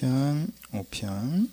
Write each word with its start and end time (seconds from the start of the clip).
시편 0.00 0.50
5편 0.72 1.50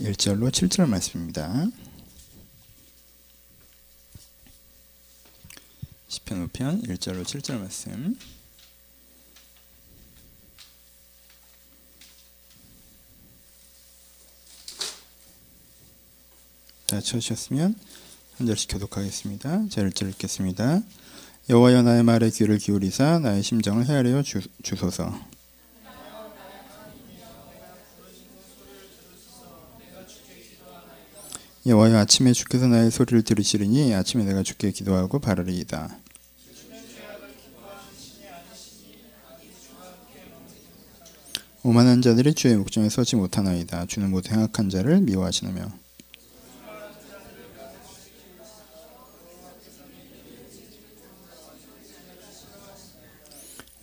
1절로 0.00 0.50
7절 0.50 0.86
말씀입니다. 0.86 1.66
시편 6.08 6.48
5편 6.48 6.86
1절로 6.88 7.22
7절 7.22 7.58
말씀 7.58 8.18
다 16.86 17.00
쳐주셨으면 17.00 17.74
한 18.36 18.46
절씩 18.46 18.72
교독하겠습니다. 18.72 19.68
자 19.70 19.80
1절 19.80 20.10
읽겠습니다. 20.10 20.82
여호와여 21.50 21.82
나의 21.82 22.02
말에 22.02 22.30
귀를 22.30 22.56
기울이사 22.56 23.18
나의 23.18 23.42
심정을 23.42 23.84
헤아려 23.84 24.22
주, 24.22 24.40
주소서. 24.62 25.12
여호와여 31.66 31.98
아침에 31.98 32.32
주께서 32.32 32.66
나의 32.66 32.90
소리를 32.90 33.22
들으시리니 33.22 33.92
아침에 33.94 34.24
내가 34.24 34.42
주께 34.42 34.70
기도하고 34.70 35.18
바르리이다. 35.18 35.98
오만한 41.62 42.00
자들이 42.00 42.32
주의 42.32 42.56
목전에 42.56 42.88
서지 42.88 43.16
못하나이다. 43.16 43.84
주는 43.86 44.10
모두 44.10 44.30
행악한 44.32 44.70
자를 44.70 45.00
미워하시느며 45.00 45.83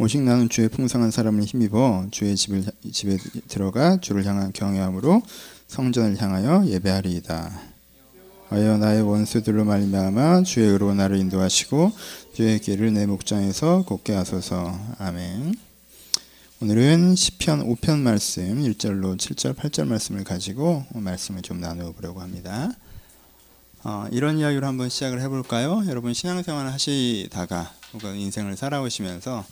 오직 0.02 0.24
나는 0.24 0.50
주의 0.50 0.68
풍성한 0.68 1.12
사람을 1.12 1.44
힘입어 1.44 2.08
주의 2.10 2.36
집을 2.36 2.64
집에 2.92 3.18
들어가 3.48 4.02
주를 4.02 4.26
향한 4.26 4.52
경외함으로 4.52 5.22
성전을 5.68 6.20
향하여 6.20 6.66
예배하리이다. 6.66 7.62
하여 8.50 8.78
나의 8.80 9.04
원수들로 9.04 9.64
말미암아 9.64 10.42
주의 10.42 10.68
의로 10.68 10.96
나를 10.96 11.18
인도하시고 11.18 11.92
주의 12.34 12.58
길을 12.58 12.94
내 12.94 13.06
목장에서 13.06 13.84
곱게 13.84 14.14
하소서. 14.14 14.76
아멘. 14.98 15.54
오늘은 16.64 17.16
시편 17.16 17.72
5편 17.72 18.00
말씀 18.00 18.60
1절로 18.64 19.18
7절 19.18 19.54
8절 19.54 19.86
말씀을 19.86 20.24
가지고 20.24 20.84
말씀을 20.96 21.44
좀 21.44 21.62
나누어 21.62 21.92
보려고 21.92 22.22
합니다. 22.22 22.72
어, 23.84 24.08
이런 24.12 24.38
이야기로 24.38 24.66
한번 24.66 24.90
시작을 24.90 25.22
해볼까요? 25.22 25.84
여러분 25.88 26.14
신앙생활 26.14 26.68
하시다가 26.68 27.74
혹은 27.94 28.16
인생을 28.16 28.56
살아오시면서 28.56 29.44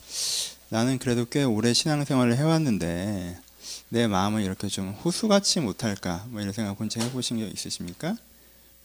나는 0.69 0.99
그래도 0.99 1.25
꽤 1.25 1.43
오래 1.43 1.73
신앙생활을 1.73 2.37
해왔는데 2.37 3.39
내 3.89 4.07
마음을 4.07 4.43
이렇게 4.43 4.67
좀 4.67 4.91
호수같이 4.91 5.59
못할까 5.61 6.25
뭐 6.29 6.41
이런 6.41 6.53
생각 6.53 6.77
본적 6.77 7.01
해보신 7.03 7.39
적 7.39 7.45
있으십니까? 7.47 8.15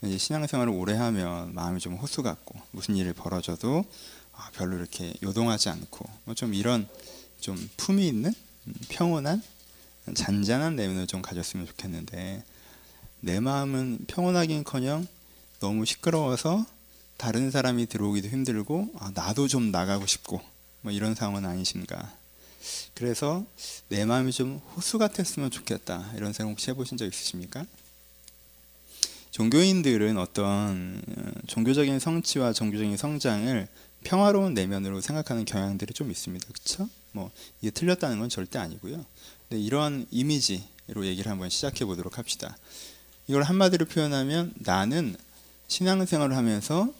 이제 0.03 0.17
신앙생활을 0.17 0.73
오래 0.73 0.95
하면 0.95 1.53
마음이 1.53 1.79
좀 1.79 1.93
호수 1.95 2.23
같고 2.23 2.59
무슨 2.71 2.95
일이 2.95 3.13
벌어져도 3.13 3.85
아, 4.33 4.49
별로 4.53 4.75
이렇게 4.77 5.13
요동하지 5.23 5.69
않고 5.69 6.05
뭐 6.25 6.35
좀 6.35 6.53
이런 6.53 6.87
좀 7.39 7.55
품이 7.77 8.05
있는 8.07 8.33
음, 8.67 8.73
평온한 8.89 9.43
잔잔한 10.15 10.75
내면을 10.75 11.05
좀 11.05 11.21
가졌으면 11.21 11.67
좋겠는데 11.67 12.43
내 13.21 13.39
마음은 13.39 14.05
평온하긴커녕 14.07 15.07
너무 15.65 15.83
시끄러워서 15.83 16.63
다른 17.17 17.49
사람이 17.49 17.87
들어오기도 17.87 18.27
힘들고 18.27 18.91
아, 18.99 19.11
나도 19.15 19.47
좀 19.47 19.71
나가고 19.71 20.05
싶고 20.05 20.39
뭐 20.81 20.91
이런 20.91 21.15
상황은 21.15 21.43
아니신가. 21.43 22.13
그래서 22.93 23.43
내 23.89 24.05
마음이 24.05 24.31
좀 24.31 24.61
호수 24.75 24.99
같았으면 24.99 25.49
좋겠다 25.49 26.11
이런 26.17 26.33
생각 26.33 26.51
혹시 26.51 26.69
해보신 26.69 26.99
적 26.99 27.07
있으십니까? 27.07 27.65
종교인들은 29.31 30.19
어떤 30.19 31.01
어, 31.17 31.31
종교적인 31.47 31.97
성취와 31.97 32.53
종교적인 32.53 32.95
성장을 32.95 33.67
평화로운 34.03 34.53
내면으로 34.53 35.01
생각하는 35.01 35.45
경향들이 35.45 35.95
좀 35.95 36.11
있습니다. 36.11 36.45
그렇죠? 36.45 36.87
뭐 37.11 37.31
이게 37.59 37.71
틀렸다는 37.71 38.19
건 38.19 38.29
절대 38.29 38.59
아니고요. 38.59 39.03
근데 39.49 39.63
이런 39.63 40.05
이미지로 40.11 41.07
얘기를 41.07 41.31
한번 41.31 41.49
시작해 41.49 41.85
보도록 41.85 42.19
합시다. 42.19 42.55
이걸 43.27 43.41
한마디로 43.41 43.87
표현하면 43.87 44.53
나는 44.57 45.17
신앙생활을 45.67 46.35
하면서 46.35 46.93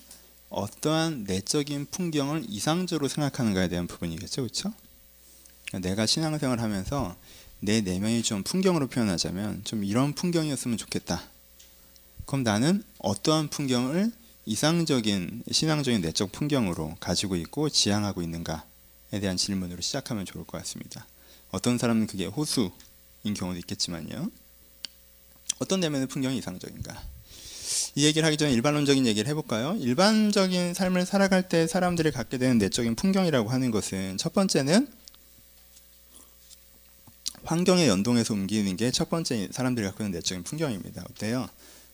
어떠한 0.49 1.25
내적인 1.25 1.87
풍경을 1.91 2.45
이상적으로 2.47 3.07
생각하는가에 3.07 3.67
대한 3.67 3.87
부분이겠죠, 3.87 4.41
그렇죠? 4.43 4.73
내가 5.81 6.05
신앙생활을 6.05 6.63
하면서 6.63 7.15
내 7.59 7.81
내면이 7.81 8.23
좀 8.23 8.43
풍경으로 8.43 8.87
표현하자면 8.87 9.63
좀 9.63 9.83
이런 9.83 10.13
풍경이었으면 10.13 10.77
좋겠다. 10.77 11.23
그럼 12.25 12.43
나는 12.43 12.83
어떠한 12.99 13.49
풍경을 13.49 14.11
이상적인 14.45 15.43
신앙적인 15.51 16.01
내적 16.01 16.31
풍경으로 16.31 16.95
가지고 16.99 17.35
있고 17.35 17.69
지향하고 17.69 18.21
있는가에 18.21 19.19
대한 19.19 19.37
질문으로 19.37 19.81
시작하면 19.81 20.25
좋을 20.25 20.45
것 20.45 20.57
같습니다. 20.59 21.07
어떤 21.51 21.77
사람은 21.77 22.07
그게 22.07 22.25
호수인 22.25 22.71
경우도 23.35 23.57
있겠지만요. 23.59 24.29
어떤 25.59 25.79
내면의 25.79 26.07
풍경이 26.07 26.37
이상적인가? 26.37 27.14
이 27.97 28.03
얘기를 28.05 28.25
하기 28.27 28.35
전에 28.35 28.51
일반론적인 28.51 29.05
얘기를 29.07 29.29
해볼까요? 29.29 29.77
일반적인 29.79 30.73
삶을 30.73 31.05
살아갈 31.05 31.47
때 31.47 31.65
사람들이 31.65 32.11
갖게 32.11 32.37
되는 32.37 32.57
내적인 32.57 32.95
풍경이라고 32.95 33.49
하는 33.49 33.71
것은 33.71 34.17
첫 34.17 34.33
번째는 34.33 34.87
환경에 37.45 37.87
연동해서 37.87 38.33
옮기는 38.33 38.75
게 38.75 38.91
첫 38.91 39.09
번째 39.09 39.47
사람들이 39.51 39.85
갖고 39.85 40.03
있는 40.03 40.17
내적인 40.17 40.43
풍경입니다. 40.43 41.05
어때요? 41.09 41.47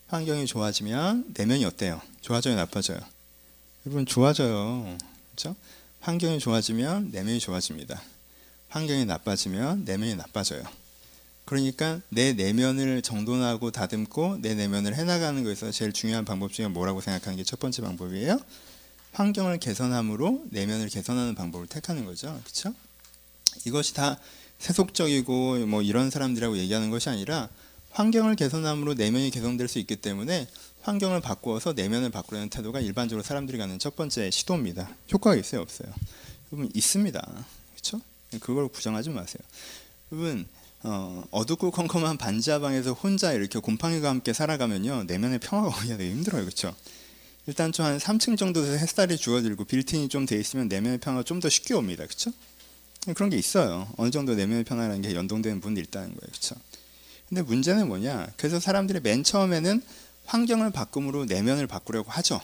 환경이 0.08 0.46
좋아지면 0.46 1.34
내면이 1.36 1.64
어때요? 1.64 2.00
좋아져요, 2.20 2.56
나빠져요? 2.56 2.98
여러분 3.86 4.04
좋아져요. 4.04 4.98
그렇죠? 5.30 5.54
환경이 6.00 6.40
좋아지면 6.40 7.10
내면이 7.12 7.38
좋아집니다. 7.38 8.02
환경이 8.68 9.04
나빠지면 9.04 9.84
내면이 9.84 10.16
나빠져요. 10.16 10.62
그러니까 11.44 12.00
내 12.08 12.32
내면을 12.32 13.02
정돈하고 13.02 13.70
다듬고 13.72 14.38
내 14.40 14.54
내면을 14.54 14.94
해나가는 14.94 15.42
것에서 15.42 15.70
제일 15.70 15.92
중요한 15.92 16.24
방법 16.24 16.52
중에 16.52 16.68
뭐라고 16.68 17.00
생각하는 17.00 17.36
게 17.36 17.44
첫 17.44 17.58
번째 17.58 17.82
방법이에요? 17.82 18.38
환경을 19.12 19.58
개선함으로 19.58 20.44
내면을 20.50 20.88
개선하는 20.88 21.34
방법을 21.34 21.66
택하는 21.66 22.06
거죠. 22.06 22.40
그렇죠? 22.44 22.74
이것이 23.66 23.92
다 23.94 24.18
세속적이고 24.58 25.66
뭐 25.66 25.82
이런 25.82 26.08
사람들이라고 26.10 26.56
얘기하는 26.56 26.90
것이 26.90 27.10
아니라 27.10 27.48
환경을 27.90 28.36
개선함으로 28.36 28.94
내면이 28.94 29.30
개선될 29.30 29.68
수 29.68 29.78
있기 29.80 29.96
때문에 29.96 30.48
환경을 30.80 31.20
바꾸어서 31.20 31.74
내면을 31.74 32.10
바꾸려는 32.10 32.48
태도가 32.48 32.80
일반적으로 32.80 33.22
사람들이 33.22 33.58
갖는 33.58 33.78
첫 33.78 33.96
번째 33.96 34.30
시도입니다. 34.30 34.88
효과가 35.12 35.36
있어요, 35.36 35.60
없어요? 35.60 35.92
여러분 36.50 36.70
있습니다. 36.74 37.44
그렇죠? 37.72 38.00
그걸 38.40 38.68
부정하지 38.68 39.10
마세요. 39.10 39.42
여러분 40.10 40.46
어, 40.84 41.22
어둡고 41.30 41.70
컴컴한 41.70 42.18
반지하방에서 42.18 42.92
혼자 42.92 43.32
이렇게 43.32 43.58
곰팡이가 43.60 44.08
함께 44.08 44.32
살아가면요 44.32 45.04
내면의 45.04 45.38
평화가 45.38 45.68
오기가 45.78 45.96
되게 45.96 46.10
힘들어요. 46.10 46.42
그렇죠 46.44 46.74
일단 47.46 47.72
좀 47.72 47.86
한 47.86 47.98
3층 47.98 48.36
정도에서 48.38 48.72
햇살이 48.72 49.16
주어들고 49.16 49.64
빌트인이 49.64 50.08
좀 50.08 50.26
돼 50.26 50.38
있으면 50.38 50.68
내면의 50.68 50.98
평화가 50.98 51.22
좀 51.24 51.40
더 51.40 51.48
쉽게 51.48 51.74
옵니다. 51.74 52.04
그렇죠 52.06 52.32
그런 53.14 53.30
게 53.30 53.36
있어요. 53.36 53.88
어느 53.96 54.10
정도 54.10 54.34
내면의 54.34 54.64
평화라는 54.64 55.02
게 55.02 55.14
연동되는 55.14 55.60
분들이 55.60 55.84
있다는 55.86 56.08
거예요. 56.08 56.20
그렇죠 56.30 56.56
근데 57.28 57.42
문제는 57.42 57.88
뭐냐? 57.88 58.28
그래서 58.36 58.60
사람들이 58.60 59.00
맨 59.00 59.24
처음에는 59.24 59.82
환경을 60.26 60.70
바꿈으로 60.70 61.24
내면을 61.24 61.66
바꾸려고 61.66 62.10
하죠. 62.10 62.40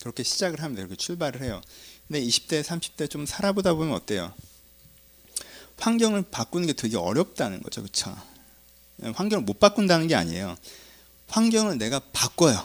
그렇게 0.00 0.22
시작을 0.22 0.62
합니다. 0.62 0.82
그렇게 0.82 0.96
출발을 0.96 1.42
해요. 1.42 1.60
근데 2.08 2.20
20대 2.22 2.62
30대 2.62 3.08
좀 3.08 3.24
살아보다 3.26 3.74
보면 3.74 3.94
어때요 3.94 4.32
환경을 5.80 6.22
바꾸는 6.30 6.66
게 6.66 6.72
되게 6.74 6.96
어렵다는 6.96 7.62
거죠. 7.62 7.82
그렇죠? 7.82 8.16
환경을 9.02 9.44
못 9.44 9.58
바꾼다는 9.58 10.08
게 10.08 10.14
아니에요. 10.14 10.56
환경을 11.28 11.78
내가 11.78 12.00
바꿔요. 12.12 12.64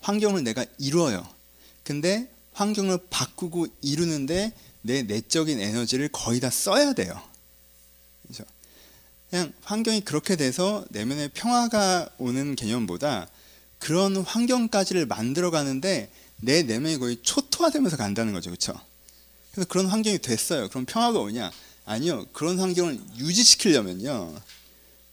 환경을 0.00 0.44
내가 0.44 0.64
이루어요. 0.78 1.26
근데 1.82 2.30
환경을 2.52 2.98
바꾸고 3.10 3.66
이루는데 3.80 4.52
내 4.82 5.02
내적인 5.02 5.60
에너지를 5.60 6.08
거의 6.08 6.40
다 6.40 6.50
써야 6.50 6.92
돼요. 6.92 7.20
그렇죠? 8.22 8.44
그냥 9.30 9.52
환경이 9.62 10.02
그렇게 10.02 10.36
돼서 10.36 10.84
내면의 10.90 11.30
평화가 11.34 12.10
오는 12.18 12.54
개념보다 12.54 13.28
그런 13.78 14.16
환경까지를 14.16 15.06
만들어 15.06 15.50
가는데 15.50 16.10
내 16.36 16.62
내면이 16.62 16.98
거의 16.98 17.18
초토화되면서 17.22 17.96
간다는 17.96 18.32
거죠. 18.32 18.50
그렇죠? 18.50 18.78
그래서 19.52 19.68
그런 19.68 19.86
환경이 19.86 20.18
됐어요. 20.18 20.68
그럼 20.68 20.84
평화가 20.84 21.18
오냐? 21.18 21.50
아니요. 21.86 22.26
그런 22.32 22.58
환경을 22.58 23.00
유지시키려면요. 23.16 24.34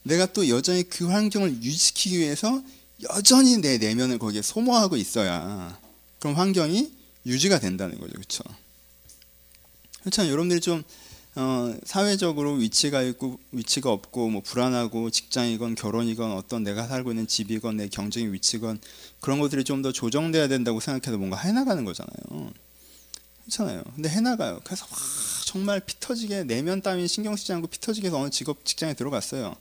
내가 0.03 0.25
또 0.33 0.49
여전히 0.49 0.83
그 0.83 1.07
환경을 1.07 1.63
유지시키기 1.63 2.19
위해서 2.19 2.61
여전히 3.09 3.57
내 3.57 3.77
내면을 3.77 4.17
거기에 4.17 4.41
소모하고 4.41 4.97
있어야 4.97 5.79
그럼 6.19 6.35
환경이 6.35 6.91
유지가 7.25 7.59
된다는 7.59 7.97
거죠. 7.99 8.11
그렇죠? 8.13 8.43
그렇잖아요. 10.01 10.31
여러분들이 10.31 10.59
좀 10.59 10.83
어, 11.35 11.75
사회적으로 11.85 12.53
위치가 12.53 13.01
있고 13.01 13.39
위치가 13.51 13.91
없고 13.91 14.29
뭐 14.29 14.41
불안하고 14.41 15.09
직장이건 15.09 15.75
결혼이건 15.75 16.31
어떤 16.33 16.63
내가 16.63 16.87
살고 16.87 17.11
있는 17.11 17.25
집이건 17.27 17.77
내 17.77 17.87
경쟁의 17.87 18.33
위치건 18.33 18.79
그런 19.19 19.39
것들이 19.39 19.63
좀 19.63 19.81
더 19.81 19.91
조정돼야 19.91 20.47
된다고 20.47 20.79
생각해서 20.79 21.17
뭔가 21.17 21.37
해나가는 21.37 21.83
거잖아요. 21.85 22.51
그렇잖아요. 23.45 23.83
근데 23.95 24.09
해나가요. 24.09 24.59
그래서 24.63 24.85
와, 24.91 24.97
정말 25.53 25.79
피 25.81 25.99
터지게 25.99 26.45
내면 26.45 26.81
따윈 26.81 27.05
신경 27.07 27.35
쓰지 27.35 27.53
않고 27.53 27.67
피 27.67 27.79
터지게 27.79 28.07
어느 28.09 28.31
직업 28.31 28.65
직장에 28.65 28.95
들어갔어요. 28.95 29.55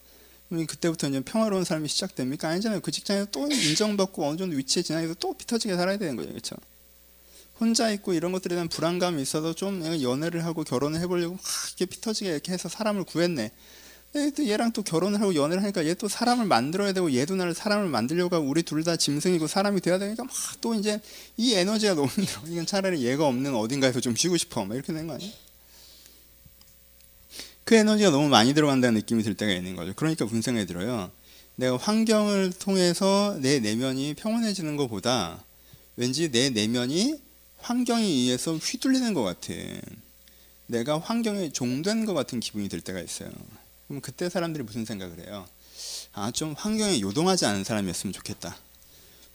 그때부터 0.49 1.09
이제 1.09 1.21
평화로운 1.21 1.65
삶이 1.65 1.87
시작됩니까? 1.89 2.49
아니잖아요. 2.49 2.81
그 2.81 2.91
직장에서 2.91 3.27
또 3.31 3.47
인정받고 3.51 4.27
어느 4.27 4.37
정도 4.39 4.57
위치에 4.57 4.83
지나서 4.83 5.15
또 5.15 5.35
피 5.35 5.47
터지게 5.47 5.77
살아야 5.77 5.99
되는 5.99 6.17
거죠. 6.17 6.31
그렇죠? 6.31 6.57
혼자 7.61 7.91
있고 7.91 8.15
이런 8.15 8.33
것들에 8.33 8.55
대한 8.55 8.69
불안감이 8.69 9.21
있어도 9.21 9.53
좀 9.55 9.83
연애를 10.03 10.45
하고 10.47 10.65
결혼을 10.65 10.99
해보려고 11.01 11.35
막 11.35 11.43
이렇게 11.69 11.85
피 11.85 12.01
터지게 12.01 12.31
이렇게 12.31 12.53
해서 12.53 12.69
사람을 12.71 13.05
구했네. 13.05 13.51
또 14.37 14.47
얘랑 14.47 14.73
또 14.73 14.83
결혼을 14.83 15.21
하고 15.21 15.35
연애를 15.35 15.63
하니까 15.63 15.87
얘 15.87 15.95
또 15.95 16.09
사람을 16.09 16.45
만들어야 16.47 16.93
되고 16.93 17.13
얘도 17.15 17.37
나를 17.37 17.55
사람을 17.55 17.89
만들려고 17.89 18.37
하고 18.37 18.47
우리 18.47 18.63
둘 18.63 18.85
다 18.85 18.97
짐승이고 18.97 19.47
사람이 19.47 19.81
돼야 19.83 19.99
되니까 19.99 20.25
막 20.25 20.33
또 20.63 20.75
이제 20.75 21.01
이 21.37 21.55
에너지가 21.55 21.95
너무 21.95 22.09
힘들어. 22.17 22.41
이건 22.49 22.67
차라리 22.67 23.05
얘가 23.07 23.27
없는 23.27 23.55
어딘가에서 23.55 24.01
좀 24.01 24.17
쉬고 24.17 24.37
싶어. 24.39 24.65
막 24.65 24.75
이렇게 24.75 24.93
되는 24.93 25.07
거 25.07 25.15
아니에요? 25.15 25.33
그 27.65 27.75
에너지가 27.75 28.11
너무 28.11 28.29
많이 28.29 28.55
들어간다는 28.55 28.95
느낌이 29.01 29.23
들 29.23 29.35
때가 29.35 29.53
있는 29.53 29.77
거죠. 29.77 29.93
그러니까 29.95 30.27
생각이 30.27 30.67
들어요? 30.67 31.11
내가 31.57 31.77
환경을 31.77 32.53
통해서 32.53 33.37
내 33.41 33.61
내면이 33.61 34.15
평온해지는 34.15 34.77
것보다 34.77 35.45
왠지 35.97 36.31
내 36.31 36.51
내면이 36.51 37.21
환경에 37.59 38.05
의해서 38.05 38.57
휘둘리는 38.57 39.15
것 39.15 39.23
같은 39.23 39.81
내가 40.67 40.99
환경에 40.99 41.53
종된 41.53 42.07
것 42.07 42.15
같은 42.15 42.41
기분이 42.41 42.69
들 42.69 42.81
때가 42.81 43.01
있어요. 43.01 43.31
그럼 43.87 44.01
그때 44.01 44.29
사람들이 44.29 44.65
무슨 44.65 44.85
생각을 44.85 45.27
해요? 45.27 45.47
아, 46.15 46.31
좀 46.31 46.55
환경에 46.57 47.01
요동하지 47.01 47.47
않은 47.47 47.65
사람이었으면 47.65 48.13
좋겠다. 48.13 48.57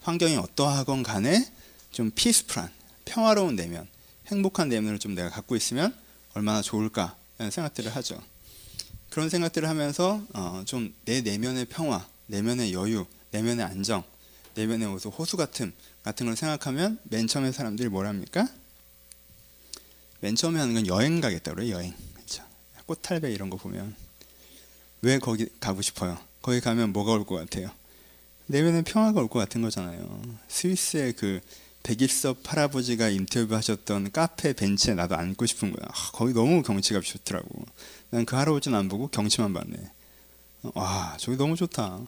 환경이 0.02 0.36
어떠하건 0.36 1.02
간에 1.02 1.50
좀 1.90 2.10
피스풀한, 2.10 2.70
평화로운 3.04 3.56
내면, 3.56 3.86
행복한 4.26 4.68
내면을 4.68 4.98
좀 4.98 5.14
내가 5.14 5.30
갖고 5.30 5.56
있으면 5.56 5.94
얼마나 6.34 6.60
좋을까 6.60 7.16
생각들을 7.38 7.94
하죠. 7.96 8.20
그런 9.10 9.28
생각들을 9.30 9.68
하면서 9.68 10.22
어, 10.34 10.62
좀 10.66 10.92
내 11.04 11.20
내면의 11.22 11.64
평화, 11.66 12.06
내면의 12.26 12.72
여유, 12.72 13.06
내면의 13.30 13.64
안정, 13.64 14.02
내면의 14.54 14.88
호수 14.88 15.36
같은 15.36 15.72
같은 16.02 16.26
걸 16.26 16.36
생각하면 16.36 16.98
맨 17.04 17.26
처음에 17.26 17.52
사람들이 17.52 17.88
뭐랍니까? 17.88 18.48
맨 20.20 20.34
처음에 20.34 20.58
하는 20.58 20.74
건 20.74 20.86
여행 20.88 21.20
가겠다 21.20 21.54
그래요. 21.54 21.76
여행. 21.76 21.94
그렇죠. 22.14 22.42
꽃탈배 22.86 23.32
이런 23.32 23.50
거 23.50 23.56
보면 23.56 23.94
왜 25.02 25.18
거기 25.18 25.46
가고 25.60 25.80
싶어요? 25.80 26.18
거기 26.42 26.60
가면 26.60 26.92
뭐가 26.92 27.12
올 27.12 27.24
것 27.24 27.36
같아요? 27.36 27.70
내면에 28.46 28.82
평화가 28.82 29.20
올 29.20 29.28
것 29.28 29.38
같은 29.38 29.62
거잖아요. 29.62 30.22
스위스의 30.48 31.12
그 31.12 31.40
백일섭 31.82 32.38
할아버지가 32.44 33.08
인터뷰하셨던 33.08 34.12
카페 34.12 34.52
벤치에 34.52 34.94
나도 34.94 35.16
앉고 35.16 35.46
싶은 35.46 35.72
거야. 35.72 35.86
아, 35.90 36.10
거기 36.12 36.32
너무 36.34 36.62
경치가 36.62 37.00
좋더라고. 37.00 37.64
난 38.10 38.24
그 38.24 38.36
할아버지는 38.36 38.76
안 38.78 38.88
보고 38.88 39.08
경치만 39.08 39.52
봤네. 39.54 39.76
와, 40.74 41.16
저기 41.18 41.36
너무 41.38 41.56
좋다. 41.56 42.00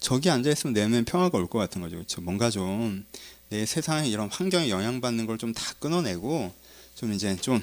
저기 0.00 0.30
앉아 0.30 0.50
있으면 0.50 0.74
내면 0.74 1.04
평화가 1.04 1.36
올 1.38 1.46
것 1.48 1.58
같은 1.58 1.80
거죠. 1.80 1.96
그렇죠? 1.96 2.20
뭔가 2.20 2.50
좀 2.50 3.04
내 3.50 3.66
세상에 3.66 4.08
이런 4.08 4.30
환경에 4.30 4.70
영향받는 4.70 5.26
걸 5.26 5.36
좀 5.36 5.52
다 5.52 5.74
끊어내고 5.78 6.54
좀 6.94 7.12
이제 7.12 7.36
좀 7.36 7.62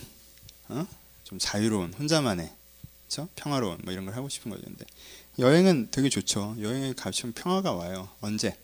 어? 0.67 0.85
좀 1.23 1.39
자유로운 1.39 1.93
혼자만의 1.95 2.47
그렇죠? 3.07 3.27
평화로운 3.35 3.79
뭐 3.83 3.91
이런 3.91 4.05
걸 4.05 4.15
하고 4.15 4.29
싶은 4.29 4.51
거죠. 4.51 4.61
근데 4.65 4.85
여행은 5.39 5.87
되게 5.89 6.09
좋죠. 6.09 6.55
여행에 6.59 6.93
가시면 6.93 7.33
평화가 7.33 7.73
와요. 7.73 8.07
언제? 8.21 8.55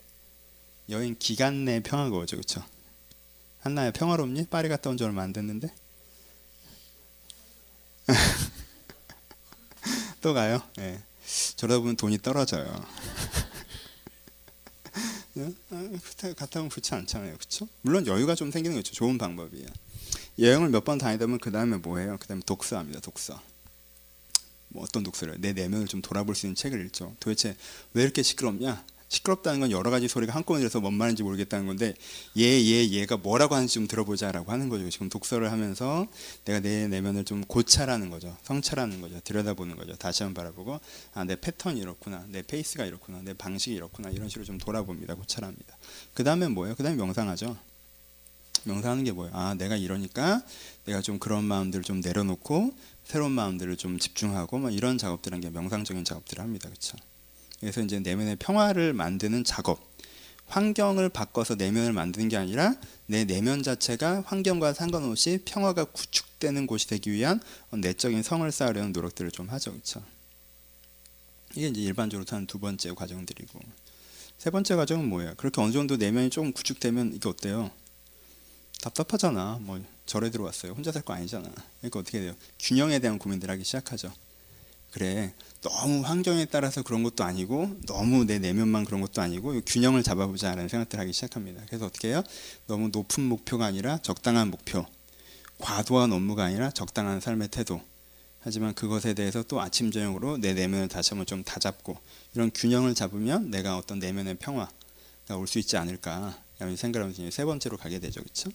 여행 0.88 1.16
기간 1.18 1.64
내 1.64 1.80
평화가 1.82 2.16
오죠. 2.16 2.36
그렇죠? 2.36 2.64
한나야 3.60 3.90
평화롭니? 3.90 4.46
파리 4.46 4.68
갔다 4.68 4.90
온 4.90 4.96
지 4.96 5.04
얼마 5.04 5.22
안 5.22 5.32
됐는데 5.32 5.72
또 10.20 10.34
가요? 10.34 10.62
네. 10.76 11.02
저러다 11.56 11.80
보면 11.80 11.96
돈이 11.96 12.18
떨어져요. 12.18 12.66
갔다 16.36 16.60
오면 16.60 16.70
그렇지 16.70 16.94
않잖아요. 16.94 17.36
그렇죠? 17.36 17.68
물론 17.82 18.06
여유가 18.06 18.34
좀 18.34 18.50
생기는 18.50 18.76
거죠. 18.76 18.92
좋은 18.94 19.18
방법이에요. 19.18 19.66
여행을 20.38 20.68
몇 20.70 20.84
번 20.84 20.98
다니다 20.98 21.26
보면 21.26 21.38
그 21.40 21.50
다음에 21.50 21.76
뭐 21.78 21.98
해요? 21.98 22.16
그 22.20 22.26
다음에 22.26 22.42
독서합니다. 22.46 23.00
독서. 23.00 23.40
뭐 24.68 24.84
어떤 24.84 25.02
독서를 25.02 25.40
내 25.40 25.52
내면을 25.52 25.86
좀 25.86 26.02
돌아볼 26.02 26.34
수 26.34 26.46
있는 26.46 26.54
책을 26.54 26.84
읽죠. 26.86 27.14
도대체 27.20 27.56
왜 27.94 28.02
이렇게 28.02 28.22
시끄럽냐? 28.22 28.84
시끄럽다는 29.08 29.60
건 29.60 29.70
여러 29.70 29.90
가지 29.90 30.08
소리가 30.08 30.34
한꺼번에 30.34 30.60
들어서 30.60 30.80
뭔 30.80 30.94
말인지 30.94 31.22
모르겠다는 31.22 31.66
건데 31.66 31.94
얘, 32.36 32.64
얘, 32.64 32.90
얘가 32.90 33.16
뭐라고 33.16 33.54
하는지 33.54 33.74
좀 33.74 33.86
들어보자라고 33.86 34.50
하는 34.50 34.68
거죠. 34.68 34.88
지금 34.90 35.08
독서를 35.08 35.52
하면서 35.52 36.06
내가 36.44 36.60
내 36.60 36.88
내면을 36.88 37.24
좀 37.24 37.42
고찰하는 37.44 38.10
거죠. 38.10 38.36
성찰하는 38.42 39.00
거죠. 39.00 39.20
들여다보는 39.20 39.76
거죠. 39.76 39.94
다시 39.96 40.22
한번 40.22 40.42
바라보고 40.42 40.80
아, 41.14 41.24
내 41.24 41.36
패턴이 41.36 41.80
이렇구나. 41.80 42.24
내 42.28 42.42
페이스가 42.42 42.84
이렇구나. 42.84 43.20
내 43.22 43.34
방식이 43.34 43.74
이렇구나. 43.76 44.10
이런 44.10 44.28
식으로 44.28 44.44
좀 44.44 44.58
돌아봅니다. 44.58 45.14
고찰합니다. 45.14 45.76
그 46.14 46.24
다음에 46.24 46.48
뭐예요? 46.48 46.74
그 46.74 46.82
다음에 46.82 46.96
명상하죠. 46.96 47.56
명상하는 48.64 49.04
게 49.04 49.12
뭐예요? 49.12 49.32
아, 49.34 49.54
내가 49.54 49.76
이러니까 49.76 50.42
내가 50.84 51.00
좀 51.00 51.18
그런 51.20 51.44
마음들을 51.44 51.84
좀 51.84 52.00
내려놓고 52.00 52.72
새로운 53.04 53.30
마음들을 53.32 53.76
좀 53.76 53.98
집중하고 53.98 54.58
뭐 54.58 54.70
이런 54.70 54.98
작업들은 54.98 55.40
게 55.40 55.50
명상적인 55.50 56.04
작업들을 56.04 56.42
합니다. 56.42 56.68
그렇죠? 56.68 56.96
그래서 57.66 57.80
이제 57.80 57.98
내면의 57.98 58.36
평화를 58.36 58.92
만드는 58.92 59.42
작업. 59.42 59.80
환경을 60.46 61.08
바꿔서 61.08 61.56
내면을 61.56 61.92
만드는 61.92 62.28
게 62.28 62.36
아니라 62.36 62.76
내 63.06 63.24
내면 63.24 63.64
자체가 63.64 64.22
환경과 64.24 64.72
상관없이 64.72 65.40
평화가 65.44 65.86
구축되는 65.86 66.68
곳이 66.68 66.86
되기 66.86 67.10
위한 67.10 67.40
내적인 67.72 68.22
성을 68.22 68.48
쌓으려는 68.52 68.92
노력들을 68.92 69.32
좀 69.32 69.48
하죠. 69.48 69.72
그렇죠? 69.72 70.00
이게 71.56 71.66
이제 71.66 71.80
일반적으로 71.80 72.24
하는 72.30 72.46
두 72.46 72.60
번째 72.60 72.92
과정들이고 72.94 73.58
세 74.38 74.50
번째 74.50 74.76
과정은 74.76 75.08
뭐예요? 75.08 75.34
그렇게 75.36 75.60
어느 75.60 75.72
정도 75.72 75.96
내면이 75.96 76.30
좀 76.30 76.52
구축되면 76.52 77.14
이게 77.16 77.28
어때요? 77.28 77.72
답답하잖아. 78.80 79.58
뭐 79.60 79.82
절에 80.06 80.30
들어왔어요. 80.30 80.70
혼자 80.70 80.92
살 80.92 81.02
거 81.02 81.14
아니잖아. 81.14 81.52
그러니까 81.80 81.98
어떻게 81.98 82.20
돼요? 82.20 82.36
균형에 82.60 83.00
대한 83.00 83.18
고민들 83.18 83.50
하기 83.50 83.64
시작하죠. 83.64 84.12
그래 84.92 85.34
너무 85.60 86.00
환경에 86.02 86.46
따라서 86.46 86.82
그런 86.82 87.02
것도 87.02 87.24
아니고 87.24 87.76
너무 87.86 88.24
내 88.24 88.38
내면만 88.38 88.84
그런 88.84 89.00
것도 89.00 89.20
아니고 89.20 89.60
균형을 89.66 90.02
잡아보자라는 90.02 90.68
생각들 90.68 90.98
하기 91.00 91.12
시작합니다. 91.12 91.62
그래서 91.66 91.86
어떻게 91.86 92.08
해요? 92.08 92.22
너무 92.66 92.88
높은 92.88 93.24
목표가 93.24 93.66
아니라 93.66 93.98
적당한 93.98 94.50
목표, 94.50 94.86
과도한 95.58 96.12
업무가 96.12 96.44
아니라 96.44 96.70
적당한 96.70 97.20
삶의 97.20 97.48
태도. 97.48 97.80
하지만 98.40 98.74
그것에 98.74 99.12
대해서 99.14 99.42
또 99.42 99.60
아침 99.60 99.90
저녁으로 99.90 100.38
내 100.38 100.54
내면을 100.54 100.86
다시 100.88 101.10
한번 101.10 101.26
좀 101.26 101.42
다잡고 101.42 101.98
이런 102.34 102.50
균형을 102.54 102.94
잡으면 102.94 103.50
내가 103.50 103.76
어떤 103.76 103.98
내면의 103.98 104.36
평화가 104.36 104.70
올 105.36 105.48
수 105.48 105.58
있지 105.58 105.76
않을까 105.76 106.38
라는 106.58 106.76
생각을 106.76 107.12
하면서 107.12 107.28
세 107.30 107.44
번째로 107.44 107.76
가게 107.76 107.98
되죠. 107.98 108.22
그렇죠? 108.22 108.50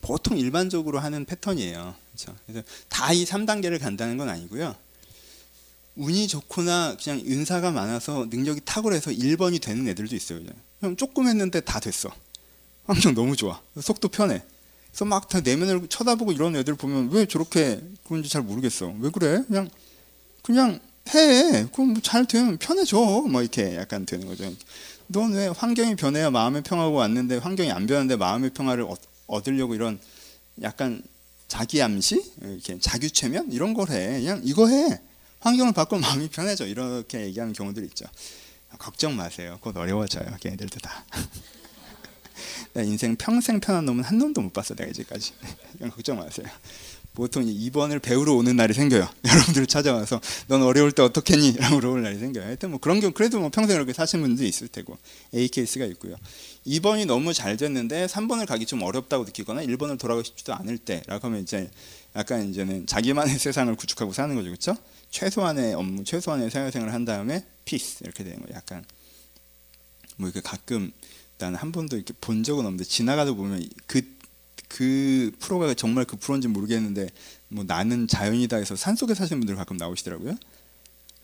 보통 0.00 0.38
일반적으로 0.38 0.98
하는 1.00 1.24
패턴이에요. 1.26 1.94
그렇죠? 2.12 2.34
그래서 2.46 2.66
다 2.88 3.12
이 3.12 3.24
3단계를 3.26 3.78
간다는 3.78 4.16
건 4.16 4.30
아니고요. 4.30 4.74
운이 5.96 6.28
좋거나 6.28 6.96
그냥 7.02 7.20
은사가 7.26 7.70
많아서 7.70 8.26
능력이 8.30 8.60
탁월해서 8.64 9.10
1번이 9.12 9.60
되는 9.60 9.88
애들도 9.88 10.14
있어요. 10.14 10.40
그냥 10.78 10.96
조금 10.96 11.26
했는데 11.26 11.60
다 11.60 11.80
됐어. 11.80 12.10
환경 12.84 13.14
너무 13.14 13.34
좋아. 13.34 13.60
속도 13.80 14.08
편해. 14.08 14.42
그래서 14.90 15.04
막 15.04 15.28
다 15.28 15.40
내면을 15.40 15.88
쳐다보고 15.88 16.32
이런 16.32 16.54
애들 16.56 16.74
보면 16.74 17.10
왜 17.10 17.26
저렇게 17.26 17.80
그런지 18.06 18.28
잘 18.28 18.42
모르겠어. 18.42 18.94
왜 19.00 19.10
그래? 19.10 19.42
그냥 19.46 19.68
그냥 20.42 20.78
해. 21.14 21.66
그럼 21.72 21.94
뭐 21.94 22.00
잘 22.02 22.26
되면 22.26 22.58
편해져. 22.58 22.96
뭐 23.28 23.42
이렇게 23.42 23.76
약간 23.76 24.06
되는 24.06 24.26
거죠. 24.26 24.52
넌 25.08 25.32
왜 25.32 25.46
환경이 25.48 25.96
변해야 25.96 26.30
마음의 26.30 26.62
평화가 26.62 26.90
왔는데 26.90 27.38
환경이 27.38 27.70
안 27.70 27.86
변하는데 27.86 28.16
마음의 28.16 28.50
평화를 28.50 28.86
얻으려고 29.26 29.74
이런 29.74 29.98
약간 30.62 31.02
자기 31.48 31.80
암시, 31.80 32.32
이렇게 32.42 32.78
자규 32.80 33.08
체면 33.08 33.52
이런 33.52 33.72
걸 33.72 33.90
해. 33.90 34.20
그냥 34.20 34.40
이거 34.44 34.66
해. 34.68 35.00
환경을 35.46 35.72
바꾸면 35.72 36.02
마음이 36.02 36.28
편해져. 36.28 36.66
이렇게 36.66 37.24
얘기하는 37.26 37.52
경우들이 37.52 37.86
있죠. 37.86 38.04
걱정 38.78 39.16
마세요. 39.16 39.58
곧 39.60 39.76
어려워져요. 39.76 40.36
걔네들도 40.40 40.80
다. 40.80 41.04
내 42.74 42.84
인생 42.84 43.16
평생 43.16 43.60
편한 43.60 43.86
놈은 43.86 44.04
한 44.04 44.18
놈도 44.18 44.40
못 44.42 44.52
봤어 44.52 44.74
내가 44.74 44.90
이제까지. 44.90 45.32
이건 45.76 45.90
걱정 45.90 46.18
마세요. 46.18 46.46
보통 47.14 47.46
2번을 47.46 48.02
배우러 48.02 48.34
오는 48.34 48.56
날이 48.56 48.74
생겨요. 48.74 49.08
여러분들 49.26 49.66
찾아와서 49.66 50.20
넌 50.48 50.62
어려울 50.62 50.92
때 50.92 51.02
어떻겠니? 51.02 51.56
라고 51.56 51.76
물어볼 51.76 52.02
날이 52.02 52.18
생겨요. 52.18 52.44
하여튼 52.44 52.70
뭐 52.70 52.78
그런 52.78 53.00
경우 53.00 53.12
그래도 53.14 53.40
뭐 53.40 53.48
평생 53.48 53.76
그렇게 53.76 53.94
사신 53.94 54.20
분도 54.20 54.44
있을 54.44 54.68
테고 54.68 54.98
A 55.34 55.48
케이스가 55.48 55.86
있고요. 55.86 56.16
2번이 56.66 57.06
너무 57.06 57.32
잘 57.32 57.56
됐는데 57.56 58.06
3번을 58.06 58.46
가기 58.46 58.66
좀 58.66 58.82
어렵다고 58.82 59.24
느끼거나 59.24 59.62
1번을 59.62 59.98
돌아가고 59.98 60.24
싶지도 60.24 60.52
않을 60.56 60.76
때라고 60.76 61.28
하면 61.28 61.40
이제 61.40 61.70
약간 62.16 62.50
이제는 62.50 62.86
자기만의 62.86 63.38
세상을 63.38 63.74
구축하고 63.76 64.12
사는 64.12 64.34
거죠, 64.34 64.48
그렇죠? 64.48 64.76
최소한의 65.16 65.72
업무, 65.72 66.04
최소한의 66.04 66.50
사회생활을 66.50 66.92
한 66.92 67.06
다음에 67.06 67.42
peace 67.64 68.04
이렇게 68.04 68.22
되는 68.22 68.38
거예요. 68.40 68.54
약간 68.54 68.84
뭐 70.18 70.28
이렇게 70.28 70.42
가끔 70.42 70.92
나는 71.38 71.58
한 71.58 71.72
번도 71.72 71.96
이렇게 71.96 72.12
본 72.20 72.42
적은 72.42 72.66
없는데 72.66 72.84
지나가다 72.84 73.32
보면 73.32 73.66
그, 73.86 74.02
그 74.68 75.32
프로가 75.38 75.72
정말 75.72 76.04
그 76.04 76.16
프로인지 76.16 76.48
모르겠는데 76.48 77.08
뭐 77.48 77.64
나는 77.64 78.06
자연인이다 78.06 78.58
해서 78.58 78.76
산속에 78.76 79.14
사시는 79.14 79.40
분들 79.40 79.56
가끔 79.56 79.78
나오시더라고요. 79.78 80.36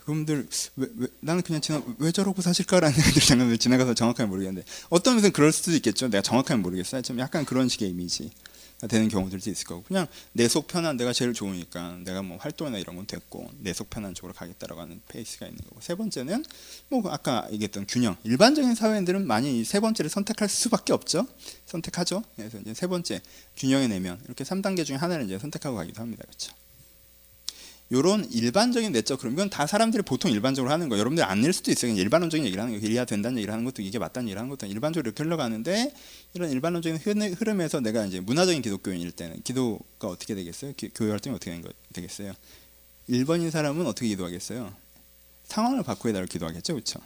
그분들 0.00 0.48
왜, 0.76 0.86
왜, 0.96 1.06
나는 1.20 1.42
그냥 1.42 1.60
지나 1.60 1.82
왜 1.98 2.12
저러고 2.12 2.40
사실까라는 2.40 2.96
생각들이 2.96 3.26
잠깐 3.26 3.58
지나가서 3.58 3.92
정확하게 3.92 4.26
모르겠는데 4.26 4.66
어떤 4.88 5.16
면에서 5.16 5.30
그럴 5.32 5.52
수도 5.52 5.70
있겠죠. 5.72 6.08
내가 6.08 6.22
정확하게 6.22 6.62
모르겠어요. 6.62 7.02
좀 7.02 7.18
약간 7.18 7.44
그런 7.44 7.68
식의 7.68 7.90
이미지. 7.90 8.30
되는 8.88 9.08
경우들도 9.08 9.50
있을 9.50 9.66
거고. 9.66 9.82
그냥 9.84 10.06
내 10.32 10.48
속 10.48 10.66
편한 10.66 10.96
내가 10.96 11.12
제일 11.12 11.32
좋으니까 11.32 11.98
내가 12.04 12.22
뭐 12.22 12.36
활동이나 12.38 12.78
이런 12.78 12.96
건 12.96 13.06
됐고 13.06 13.50
내 13.58 13.72
속 13.72 13.88
편한 13.90 14.14
쪽으로 14.14 14.32
가겠다라고 14.34 14.80
하는 14.80 15.00
케이스가 15.08 15.46
있는 15.46 15.60
거고. 15.68 15.80
세 15.80 15.94
번째는 15.94 16.44
뭐 16.88 17.02
아까 17.10 17.46
얘기했던 17.52 17.86
균형. 17.88 18.16
일반적인 18.24 18.74
사회인들은 18.74 19.26
많이 19.26 19.64
세 19.64 19.80
번째를 19.80 20.10
선택할 20.10 20.48
수밖에 20.48 20.92
없죠. 20.92 21.26
선택하죠. 21.66 22.22
그래서 22.36 22.58
이제 22.60 22.74
세 22.74 22.86
번째 22.86 23.20
균형의 23.56 23.88
내면. 23.88 24.20
이렇게 24.24 24.44
3단계 24.44 24.84
중에 24.84 24.96
하나를 24.96 25.24
이제 25.24 25.38
선택하고 25.38 25.76
가기도 25.76 26.00
합니다. 26.02 26.24
그렇죠 26.26 26.52
요런 27.92 28.30
일반적인 28.32 28.90
내적 28.92 29.20
그럼 29.20 29.34
이건 29.34 29.50
다 29.50 29.66
사람들이 29.66 30.02
보통 30.02 30.30
일반적으로 30.30 30.72
하는 30.72 30.88
거 30.88 30.98
여러분들 30.98 31.22
아닐 31.24 31.52
수도 31.52 31.70
있어요. 31.70 31.92
일반론적인 31.92 32.46
얘기를 32.46 32.62
하는 32.62 32.80
거 32.80 32.86
이해야 32.86 33.04
된다는 33.04 33.36
얘기를 33.36 33.52
하는 33.52 33.64
것도 33.64 33.82
이게 33.82 33.98
맞다는 33.98 34.28
얘기를 34.28 34.38
하는 34.38 34.48
것도 34.48 34.66
일반적으로 34.66 35.08
이렇게 35.08 35.22
흘러가는데 35.24 35.92
이런 36.34 36.50
일반론적인 36.50 36.98
흐름에서 37.34 37.80
내가 37.80 38.06
이제 38.06 38.20
문화적인 38.20 38.62
기독교인일 38.62 39.12
때는 39.12 39.42
기도가 39.42 40.08
어떻게 40.08 40.34
되겠어요? 40.34 40.72
기, 40.76 40.88
교회 40.94 41.10
활동이 41.10 41.36
어떻게 41.36 41.60
거, 41.60 41.68
되겠어요? 41.92 42.32
1번인 43.10 43.50
사람은 43.50 43.86
어떻게 43.86 44.08
기도하겠어요? 44.08 44.72
상황을 45.44 45.82
바꾸어 45.82 46.12
달라고 46.12 46.28
기도하겠죠. 46.30 46.74
그렇죠? 46.74 47.00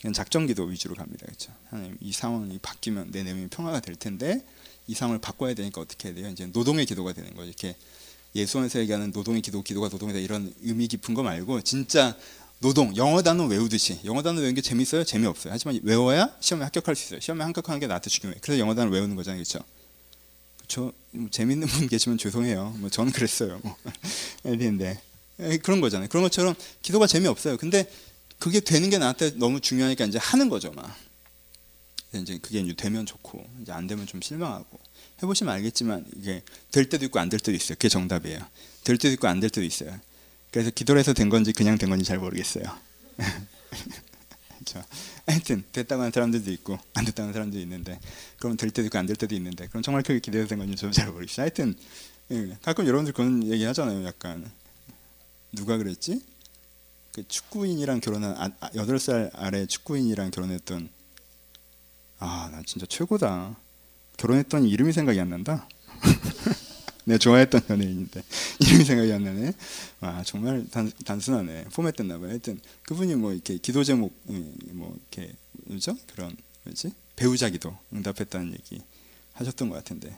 그냥 0.00 0.14
작전 0.14 0.46
기도 0.46 0.64
위주로 0.64 0.94
갑니다. 0.94 1.26
그렇죠? 1.26 1.52
하나님 1.68 1.96
이 2.00 2.12
상황이 2.12 2.58
바뀌면 2.62 3.10
내 3.10 3.22
내면이 3.22 3.48
평화가 3.48 3.80
될 3.80 3.96
텐데 3.96 4.42
이 4.86 4.94
상황을 4.94 5.20
바꿔야 5.20 5.54
되니까 5.54 5.80
어떻게 5.80 6.08
해야 6.08 6.14
돼요? 6.14 6.28
이제 6.28 6.46
노동의 6.46 6.86
기도가 6.86 7.12
되는 7.12 7.34
거죠. 7.34 7.48
이렇게 7.48 7.76
예수원에서 8.34 8.80
얘기하는 8.80 9.10
노동의 9.12 9.42
기도, 9.42 9.62
기도가 9.62 9.88
노동이다 9.88 10.18
이런 10.18 10.52
의미 10.62 10.88
깊은 10.88 11.14
거 11.14 11.22
말고 11.22 11.60
진짜 11.62 12.16
노동, 12.60 12.94
영어 12.96 13.22
단어 13.22 13.44
외우듯이 13.46 13.98
영어 14.04 14.22
단어 14.22 14.40
외우는 14.40 14.54
게 14.54 14.60
재밌어요? 14.60 15.04
재미없어요. 15.04 15.52
하지만 15.52 15.80
외워야 15.82 16.34
시험에 16.40 16.64
합격할 16.64 16.94
수 16.94 17.06
있어요. 17.06 17.20
시험에 17.20 17.44
합격하는 17.44 17.80
게 17.80 17.86
나한테 17.86 18.08
중요해. 18.08 18.38
그래서 18.40 18.60
영어 18.60 18.74
단어 18.74 18.90
외우는 18.90 19.16
거잖아요. 19.16 19.42
그렇죠? 19.42 19.64
그렇죠? 20.58 20.92
뭐 21.10 21.28
재밌는 21.30 21.66
분 21.66 21.88
계시면 21.88 22.18
죄송해요. 22.18 22.74
뭐 22.78 22.88
저는 22.88 23.12
그랬어요. 23.12 23.60
뭐. 23.62 23.76
근데 24.42 25.00
그런 25.62 25.80
거잖아요. 25.80 26.08
그런 26.08 26.22
것처럼 26.22 26.54
기도가 26.82 27.06
재미없어요. 27.06 27.56
근데 27.56 27.90
그게 28.38 28.60
되는 28.60 28.90
게 28.90 28.98
나한테 28.98 29.32
너무 29.36 29.60
중요하니까 29.60 30.04
이제 30.04 30.18
하는 30.18 30.48
거죠, 30.48 30.72
막. 30.72 30.94
이제 32.14 32.38
그게 32.38 32.60
이제 32.60 32.74
되면 32.74 33.06
좋고 33.06 33.44
이제 33.62 33.72
안 33.72 33.86
되면 33.86 34.06
좀 34.06 34.20
실망하고 34.20 34.78
해보시면 35.22 35.52
알겠지만 35.54 36.04
이게 36.16 36.42
될 36.70 36.88
때도 36.88 37.04
있고 37.06 37.18
안 37.20 37.28
될 37.28 37.38
때도 37.40 37.52
있어요. 37.56 37.76
그게 37.76 37.88
정답이에요. 37.88 38.40
될 38.84 38.98
때도 38.98 39.12
있고 39.14 39.28
안 39.28 39.40
될 39.40 39.50
때도 39.50 39.64
있어요. 39.64 39.98
그래서 40.50 40.70
기도를 40.70 40.98
해서 41.00 41.12
된 41.12 41.28
건지 41.30 41.52
그냥 41.52 41.78
된 41.78 41.88
건지 41.90 42.04
잘 42.04 42.18
모르겠어요. 42.18 42.64
그렇죠. 44.64 44.84
하여튼 45.26 45.64
됐다고 45.72 46.02
하는 46.02 46.12
사람들도 46.12 46.50
있고 46.52 46.78
안 46.94 47.04
됐다고 47.04 47.22
하는 47.22 47.32
사람들도 47.32 47.60
있는데 47.62 47.98
그럼 48.38 48.56
될 48.56 48.70
때도 48.70 48.86
있고 48.86 48.98
안 48.98 49.06
될 49.06 49.16
때도 49.16 49.34
있는데 49.36 49.66
그럼 49.68 49.82
정말 49.82 50.02
크게 50.02 50.20
기대해서 50.20 50.48
된 50.48 50.58
건지 50.58 50.76
저도 50.76 50.92
잘 50.92 51.10
모르겠어요. 51.10 51.42
하여튼 51.44 51.74
예, 52.30 52.56
가끔 52.62 52.86
여러분들 52.86 53.12
그런 53.12 53.44
얘기 53.50 53.64
하잖아요. 53.64 54.04
약간 54.06 54.50
누가 55.52 55.76
그랬지? 55.76 56.22
그 57.12 57.26
축구인이랑 57.28 58.00
결혼한 58.00 58.36
아, 58.60 58.70
8살 58.70 59.30
아래 59.34 59.66
축구인이랑 59.66 60.30
결혼했던 60.30 60.88
아 62.18 62.48
나 62.52 62.62
진짜 62.66 62.86
최고다. 62.86 63.56
결혼했더니 64.22 64.70
이름이 64.70 64.92
생각이 64.92 65.20
안 65.20 65.30
난다. 65.30 65.68
내가 67.04 67.18
좋아했던 67.18 67.62
연예인인데 67.70 68.22
이름이 68.60 68.84
생각이 68.84 69.12
안 69.12 69.24
나네. 69.24 69.52
아 70.00 70.22
정말 70.24 70.64
단, 70.70 70.92
단순하네. 71.04 71.64
포맷됐나 71.74 72.18
봐요. 72.18 72.30
하여튼 72.30 72.60
그분이 72.84 73.16
뭐 73.16 73.32
이렇게 73.32 73.58
기도 73.58 73.82
제목 73.82 74.16
음, 74.28 74.54
뭐 74.74 74.96
이렇게 75.10 75.34
뭐죠? 75.66 75.96
그런 76.14 76.36
뭐지? 76.62 76.92
배우자 77.16 77.50
기도 77.50 77.76
응답했다는 77.92 78.52
얘기 78.52 78.80
하셨던 79.32 79.68
것 79.68 79.74
같은데 79.74 80.16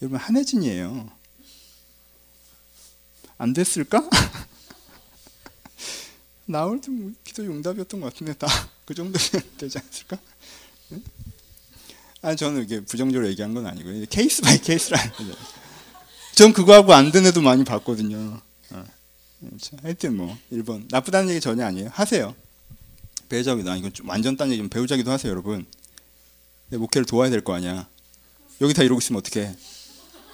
여러분 0.00 0.18
한혜진이에요. 0.18 1.10
안 3.38 3.52
됐을까? 3.52 4.08
나올 6.46 6.80
때 6.80 6.96
뭐 6.96 7.12
기도 7.24 7.42
응답이었던 7.42 8.00
것 8.00 8.14
같은데 8.14 8.32
다 8.34 8.46
그 8.86 8.94
정도 8.94 9.18
되지 9.58 9.78
않았을까? 9.78 10.18
응? 10.92 11.02
아니 12.22 12.36
저는 12.36 12.62
이게 12.64 12.80
부정적으로 12.80 13.28
얘기한 13.30 13.54
건 13.54 13.66
아니고요. 13.66 14.04
case 14.10 14.42
by 14.42 14.58
case라는 14.58 15.12
거죠. 15.12 15.34
전 16.34 16.52
그거하고 16.52 16.92
안 16.94 17.10
된 17.12 17.24
애도 17.26 17.40
많이 17.42 17.64
봤거든요. 17.64 18.40
어. 18.70 18.84
하여튼 19.82 20.16
뭐 20.16 20.36
1번 20.52 20.86
나쁘다는 20.90 21.30
얘기 21.30 21.40
전혀 21.40 21.64
아니에요. 21.64 21.90
하세요. 21.92 22.34
배우자 23.28 23.53
기도 23.53 23.70
아니고 23.70 23.90
완전 24.04 24.36
딴 24.36 24.50
얘기면 24.50 24.70
배우자 24.70 24.94
기도 24.94 25.10
하세요, 25.10 25.30
여러분. 25.30 25.66
내 26.68 26.76
목회를 26.78 27.04
도와야 27.06 27.30
될 27.30 27.42
거 27.42 27.54
아니야. 27.54 27.88
여기 28.60 28.72
다 28.74 28.82
이러고 28.82 28.98
있으면 29.00 29.20
어떡해. 29.20 29.54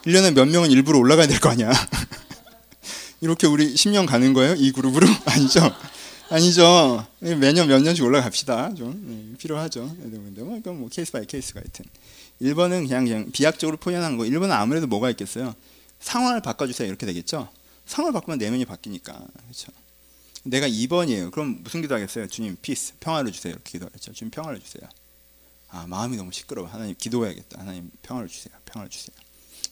1년에 0.06 0.32
몇 0.34 0.46
명은 0.46 0.70
일부러 0.70 0.98
올라가야 0.98 1.26
될 1.26 1.40
거 1.40 1.50
아니야. 1.50 1.70
이렇게 3.20 3.46
우리 3.46 3.74
10년 3.74 4.06
가는 4.06 4.32
거예요? 4.32 4.54
이 4.56 4.72
그룹으로? 4.72 5.06
아니죠. 5.26 5.60
아니죠. 6.32 7.06
매년 7.20 7.68
몇 7.68 7.82
명씩 7.82 8.02
올라갑시다. 8.04 8.74
좀 8.74 9.30
네, 9.32 9.36
필요하죠. 9.38 9.86
근데 10.00 10.42
뭐 10.42 10.56
이건 10.56 10.80
뭐 10.80 10.88
case 10.88 11.12
by 11.12 11.26
case가 11.26 11.60
하여튼. 11.60 11.84
1번은 12.40 12.88
그냥 12.88 13.04
그냥 13.04 13.30
비약적으로 13.30 13.76
표현한 13.76 14.16
거. 14.16 14.24
1번은 14.24 14.50
아무래도 14.50 14.86
뭐가 14.86 15.10
있겠어요? 15.10 15.54
상황을 16.00 16.40
바꿔주세요. 16.40 16.88
이렇게 16.88 17.04
되겠죠. 17.04 17.50
상황을 17.84 18.14
바꾸면 18.14 18.38
내면이 18.38 18.64
바뀌니까. 18.64 19.12
그렇죠. 19.12 19.72
내가 20.44 20.66
2번이에요. 20.66 21.30
그럼 21.30 21.60
무슨 21.62 21.82
기도하겠어요? 21.82 22.28
주님 22.28 22.56
peace 22.62 22.94
평화를 22.98 23.30
주세요. 23.30 23.52
이렇게 23.52 23.72
기도하겠죠. 23.72 24.12
주님 24.14 24.30
평화를 24.30 24.58
주세요. 24.58 24.88
아 25.68 25.86
마음이 25.86 26.16
너무 26.16 26.32
시끄러워. 26.32 26.66
하나님 26.66 26.94
기도해야겠다. 26.96 27.60
하나님 27.60 27.90
평화를 28.00 28.30
주세요. 28.30 28.54
평화를 28.64 28.90
주세요. 28.90 29.14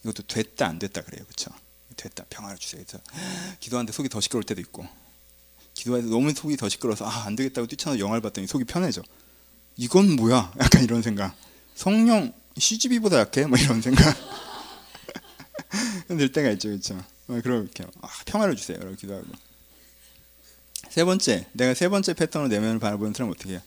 이것도 0.05 0.25
됐다 0.25 0.69
안 0.69 0.79
됐다 0.79 1.01
그래요. 1.01 1.25
그렇죠. 1.25 1.51
됐다 1.97 2.25
평화를 2.29 2.59
주세요. 2.59 2.83
그래서 2.87 3.03
기도하는데 3.61 3.93
속이 3.93 4.11
더 4.11 4.21
시끄러울 4.21 4.45
때도 4.45 4.61
있고 4.61 4.87
기도해서 5.81 6.09
너무 6.09 6.33
속이 6.33 6.57
더 6.57 6.69
시끄러워서 6.69 7.07
아, 7.07 7.25
안 7.27 7.37
되겠다고 7.37 7.67
뛰쳐나서 7.67 7.99
영화를 7.99 8.21
봤더니 8.21 8.47
속이 8.47 8.65
편해져. 8.65 9.03
이건 9.77 10.17
뭐야? 10.17 10.53
약간 10.61 10.85
이런 10.85 11.03
생각. 11.03 11.35
성령 11.75 12.33
CGV보다 12.57 13.19
약해? 13.19 13.47
뭐 13.47 13.59
이런 13.59 13.81
생각. 13.81 14.15
들 16.09 16.33
때가 16.33 16.51
있죠, 16.51 16.69
그렇죠? 16.69 17.03
그렇게 17.27 17.85
아, 18.03 18.09
평화를 18.27 18.57
주세요. 18.57 18.77
이렇게 18.79 18.97
기도하고. 18.97 19.27
세 20.91 21.05
번째, 21.05 21.47
내가 21.53 21.75
세 21.75 21.89
번째 21.89 22.15
패턴으로 22.15 22.49
내면을 22.49 22.81
바라보는 22.81 23.15
사람은 23.15 23.35
어떻게 23.35 23.53
해요? 23.53 23.63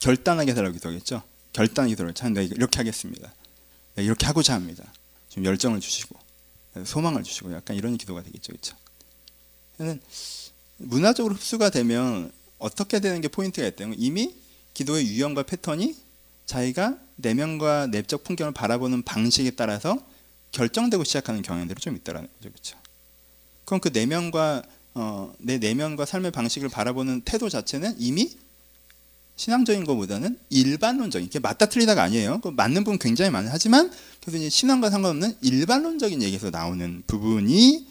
결단하게 0.00 0.52
해달라고 0.52 0.74
기도하겠죠? 0.74 1.22
결단하게 1.52 1.92
기도를 1.92 2.14
참 2.14 2.32
내가 2.32 2.54
이렇게 2.54 2.78
하겠습니다. 2.78 3.32
내가 3.94 4.06
이렇게 4.06 4.26
하고자 4.26 4.54
합니다. 4.54 4.84
좀 5.28 5.44
열정을 5.44 5.80
주시고 5.80 6.18
소망을 6.84 7.22
주시고 7.22 7.52
약간 7.52 7.76
이런 7.76 7.96
기도가 7.98 8.22
되겠죠, 8.22 8.52
그렇죠? 8.52 8.76
문화적으로 10.82 11.34
흡수가 11.34 11.70
되면 11.70 12.32
어떻게 12.58 13.00
되는 13.00 13.20
게 13.20 13.28
포인트가 13.28 13.66
있다면 13.66 13.96
이미 13.98 14.34
기도의 14.74 15.06
유형과 15.06 15.44
패턴이 15.44 15.96
자기가 16.46 16.98
내면과 17.16 17.88
내적 17.88 18.24
풍경을 18.24 18.52
바라보는 18.52 19.02
방식에 19.02 19.50
따라서 19.52 19.98
결정되고 20.52 21.04
시작하는 21.04 21.42
경향들이 21.42 21.80
좀 21.80 21.96
있다라는 21.96 22.28
거죠, 22.28 22.50
그렇죠? 22.50 22.76
그럼 23.64 23.80
그 23.80 23.88
내면과 23.88 24.62
어, 24.94 25.32
내 25.38 25.58
내면과 25.58 26.04
삶의 26.04 26.32
방식을 26.32 26.68
바라보는 26.68 27.22
태도 27.24 27.48
자체는 27.48 27.94
이미 27.98 28.36
신앙적인 29.36 29.84
것보다는 29.84 30.38
일반론적인, 30.50 31.26
이게 31.26 31.38
맞다 31.38 31.66
틀리다가 31.66 32.02
아니에요. 32.02 32.40
그 32.42 32.48
맞는 32.48 32.84
부분 32.84 32.98
굉장히 32.98 33.30
많아요. 33.30 33.50
하지만 33.50 33.90
그래서 34.20 34.36
이제 34.36 34.50
신앙과 34.50 34.90
상관없는 34.90 35.36
일반론적인 35.40 36.22
얘기에서 36.22 36.50
나오는 36.50 37.02
부분이 37.06 37.86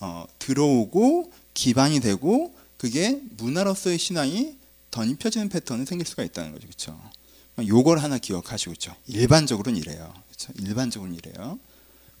어, 0.00 0.26
들어오고 0.38 1.32
기반이 1.54 2.00
되고 2.00 2.54
그게 2.76 3.20
문화로서의 3.36 3.98
신앙이 3.98 4.56
덧입혀지는 4.90 5.48
패턴이 5.48 5.86
생길 5.86 6.06
수가 6.06 6.22
있다는 6.24 6.52
거죠. 6.52 6.66
그렇죠? 6.66 7.10
요걸 7.58 7.98
하나 7.98 8.18
기억하시고 8.18 8.72
있죠. 8.74 8.94
일반적으로는 9.06 9.80
이래요. 9.80 10.12
그렇죠? 10.28 10.52
일반적으로는 10.58 11.16
이래요. 11.18 11.58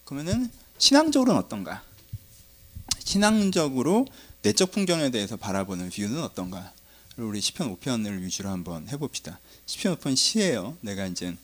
그러면은 0.04 0.50
신앙적으로는 0.78 1.40
어떤가? 1.40 1.82
신앙적으로 3.00 4.06
내적 4.42 4.72
풍경에 4.72 5.10
대해서 5.10 5.36
바라보는 5.36 5.90
뷰는 5.90 6.22
어떤가? 6.22 6.72
우리 7.16 7.40
시편 7.40 7.76
5편을 7.76 8.22
위주로 8.22 8.50
한번 8.50 8.88
해봅시다. 8.88 9.38
시편 9.66 9.96
5편 9.96 10.16
시예요. 10.16 10.76
내가 10.80 11.06
이제 11.06 11.36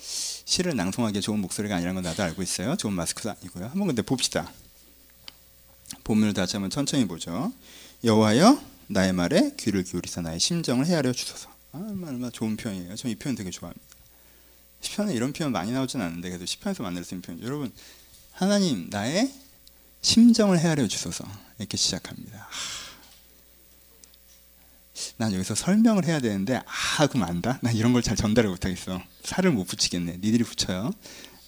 시를 0.00 0.76
낭송하기에 0.76 1.20
좋은 1.20 1.40
목소리가 1.40 1.74
아니라는 1.76 2.02
건 2.02 2.10
나도 2.10 2.22
알고 2.22 2.42
있어요. 2.42 2.76
좋은 2.76 2.92
마스크도 2.94 3.30
아니고요. 3.30 3.64
한번 3.66 3.88
근데 3.88 4.02
봅시다. 4.02 4.52
본문을 6.04 6.34
다시 6.34 6.56
한번 6.56 6.70
천천히 6.70 7.06
보죠. 7.06 7.52
여호와여 8.04 8.60
나의 8.88 9.12
말에 9.12 9.54
귀를 9.58 9.82
기울이사 9.84 10.20
나의 10.20 10.38
심정을 10.40 10.86
헤아려 10.86 11.12
주소서. 11.12 11.48
아, 11.72 11.78
얼마나 11.88 12.30
좋은 12.30 12.56
표현이에요. 12.56 12.94
저는 12.96 13.12
이 13.12 13.18
표현 13.18 13.34
되게 13.36 13.50
좋아합니다. 13.50 13.84
시편에 14.80 15.14
이런 15.14 15.32
표현 15.32 15.52
많이 15.52 15.72
나오진 15.72 16.00
않는데 16.00 16.28
그래도 16.28 16.46
시편에서 16.46 16.82
만들 16.82 17.04
수 17.04 17.14
있는 17.14 17.22
표현. 17.22 17.42
여러분 17.42 17.72
하나님 18.32 18.88
나의 18.90 19.32
심정을 20.02 20.58
헤아려 20.60 20.86
주소서 20.86 21.24
이렇게 21.58 21.76
시작합니다. 21.76 22.48
난 25.18 25.32
여기서 25.32 25.54
설명을 25.54 26.04
해야 26.06 26.20
되는데 26.20 26.60
아 26.66 27.06
그럼 27.06 27.24
안다? 27.24 27.58
난 27.62 27.74
이런 27.74 27.92
걸 27.92 28.02
잘 28.02 28.16
전달을 28.16 28.48
못하겠어. 28.50 29.02
살을 29.24 29.50
못 29.52 29.64
붙이겠네. 29.64 30.18
니들이 30.22 30.44
붙여요. 30.44 30.92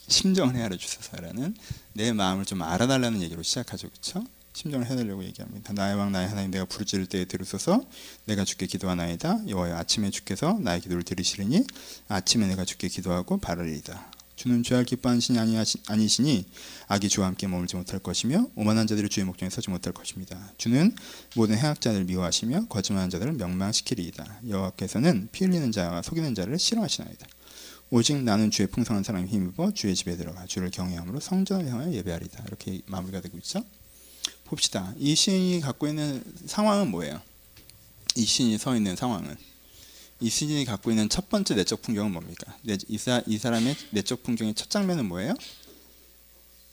심정을 0.08 0.56
헤아려 0.56 0.76
주소서라는 0.76 1.54
내 1.92 2.12
마음을 2.12 2.44
좀 2.44 2.62
알아달라는 2.62 3.22
얘기로 3.22 3.42
시작하죠, 3.42 3.88
그렇죠? 3.90 4.24
심정을 4.54 4.86
해달라고 4.86 5.22
얘기합니다. 5.24 5.72
나의 5.72 5.94
왕 5.94 6.10
나의 6.10 6.28
하나님 6.28 6.50
내가 6.50 6.64
부르짖을 6.64 7.06
때에 7.06 7.26
들으소서 7.26 7.80
내가 8.24 8.44
주께 8.44 8.66
기도하나이다. 8.66 9.42
여호와여 9.46 9.76
아침에 9.76 10.10
주께서 10.10 10.58
나의 10.60 10.80
기도를 10.80 11.04
들으시리니 11.04 11.64
아침에 12.08 12.46
내가 12.48 12.64
주께 12.64 12.88
기도하고 12.88 13.38
바르리이다. 13.38 14.10
주는 14.34 14.62
죄할 14.62 14.84
기뻐하는 14.84 15.20
신이 15.20 15.38
아니시니 15.88 16.46
악이 16.86 17.08
주와 17.08 17.26
함께 17.26 17.48
머물지 17.48 17.74
못할 17.74 17.98
것이며 17.98 18.46
오만한 18.54 18.86
자들이 18.86 19.08
주의 19.08 19.24
목전에 19.24 19.50
서지 19.50 19.68
못할 19.70 19.92
것입니다. 19.92 20.52
주는 20.56 20.94
모든 21.34 21.58
해악자들을 21.58 22.04
미워하시며 22.04 22.66
거짓말하는 22.68 23.10
자들을 23.10 23.32
명망시키리이다. 23.32 24.42
여호와께서는 24.48 25.28
피 25.32 25.44
흘리는 25.44 25.72
자와 25.72 26.02
속이는 26.02 26.36
자를 26.36 26.56
싫어하시나이다. 26.58 27.26
오직 27.90 28.22
나는 28.22 28.50
주의 28.50 28.68
풍성한 28.68 29.02
사랑에 29.02 29.26
힘입어 29.26 29.72
주의 29.72 29.94
집에 29.94 30.16
들어가 30.16 30.44
주를 30.44 30.70
경외함으로 30.70 31.20
성전을 31.20 31.68
향하여 31.68 31.92
예배하리다. 31.92 32.44
이렇게 32.46 32.82
마무리가 32.86 33.22
되고 33.22 33.38
있죠. 33.38 33.64
봅시다. 34.44 34.92
이 34.98 35.14
시인이 35.14 35.60
갖고 35.62 35.86
있는 35.86 36.22
상황은 36.44 36.90
뭐예요? 36.90 37.20
이 38.14 38.24
시인이 38.24 38.58
서 38.58 38.76
있는 38.76 38.94
상황은 38.94 39.34
이 40.20 40.28
시인이 40.28 40.66
갖고 40.66 40.90
있는 40.90 41.08
첫 41.08 41.30
번째 41.30 41.54
내적 41.54 41.80
풍경은 41.80 42.12
뭡니까? 42.12 42.54
이, 42.64 42.98
사, 42.98 43.22
이 43.26 43.38
사람의 43.38 43.74
내적 43.90 44.22
풍경의 44.22 44.54
첫 44.54 44.68
장면은 44.68 45.06
뭐예요? 45.06 45.34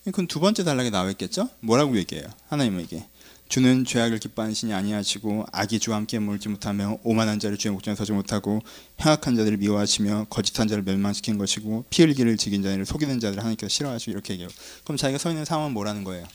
그건 0.03 0.27
두 0.27 0.39
번째 0.39 0.63
단락에 0.63 0.89
나와 0.89 1.09
있겠죠? 1.11 1.49
뭐라고 1.61 1.95
얘기해요? 1.97 2.27
하나님에게 2.47 3.07
주는 3.47 3.85
죄악을 3.85 4.19
기뻐하는 4.19 4.53
신이 4.53 4.73
아니하시고 4.73 5.45
악이 5.51 5.79
주와 5.79 5.97
함께 5.97 6.17
물지 6.19 6.49
못하며 6.49 6.97
오만한 7.03 7.39
자를 7.39 7.57
주의 7.57 7.71
목전에 7.71 7.95
서지 7.95 8.11
못하고 8.11 8.61
행악한 9.01 9.35
자들을 9.35 9.57
미워하시며 9.57 10.27
거짓한 10.29 10.67
자를 10.67 10.83
멸망시킨 10.83 11.37
것이고 11.37 11.85
피 11.89 12.03
흘기를 12.03 12.37
지긴 12.37 12.63
자를 12.63 12.85
속이는 12.85 13.19
자들을 13.19 13.39
하나님께서 13.39 13.69
싫어하시고 13.69 14.11
이렇게 14.11 14.33
얘기해요. 14.33 14.49
그럼 14.83 14.97
자기가 14.97 15.19
서 15.19 15.29
있는 15.29 15.45
상황은 15.45 15.73
뭐라는 15.73 16.03
거예요? 16.03 16.25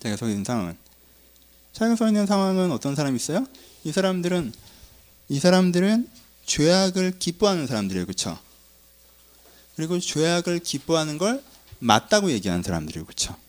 자기가 0.00 0.16
서 0.16 0.28
있는 0.28 0.44
상황은 0.44 0.76
자기가 1.72 1.96
서 1.96 2.06
있는 2.06 2.26
상황은 2.26 2.70
어떤 2.70 2.94
사람이 2.94 3.16
있어요? 3.16 3.46
이 3.84 3.92
사람들은 3.92 4.52
이 5.30 5.40
사람들은 5.40 6.08
죄악을 6.44 7.18
기뻐하는 7.18 7.66
사람들이에요. 7.66 8.04
그렇죠? 8.04 8.38
그리고 9.76 9.98
죄악을 9.98 10.58
기뻐하는 10.58 11.16
걸 11.16 11.42
맞다고 11.78 12.30
얘기하는 12.30 12.62
사람들이에요. 12.62 13.06
그렇죠? 13.06 13.41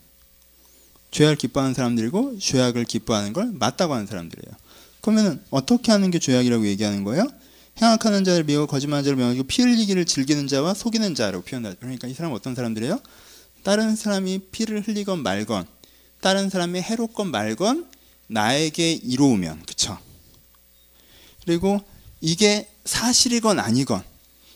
죄악을 1.13 1.35
기뻐하는 1.37 1.73
사람들이고 1.73 2.39
죄악을 2.39 2.85
기뻐하는 2.85 3.33
걸 3.33 3.51
맞다고 3.53 3.93
하는 3.93 4.07
사람들이에요. 4.07 4.55
그러면 5.01 5.43
어떻게 5.51 5.91
하는 5.91 6.11
게 6.11 6.19
죄악이라고 6.19 6.65
얘기하는 6.67 7.03
거예요? 7.03 7.27
행악하는 7.81 8.23
자를 8.23 8.43
미워 8.43 8.65
거짓말하는 8.65 9.03
자를 9.03 9.17
명하고 9.17 9.43
피 9.43 9.61
흘리기를 9.61 10.05
즐기는 10.05 10.47
자와 10.47 10.73
속이는 10.73 11.15
자라고 11.15 11.43
표현하죠. 11.43 11.77
그러니까 11.79 12.07
이 12.07 12.13
사람은 12.13 12.35
어떤 12.35 12.55
사람들이에요? 12.55 12.99
다른 13.63 13.95
사람이 13.95 14.39
피를 14.51 14.85
흘리건 14.85 15.23
말건 15.23 15.65
다른 16.19 16.49
사람이 16.49 16.81
해롭건 16.81 17.31
말건 17.31 17.87
나에게 18.27 18.93
이로우면 18.93 19.63
그쵸? 19.65 19.97
그리고 21.45 21.79
이게 22.21 22.69
사실이건 22.85 23.59
아니건 23.59 24.03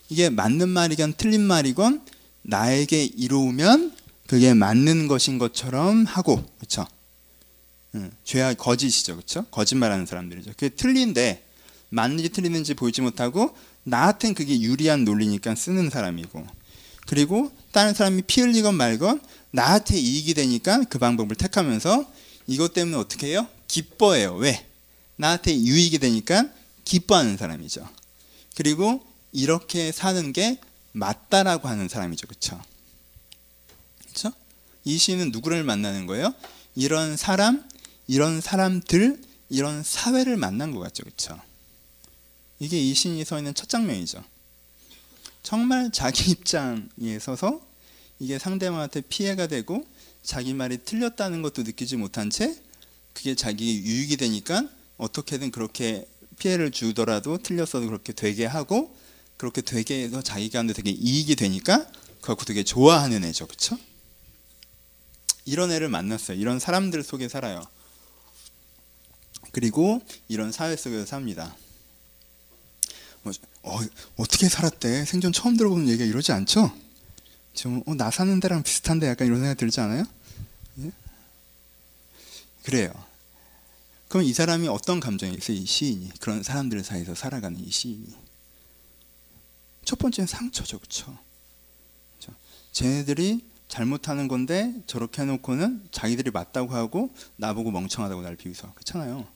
이게 0.08 0.30
맞는 0.30 0.68
말이건 0.68 1.14
틀린 1.16 1.42
말이건 1.42 2.02
나에게 2.42 3.04
이로우면 3.04 3.92
그게 4.28 4.52
맞는 4.52 5.08
것인 5.08 5.38
것처럼 5.38 6.04
하고 6.04 6.44
그렇죠? 6.58 6.86
죄악 8.24 8.58
거짓이죠, 8.58 9.16
그렇죠? 9.16 9.44
거짓말하는 9.46 10.04
사람들이죠. 10.04 10.50
그게 10.50 10.68
틀린데 10.68 11.42
맞는지 11.88 12.28
틀리는지 12.28 12.74
보이지 12.74 13.00
못하고 13.00 13.56
나한텐 13.84 14.34
그게 14.34 14.60
유리한 14.60 15.04
논리니까 15.04 15.54
쓰는 15.54 15.88
사람이고 15.88 16.46
그리고 17.06 17.50
다른 17.72 17.94
사람이 17.94 18.22
피 18.26 18.42
흘리건 18.42 18.74
말건 18.74 19.22
나한테 19.50 19.96
이익이 19.96 20.34
되니까 20.34 20.84
그 20.90 20.98
방법을 20.98 21.34
택하면서 21.34 22.04
이것 22.46 22.74
때문에 22.74 22.98
어떻게 22.98 23.28
해요? 23.28 23.48
기뻐해요. 23.66 24.34
왜? 24.34 24.66
나한테 25.16 25.56
유익이 25.56 25.98
되니까 25.98 26.50
기뻐하는 26.84 27.38
사람이죠. 27.38 27.88
그리고 28.56 29.02
이렇게 29.32 29.90
사는 29.90 30.34
게 30.34 30.60
맞다라고 30.92 31.66
하는 31.66 31.88
사람이죠. 31.88 32.26
그렇죠? 32.26 32.60
이 34.88 34.96
시인은 34.96 35.32
누구를 35.32 35.64
만나는 35.64 36.06
거예요? 36.06 36.34
이런 36.74 37.18
사람, 37.18 37.62
이런 38.06 38.40
사람들, 38.40 39.20
이런 39.50 39.82
사회를 39.82 40.38
만난 40.38 40.72
것 40.72 40.80
같죠. 40.80 41.04
그렇죠? 41.04 41.38
이게 42.58 42.80
이 42.80 42.94
시인이 42.94 43.22
서 43.26 43.36
있는 43.36 43.52
첫 43.52 43.68
장면이죠. 43.68 44.24
정말 45.42 45.90
자기 45.92 46.30
입장에 46.32 47.18
서서 47.20 47.60
이게 48.18 48.38
상대방한테 48.38 49.02
피해가 49.02 49.46
되고 49.46 49.86
자기 50.22 50.54
말이 50.54 50.78
틀렸다는 50.78 51.42
것도 51.42 51.64
느끼지 51.64 51.96
못한 51.96 52.30
채 52.30 52.56
그게 53.12 53.34
자기 53.34 53.82
유익이 53.82 54.16
되니까 54.16 54.66
어떻게든 54.96 55.50
그렇게 55.50 56.08
피해를 56.38 56.70
주더라도 56.70 57.36
틀렸어도 57.36 57.84
그렇게 57.84 58.14
되게 58.14 58.46
하고 58.46 58.96
그렇게 59.36 59.60
되게 59.60 60.04
해서 60.04 60.22
자기가 60.22 60.62
되게 60.62 60.90
이익이 60.90 61.36
되니까 61.36 61.86
그거 62.22 62.42
되게 62.46 62.64
좋아하는 62.64 63.22
애죠. 63.24 63.46
그렇죠? 63.46 63.76
이런 65.48 65.72
애를 65.72 65.88
만났어요. 65.88 66.38
이런 66.38 66.58
사람들 66.58 67.02
속에 67.02 67.28
살아요. 67.28 67.66
그리고 69.52 70.02
이런 70.28 70.52
사회 70.52 70.76
속에서 70.76 71.06
삽니다. 71.06 71.56
뭐, 73.22 73.32
어, 73.62 73.78
어떻게 74.16 74.48
살았대? 74.48 75.06
생전 75.06 75.32
처음 75.32 75.56
들어보는 75.56 75.88
얘기가 75.88 76.04
이러지 76.04 76.32
않죠? 76.32 76.70
지금 77.54 77.82
어, 77.86 77.94
나 77.94 78.10
사는 78.10 78.38
데랑 78.40 78.62
비슷한데 78.62 79.08
약간 79.08 79.26
이런 79.26 79.40
생각 79.40 79.56
들지 79.56 79.80
않아요? 79.80 80.04
예? 80.80 80.92
그래요. 82.62 82.92
그럼 84.08 84.24
이 84.24 84.32
사람이 84.32 84.68
어떤 84.68 85.00
감정이 85.00 85.34
있어요? 85.34 85.56
이 85.56 85.64
시인이 85.64 86.12
그런 86.20 86.42
사람들 86.42 86.84
사이에서 86.84 87.14
살아가는 87.14 87.58
이 87.58 87.70
시인이 87.70 88.14
첫 89.84 89.98
번째는 89.98 90.26
상처죠, 90.26 90.78
그렇죠? 90.78 91.18
쟤네들이 92.72 93.42
잘못하는 93.68 94.28
건데 94.28 94.74
저렇게 94.86 95.22
해놓고는 95.22 95.88
자기들이 95.90 96.30
맞다고 96.30 96.74
하고 96.74 97.10
나보고 97.36 97.70
멍청하다고 97.70 98.22
날 98.22 98.36
비웃어, 98.36 98.72
그렇잖아요. 98.74 99.26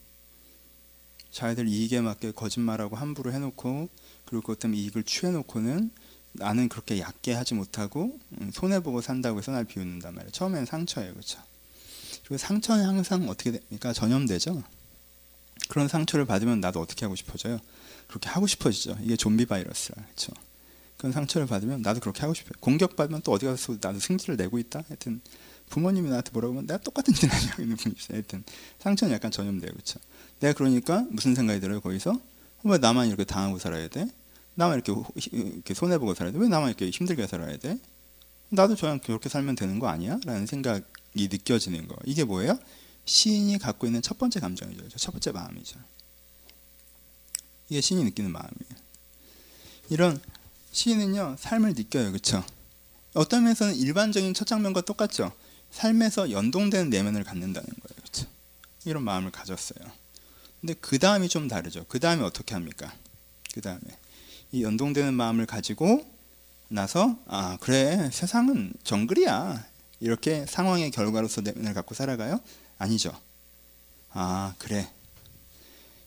자기들 1.30 1.68
이익에 1.68 2.00
맞게 2.00 2.32
거짓말하고 2.32 2.96
함부로 2.96 3.32
해놓고 3.32 3.88
그리고 4.24 4.40
그것 4.42 4.58
때문에 4.58 4.80
이익을 4.80 5.04
취해놓고는 5.04 5.90
나는 6.32 6.68
그렇게 6.68 6.98
얕게 6.98 7.34
하지 7.34 7.54
못하고 7.54 8.18
음, 8.40 8.50
손해 8.52 8.80
보고 8.80 9.00
산다고 9.00 9.38
해서 9.38 9.52
날 9.52 9.64
비웃는단 9.64 10.14
말이에요. 10.14 10.30
처음에는 10.32 10.66
상처예요, 10.66 11.12
그렇죠? 11.12 11.40
그리고 12.22 12.38
상처는 12.38 12.84
항상 12.84 13.28
어떻게 13.28 13.52
됩니까? 13.52 13.92
전염되죠. 13.92 14.62
그런 15.68 15.88
상처를 15.88 16.24
받으면 16.24 16.60
나도 16.60 16.80
어떻게 16.80 17.04
하고 17.04 17.14
싶어져요? 17.14 17.58
그렇게 18.08 18.28
하고 18.28 18.46
싶어지죠. 18.46 18.96
이게 19.02 19.16
좀비 19.16 19.46
바이러스라 19.46 20.02
그렇죠. 20.02 20.32
그런 21.02 21.10
상처를 21.10 21.48
받으면 21.48 21.82
나도 21.82 21.98
그렇게 21.98 22.20
하고 22.20 22.32
싶어요. 22.32 22.52
공격받으면 22.60 23.22
또 23.22 23.32
어디 23.32 23.44
가서 23.44 23.76
나도 23.80 23.98
승질을 23.98 24.36
내고 24.36 24.60
있다. 24.60 24.84
하여튼 24.86 25.20
부모님이 25.68 26.08
나한테 26.08 26.30
뭐라고 26.30 26.54
하면 26.54 26.68
내가 26.68 26.78
똑같은 26.78 27.12
짓을 27.12 27.28
하고 27.28 27.60
있는 27.60 27.76
분이 27.76 27.96
있어요. 27.98 28.18
하여튼 28.18 28.44
상처는 28.78 29.12
약간 29.12 29.32
전염돼요. 29.32 29.72
그렇죠. 29.72 29.98
내가 30.38 30.54
그러니까 30.54 31.04
무슨 31.10 31.34
생각이 31.34 31.58
들어요? 31.58 31.80
거기서 31.80 32.20
왜 32.62 32.78
나만 32.78 33.08
이렇게 33.08 33.24
당하고 33.24 33.58
살아야 33.58 33.88
돼? 33.88 34.06
나만 34.54 34.78
이렇게, 34.78 34.92
이렇게 35.32 35.74
손해 35.74 35.98
보고 35.98 36.14
살아야 36.14 36.32
돼? 36.32 36.38
왜 36.38 36.46
나만 36.46 36.68
이렇게 36.68 36.88
힘들게 36.88 37.26
살아야 37.26 37.56
돼? 37.56 37.80
나도 38.50 38.76
저랑 38.76 39.00
그렇게 39.00 39.28
살면 39.28 39.56
되는 39.56 39.80
거 39.80 39.88
아니야? 39.88 40.20
라는 40.24 40.46
생각 40.46 40.84
이 41.14 41.26
느껴지는 41.26 41.88
거. 41.88 41.96
이게 42.04 42.22
뭐예요? 42.22 42.56
시인이 43.06 43.58
갖고 43.58 43.88
있는 43.88 44.02
첫 44.02 44.18
번째 44.18 44.38
감정이죠. 44.38 44.98
첫 44.98 45.10
번째 45.10 45.32
마음이죠. 45.32 45.80
이게 47.70 47.80
시인이 47.80 48.04
느끼는 48.04 48.30
마음이에요. 48.30 48.82
이런 49.90 50.20
시인은요, 50.72 51.36
삶을 51.38 51.74
느껴요. 51.74 52.10
그렇죠? 52.10 52.44
어떤 53.14 53.44
면에서는 53.44 53.76
일반적인 53.76 54.34
첫 54.34 54.46
장면과 54.46 54.80
똑같죠. 54.82 55.32
삶에서 55.70 56.30
연동되는 56.30 56.90
내면을 56.90 57.24
갖는다는 57.24 57.66
거예요. 57.66 58.00
그렇죠? 58.00 58.26
이런 58.84 59.02
마음을 59.04 59.30
가졌어요. 59.30 59.86
근데 60.60 60.74
그 60.80 60.98
다음이 60.98 61.28
좀 61.28 61.48
다르죠. 61.48 61.84
그 61.88 62.00
다음에 62.00 62.22
어떻게 62.22 62.54
합니까? 62.54 62.92
그 63.52 63.60
다음에 63.60 63.80
이 64.50 64.62
연동되는 64.62 65.12
마음을 65.12 65.46
가지고 65.46 66.06
나서 66.68 67.18
아 67.26 67.58
그래 67.60 68.08
세상은 68.12 68.72
정글이야 68.82 69.66
이렇게 70.00 70.46
상황의 70.46 70.90
결과로서 70.90 71.42
내면을 71.42 71.74
갖고 71.74 71.94
살아가요? 71.94 72.40
아니죠. 72.78 73.12
아 74.10 74.54
그래 74.58 74.90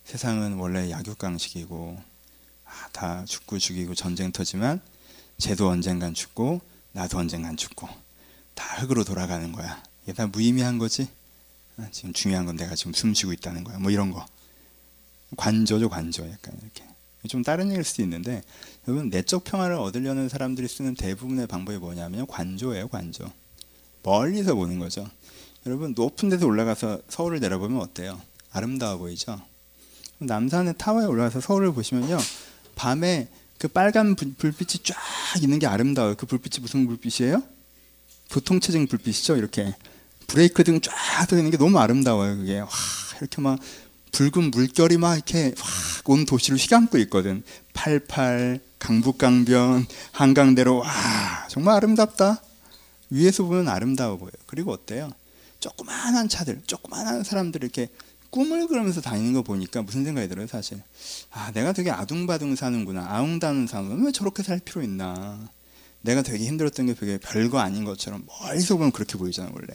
세상은 0.06 0.54
원래 0.54 0.90
약육강식이고 0.90 1.98
아, 2.00 2.15
다 2.92 3.26
죽고 3.26 3.60
죽이고 3.60 3.96
전쟁터지만 3.96 4.82
쟤도 5.38 5.70
언젠간 5.70 6.14
죽고 6.14 6.62
나도 6.94 7.18
언젠간 7.18 7.58
죽고 7.58 7.88
다 8.54 8.82
흙으로 8.82 9.04
돌아가는 9.04 9.52
거야. 9.52 9.84
이게 10.04 10.14
다 10.14 10.28
무의미한 10.28 10.78
거지. 10.78 11.08
아, 11.78 11.88
지금 11.92 12.14
중요한 12.14 12.46
건 12.46 12.56
내가 12.56 12.76
지금 12.76 12.94
숨쉬고 12.94 13.34
있다는 13.34 13.64
거야. 13.64 13.78
뭐 13.80 13.92
이런 13.92 14.12
거. 14.12 14.26
관조죠 15.36 15.90
관조 15.90 16.24
약간 16.30 16.58
이렇게. 16.62 16.84
좀 17.28 17.44
다른 17.44 17.68
얘기일 17.68 17.84
수도 17.84 18.04
있는데 18.04 18.44
여러분 18.88 19.10
내적 19.10 19.44
평화를 19.44 19.76
얻으려는 19.76 20.30
사람들이 20.30 20.68
쓰는 20.68 20.94
대부분의 20.94 21.48
방법이 21.48 21.78
뭐냐면 21.80 22.28
관조예요 22.28 22.88
관조. 22.88 23.32
멀리서 24.04 24.54
보는 24.54 24.80
거죠. 24.80 25.10
여러분 25.66 25.94
높은 25.96 26.30
데서 26.30 26.46
올라가서 26.46 27.02
서울을 27.10 27.40
내려보면 27.40 27.82
어때요? 27.82 28.22
아름다워 28.52 29.00
보이죠? 29.00 29.42
남산의 30.20 30.76
타워에 30.78 31.06
올라가서 31.06 31.42
서울을 31.42 31.74
보시면요. 31.74 32.18
밤에 32.76 33.30
그 33.58 33.68
빨간 33.68 34.16
불빛이 34.16 34.84
쫙 34.84 34.96
있는 35.42 35.60
게 35.60 35.68
아름다워요. 35.68 36.16
그 36.16 36.26
불빛이 36.26 36.62
무슨 36.62 36.88
불빛이에요? 36.88 37.42
교통체증 38.30 38.88
불빛이죠. 38.88 39.38
이렇게 39.38 39.74
브레이크 40.28 40.64
등쫙 40.64 40.94
뜨는 41.28 41.52
게 41.52 41.58
너무 41.58 41.80
아름다워요. 41.80 42.38
그게 42.38 42.60
와, 42.60 42.70
이렇게 43.20 43.42
막 43.42 43.60
붉은 44.12 44.52
물결이 44.52 44.98
막 44.98 45.16
이렇게 45.16 45.54
온 46.06 46.26
도시를 46.26 46.58
휘감고 46.58 46.98
있거든. 47.00 47.44
88, 47.74 48.60
강북강변, 48.80 49.86
한강대로 50.12 50.78
와 50.78 51.48
정말 51.50 51.76
아름답다. 51.76 52.42
위에서 53.10 53.44
보면 53.44 53.68
아름다워 53.68 54.18
보여요. 54.18 54.32
그리고 54.46 54.72
어때요? 54.72 55.12
조그마한 55.60 56.30
차들, 56.30 56.62
조그마한 56.68 57.24
사람들 57.24 57.64
이렇게 57.64 57.90
꿈을 58.36 58.68
그러면서 58.68 59.00
다니는 59.00 59.32
거 59.32 59.44
보니까 59.44 59.82
무슨 59.82 60.04
생각이 60.04 60.28
들어요, 60.28 60.46
사실. 60.46 60.82
아, 61.32 61.54
내가 61.54 61.72
되게 61.72 61.90
아둥바둥 61.90 62.58
사는구나. 62.58 63.10
아웅다는 63.10 63.66
사는 63.66 64.04
왜 64.04 64.12
저렇게 64.12 64.44
살 64.44 64.60
필요 64.60 64.84
있나. 64.84 65.50
내가 66.02 66.22
되게 66.22 66.46
힘들었던 66.46 66.88
게 66.88 66.94
되게 66.96 67.18
별거 67.18 67.60
아닌 67.60 67.86
것처럼 67.86 68.28
멀리서 68.28 68.76
보면 68.76 68.92
그렇게 68.92 69.18
보이잖아, 69.18 69.50
원래. 69.54 69.68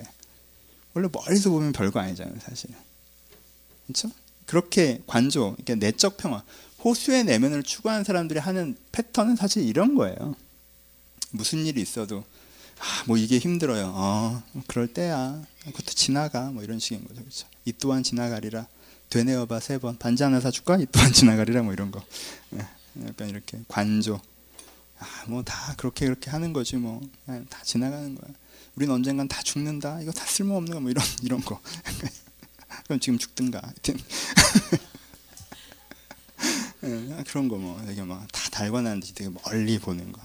원래 0.93 1.09
멀리서 1.11 1.49
보면 1.49 1.73
별거 1.73 2.01
아니잖아요, 2.01 2.35
사실. 2.41 2.69
그렇죠? 3.87 4.11
그렇게 4.45 5.01
관조, 5.07 5.57
그러니까 5.57 5.87
내적 5.87 6.19
평화, 6.19 6.45
호수의 6.85 7.25
내면을 7.25 7.63
추구하는 7.63 8.05
사람들이 8.05 8.41
하는 8.41 8.77
패턴은 8.93 9.37
사실 9.37 9.63
이런 9.63 9.95
거예요. 9.95 10.35
무슨 11.31 11.65
일이 11.65 11.81
있어도 11.81 12.25
아, 12.79 13.05
뭐 13.07 13.17
이게 13.17 13.39
힘들어요. 13.39 13.93
어, 13.95 14.43
그럴 14.67 14.87
때야. 14.89 15.43
그것도 15.65 15.93
지나가. 15.93 16.51
뭐 16.51 16.63
이런 16.63 16.79
식인 16.79 17.07
거죠. 17.07 17.21
그렇죠? 17.21 17.47
이 17.65 17.73
또한 17.73 18.03
지나가리라. 18.03 18.67
되뇌어봐 19.11 19.61
세 19.61 19.79
번. 19.79 19.99
반지 19.99 20.23
하나 20.23 20.41
사줄까? 20.41 20.77
이 20.79 20.87
또한 20.93 21.13
지나가리라. 21.13 21.63
뭐 21.63 21.73
이런 21.73 21.91
거. 21.91 22.03
네, 22.51 22.65
약간 23.07 23.29
이렇게 23.29 23.59
관조. 23.69 24.21
아, 24.99 25.07
뭐 25.29 25.43
다 25.43 25.75
그렇게 25.77 26.07
그렇게 26.07 26.31
하는 26.31 26.53
거지 26.53 26.77
뭐. 26.77 27.01
다 27.49 27.63
지나가는 27.65 28.15
거야. 28.15 28.31
우린 28.77 28.91
언젠간 28.91 29.29
다 29.29 29.43
죽는다. 29.43 30.01
이거 30.03 30.13
다 30.13 30.25
쓸모없는 30.27 30.73
거 30.75 30.81
뭐 30.81 30.91
이런 30.91 31.05
이런 31.23 31.41
거. 31.41 31.61
그럼 32.85 33.01
지금 33.01 33.19
죽든가. 33.19 33.61
하여튼. 33.63 33.97
네, 36.83 37.25
그런 37.29 37.49
거 37.49 37.57
뭐 37.57 37.81
되게 37.85 38.03
막 38.03 38.27
다 38.33 38.49
달관한 38.51 39.01
듯이 39.01 39.15
되게 39.15 39.31
멀리 39.45 39.79
보는 39.79 40.13
거. 40.13 40.21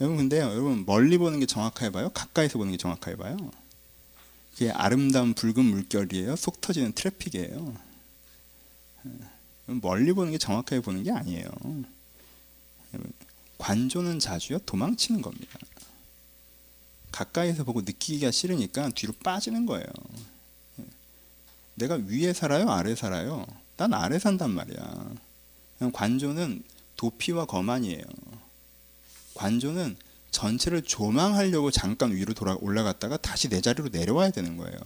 여러분 0.00 0.16
근데요, 0.18 0.44
여러분 0.50 0.84
멀리 0.86 1.16
보는 1.18 1.38
게 1.40 1.46
정확하게 1.46 1.90
봐요? 1.92 2.10
가까이서 2.10 2.58
보는 2.58 2.72
게 2.72 2.78
정확하게 2.78 3.16
봐요? 3.16 3.36
그게 4.52 4.70
아름다운 4.70 5.34
붉은 5.34 5.64
물결이에요? 5.64 6.36
속 6.36 6.60
터지는 6.60 6.92
트래픽이에요? 6.92 7.74
멀리 9.66 10.12
보는 10.12 10.32
게 10.32 10.38
정확하게 10.38 10.80
보는 10.80 11.02
게 11.02 11.10
아니에요. 11.10 11.48
관조는 13.58 14.18
자주요 14.18 14.58
도망치는 14.60 15.22
겁니다. 15.22 15.58
가까이서 17.10 17.64
보고 17.64 17.80
느끼기가 17.82 18.30
싫으니까 18.30 18.90
뒤로 18.90 19.12
빠지는 19.22 19.66
거예요. 19.66 19.86
내가 21.74 21.94
위에 21.94 22.32
살아요, 22.32 22.68
아래 22.70 22.94
살아요? 22.94 23.46
난 23.76 23.94
아래 23.94 24.18
산단 24.18 24.50
말이야. 24.50 25.14
관조는 25.92 26.62
도피와 26.96 27.46
거만이에요. 27.46 28.04
관조는 29.34 29.96
전체를 30.32 30.82
조망하려고 30.82 31.70
잠깐 31.70 32.12
위로 32.12 32.34
돌아 32.34 32.56
올라갔다가 32.60 33.16
다시 33.18 33.48
내 33.48 33.60
자리로 33.60 33.90
내려와야 33.90 34.30
되는 34.30 34.56
거예요. 34.56 34.76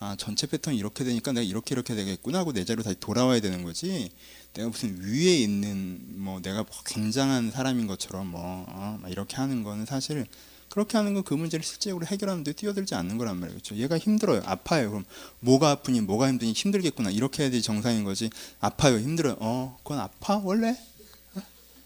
아 0.00 0.16
전체 0.18 0.46
패턴이 0.46 0.76
이렇게 0.76 1.04
되니까 1.04 1.32
내가 1.32 1.42
이렇게 1.42 1.74
이렇게 1.74 1.94
되겠구나 1.94 2.40
하고 2.40 2.52
내 2.52 2.64
자리로 2.64 2.82
다시 2.82 2.96
돌아와야 3.00 3.40
되는 3.40 3.62
거지. 3.62 4.10
내가 4.52 4.68
무슨 4.68 5.00
위에 5.00 5.38
있는 5.38 6.00
뭐 6.22 6.42
내가 6.42 6.64
뭐 6.64 6.66
굉장한 6.84 7.52
사람인 7.52 7.86
것처럼 7.86 8.26
뭐 8.26 8.66
어, 8.68 9.00
이렇게 9.08 9.36
하는 9.36 9.62
거는 9.62 9.86
사실 9.86 10.26
그렇게 10.68 10.98
하는 10.98 11.14
건 11.14 11.22
그 11.24 11.34
문제를 11.34 11.64
실제적으로 11.64 12.04
해결하는데 12.04 12.52
뛰어들지 12.52 12.96
않는 12.96 13.16
거란 13.16 13.36
말이에요. 13.36 13.58
그렇죠? 13.60 13.76
얘가 13.76 13.96
힘들어요. 13.96 14.42
아파요. 14.44 14.90
그럼 14.90 15.04
뭐가 15.40 15.70
아프니 15.70 16.00
뭐가 16.00 16.28
힘드니 16.28 16.52
힘들겠구나. 16.52 17.10
이렇게 17.10 17.44
해야지 17.44 17.62
정상인 17.62 18.02
거지. 18.04 18.28
아파요. 18.60 18.98
힘들어요. 18.98 19.36
어, 19.38 19.78
그건 19.84 20.00
아파? 20.00 20.38
원래? 20.38 20.76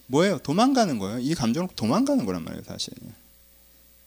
뭐예요? 0.09 0.39
도망가는 0.39 0.99
거예요. 0.99 1.21
이 1.21 1.35
감정을 1.35 1.69
도망가는 1.77 2.25
거란 2.27 2.45
말이에요, 2.45 2.65
사실. 2.67 2.93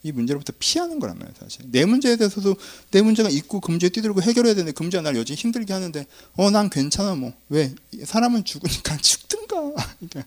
이 0.03 0.11
문제로부터 0.11 0.51
피하는 0.57 0.99
거란 0.99 1.17
말이에요, 1.17 1.35
사실. 1.39 1.63
내 1.71 1.85
문제에 1.85 2.15
대해서도 2.17 2.55
내 2.89 3.01
문제가 3.01 3.29
있고 3.29 3.59
그 3.59 3.71
문제에 3.71 3.89
뛰들고 3.89 4.21
해결해야 4.21 4.55
되는데 4.55 4.71
그 4.73 4.83
문제가 4.83 5.03
날 5.03 5.15
여전히 5.15 5.37
힘들게 5.39 5.71
하는데 5.73 6.05
어, 6.33 6.49
난 6.49 6.69
괜찮아 6.69 7.15
뭐. 7.15 7.33
왜? 7.49 7.73
사람은 8.03 8.43
죽으니까 8.43 8.97
죽든가. 9.01 9.55
그러니까 9.99 10.25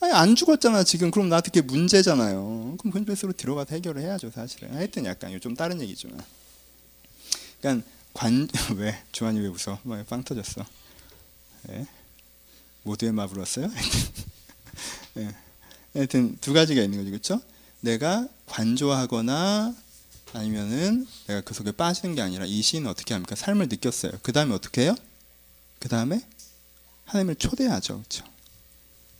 아니 0.00 0.12
안 0.12 0.34
죽었잖아 0.34 0.82
지금 0.84 1.10
그럼 1.10 1.28
나한테 1.28 1.50
그게 1.50 1.60
문제잖아요. 1.60 2.76
그럼 2.78 2.92
근본으로 2.92 3.34
들어가서 3.34 3.74
해결을 3.74 4.02
해야죠, 4.02 4.30
사실은. 4.30 4.74
하여튼 4.74 5.04
약간 5.04 5.38
좀 5.38 5.54
다른 5.54 5.80
얘기지만. 5.80 6.18
그러니까 7.60 7.86
관 8.14 8.48
왜? 8.76 8.98
주환이 9.12 9.38
왜 9.38 9.48
웃어? 9.48 9.78
뭐빵 9.82 10.24
터졌어. 10.24 10.64
네? 11.68 11.86
모두의 12.84 13.12
마 13.12 13.26
불었어요? 13.26 13.70
예. 15.18 15.34
하여튼 15.94 16.36
두 16.40 16.52
가지가 16.52 16.82
있는 16.82 16.98
거죠, 16.98 17.10
그렇죠? 17.10 17.40
내가 17.80 18.26
관조하거나 18.46 19.74
아니면은 20.32 21.06
내가 21.26 21.40
그 21.42 21.52
속에 21.54 21.72
빠지는 21.72 22.14
게 22.14 22.22
아니라 22.22 22.46
이 22.46 22.62
시인은 22.62 22.88
어떻게 22.88 23.14
합니까? 23.14 23.34
삶을 23.34 23.68
느꼈어요. 23.68 24.12
그 24.22 24.32
다음에 24.32 24.54
어떻게 24.54 24.82
해요? 24.82 24.94
그 25.78 25.88
다음에 25.88 26.20
하나님을 27.04 27.34
초대하죠, 27.34 27.98
그렇죠? 27.98 28.24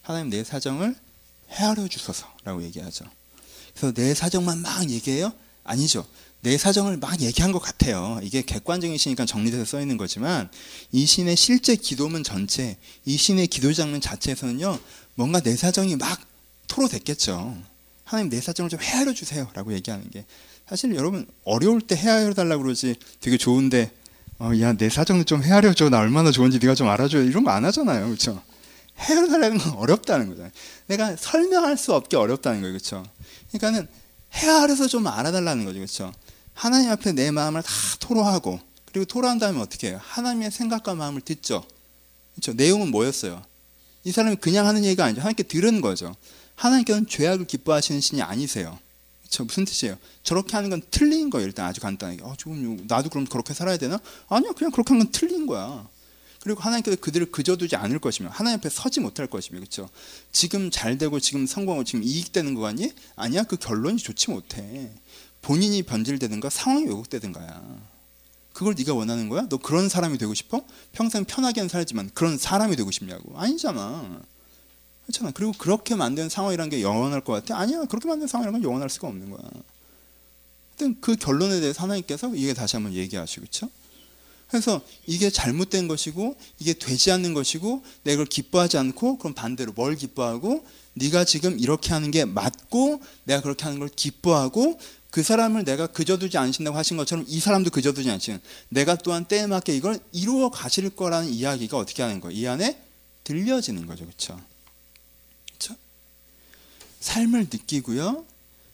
하나님 0.02 0.30
내 0.30 0.42
사정을 0.42 0.96
헤아려 1.50 1.86
주소서라고 1.88 2.62
얘기하죠. 2.64 3.04
그래서 3.74 3.92
내 3.92 4.14
사정만 4.14 4.62
막 4.62 4.88
얘기해요? 4.88 5.32
아니죠. 5.64 6.06
내 6.40 6.58
사정을 6.58 6.96
막 6.96 7.20
얘기한 7.20 7.52
것 7.52 7.60
같아요. 7.60 8.18
이게 8.22 8.42
객관적인 8.42 8.98
시니까 8.98 9.26
정리돼서 9.26 9.64
써 9.64 9.80
있는 9.80 9.96
거지만 9.96 10.50
이 10.90 11.06
신의 11.06 11.36
실제 11.36 11.76
기도문 11.76 12.24
전체, 12.24 12.76
이 13.04 13.16
신의 13.16 13.46
기도 13.46 13.72
장면 13.72 14.00
자체에서는요, 14.00 14.78
뭔가 15.22 15.40
내 15.40 15.56
사정이 15.56 15.96
막 15.96 16.18
토로됐겠죠. 16.68 17.56
하나님 18.04 18.30
내 18.30 18.40
사정을 18.40 18.68
좀 18.70 18.80
헤아려 18.80 19.12
주세요 19.12 19.48
라고 19.54 19.72
얘기하는 19.72 20.08
게 20.11 20.24
사실 20.68 20.94
여러분 20.94 21.26
어려울 21.44 21.80
때 21.80 21.94
헤아려 21.96 22.35
달라고 22.35 22.62
그러지 22.62 22.96
되게 23.20 23.37
좋은데 23.37 23.90
어, 24.38 24.50
야 24.61 24.72
내 24.74 24.88
사정을 24.88 25.24
좀 25.24 25.42
헤아려 25.42 25.72
줘 25.74 25.88
나 25.88 25.98
얼마나 26.00 26.30
좋은지 26.30 26.58
네가 26.58 26.74
좀 26.74 26.88
알아줘 26.88 27.22
이런 27.22 27.44
거 27.44 27.50
안 27.50 27.64
하잖아요, 27.64 28.06
그렇죠? 28.06 28.42
헤아려 28.98 29.28
달라는 29.28 29.58
건 29.58 29.72
어렵다는 29.74 30.28
거잖아요. 30.28 30.52
내가 30.88 31.16
설명할 31.16 31.76
수 31.78 31.94
없게 31.94 32.16
어렵다는 32.16 32.61
거예요, 32.61 32.72
그렇죠? 32.72 33.04
그러니까는 33.52 33.88
헤아려서 34.32 34.88
좀 34.88 35.06
알아달라는 35.06 35.64
거죠, 35.64 35.78
그렇죠? 35.78 36.12
하나님 36.54 36.90
앞에 36.90 37.12
내 37.12 37.30
마음을 37.30 37.62
다 37.62 37.70
토로하고 38.00 38.58
그리고 38.87 39.04
토로한 39.06 39.38
다음에 39.38 39.61
어떻게 39.61 39.88
해요? 39.88 40.00
하나님의 40.02 40.50
생각과 40.50 40.94
마음을 40.94 41.20
듣죠. 41.22 41.64
그렇죠? 42.35 42.52
내용은 42.54 42.90
뭐였어요? 42.90 43.42
이 44.04 44.12
사람이 44.12 44.36
그냥 44.36 44.66
하는 44.66 44.84
얘기가 44.84 45.04
아니죠. 45.04 45.20
하나님께 45.20 45.44
들은 45.44 45.80
거죠. 45.80 46.14
하나님께는 46.56 47.06
죄악을 47.06 47.46
기뻐하시는 47.46 48.00
신이 48.00 48.22
아니세요. 48.22 48.78
저 49.28 49.44
무슨 49.44 49.64
뜻이에요? 49.64 49.96
저렇게 50.22 50.56
하는 50.56 50.68
건 50.68 50.82
틀린 50.90 51.30
거예요. 51.30 51.46
일단 51.46 51.66
아주 51.66 51.80
간단하게. 51.80 52.22
어, 52.22 52.34
좀 52.36 52.84
나도 52.86 53.08
그럼 53.08 53.26
그렇게 53.26 53.54
살아야 53.54 53.78
되나? 53.78 53.98
아니요, 54.28 54.52
그냥 54.52 54.70
그렇게 54.70 54.92
하는 54.92 55.06
건 55.06 55.12
틀린 55.12 55.46
거야. 55.46 55.88
그리고 56.42 56.60
하나님께서 56.60 56.96
그들을 57.00 57.30
그저두지 57.30 57.76
않을 57.76 58.00
것이며 58.00 58.28
하나님 58.30 58.58
앞에 58.58 58.68
서지 58.68 59.00
못할 59.00 59.28
것이며 59.28 59.60
그렇죠. 59.60 59.88
지금 60.32 60.70
잘 60.70 60.98
되고 60.98 61.20
지금 61.20 61.46
성공하고 61.46 61.84
지금 61.84 62.02
이익되는 62.02 62.54
거 62.54 62.66
아니? 62.66 62.92
아니야, 63.16 63.44
그 63.44 63.56
결론이 63.56 63.98
좋지 63.98 64.30
못해. 64.30 64.90
본인이 65.40 65.82
변질되든가 65.82 66.50
상황이 66.50 66.84
왜곡되든가야. 66.86 67.91
그걸 68.62 68.75
네가 68.79 68.94
원하는 68.94 69.29
거야? 69.29 69.46
너 69.48 69.57
그런 69.59 69.88
사람이 69.88 70.18
되고 70.18 70.33
싶어? 70.35 70.64
평생 70.92 71.25
편하게는 71.25 71.68
살지만 71.68 72.11
그런 72.14 72.38
사람이 72.38 72.77
되고 72.77 72.90
싶냐고? 72.90 73.37
아니잖아. 73.37 74.20
그렇잖아. 75.05 75.33
그리고 75.33 75.53
그렇게 75.59 75.94
만든 75.94 76.29
상황이란 76.29 76.70
게 76.70 76.81
영원할 76.81 77.22
것 77.22 77.33
같아? 77.33 77.59
아니야. 77.59 77.85
그렇게 77.85 78.09
만든 78.09 78.29
상황이란 78.29 78.53
건 78.53 78.62
영원할 78.62 78.88
수가 78.88 79.09
없는 79.09 79.31
거야. 79.31 79.42
하여튼 80.70 80.96
그 81.01 81.16
결론에 81.16 81.61
대해서 81.61 81.83
하나님께서 81.83 82.35
이게 82.35 82.55
다시 82.55 82.77
한번 82.77 82.94
얘기하시고 82.94 83.42
그렇죠? 83.42 83.68
그래서 84.48 84.83
이게 85.07 85.31
잘못된 85.31 85.88
것이고 85.88 86.37
이게 86.59 86.75
되지 86.75 87.11
않는 87.11 87.35
것이고 87.35 87.83
내가 88.05 88.16
그걸 88.16 88.27
기뻐하지 88.27 88.79
않고 88.79 89.18
그럼 89.18 89.35
반대로 89.35 89.72
뭘 89.72 89.96
기뻐하고 89.96 90.64
네가 90.94 91.25
지금 91.25 91.59
이렇게 91.59 91.92
하는 91.92 92.11
게 92.11 92.25
맞고 92.25 93.01
내가 93.25 93.40
그렇게 93.40 93.64
하는 93.64 93.79
걸 93.79 93.88
기뻐하고 93.88 94.79
그 95.12 95.22
사람을 95.22 95.64
내가 95.64 95.88
그저두지 95.88 96.38
않으신다고 96.38 96.75
하신 96.75 96.96
것처럼 96.96 97.27
이 97.29 97.38
사람도 97.38 97.68
그저두지 97.68 98.09
않으시는 98.11 98.40
내가 98.70 98.96
또한 98.96 99.27
때에 99.27 99.46
맞게 99.46 99.77
이걸 99.77 100.01
이루어 100.11 100.48
가실 100.51 100.88
거라는 100.88 101.29
이야기가 101.29 101.77
어떻게 101.77 102.03
하는 102.03 102.18
거예요? 102.18 102.40
이 102.40 102.46
안에 102.46 102.83
들려지는 103.22 103.85
거죠. 103.85 104.07
그렇죠? 104.07 104.40
그렇죠? 105.48 105.77
삶을 107.01 107.48
느끼고요. 107.53 108.25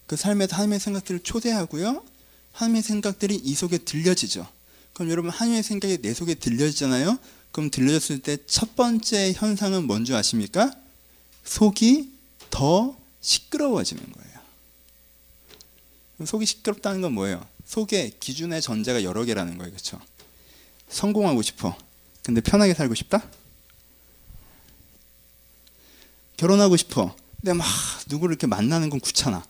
그 0.07 0.15
삶에서 0.15 0.55
하나님의 0.55 0.79
생각들을 0.79 1.25
초대하고요. 1.25 2.05
하나님의 2.53 2.83
생각들이 2.83 3.35
이 3.35 3.55
속에 3.57 3.79
들려지죠. 3.79 4.47
그럼 4.93 5.11
여러분 5.11 5.33
하나님의 5.33 5.65
생각이 5.65 5.99
내 6.03 6.15
속에 6.15 6.37
들려지잖아요. 6.37 7.19
그럼 7.51 7.69
들려졌을 7.73 8.21
때 8.21 8.37
첫 8.47 8.77
번째 8.77 9.33
현상은 9.33 9.89
뭔지 9.89 10.15
아십니까? 10.15 10.73
속이 11.45 12.13
더 12.51 12.97
시끄러워지는 13.23 14.05
거예요. 14.13 14.28
속이 16.25 16.47
시끄럽다는 16.47 17.01
건 17.01 17.13
뭐예요? 17.13 17.47
속에 17.65 18.11
기준의 18.19 18.63
전제가 18.63 19.05
여러 19.05 19.25
개라는 19.25 19.59
거예요. 19.59 19.71
그렇죠? 19.71 20.01
성공하고 20.89 21.43
싶어. 21.43 21.77
근데 22.25 22.41
편하게 22.41 22.75
살고 22.75 22.95
싶다? 22.95 23.23
결혼하고 26.37 26.77
싶어. 26.77 27.15
근데 27.41 27.53
막 27.53 27.67
누구를 28.09 28.33
이렇게 28.33 28.47
만나는 28.47 28.91
건 28.91 29.01
귀찮아. 29.01 29.45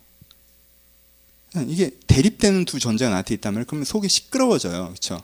이게 1.66 1.90
대립되는 2.07 2.64
두 2.64 2.78
전제가 2.78 3.11
나한테 3.11 3.35
있다면 3.35 3.64
그러면 3.66 3.85
속이 3.85 4.09
시끄러워져요. 4.09 4.88
그렇죠? 4.88 5.22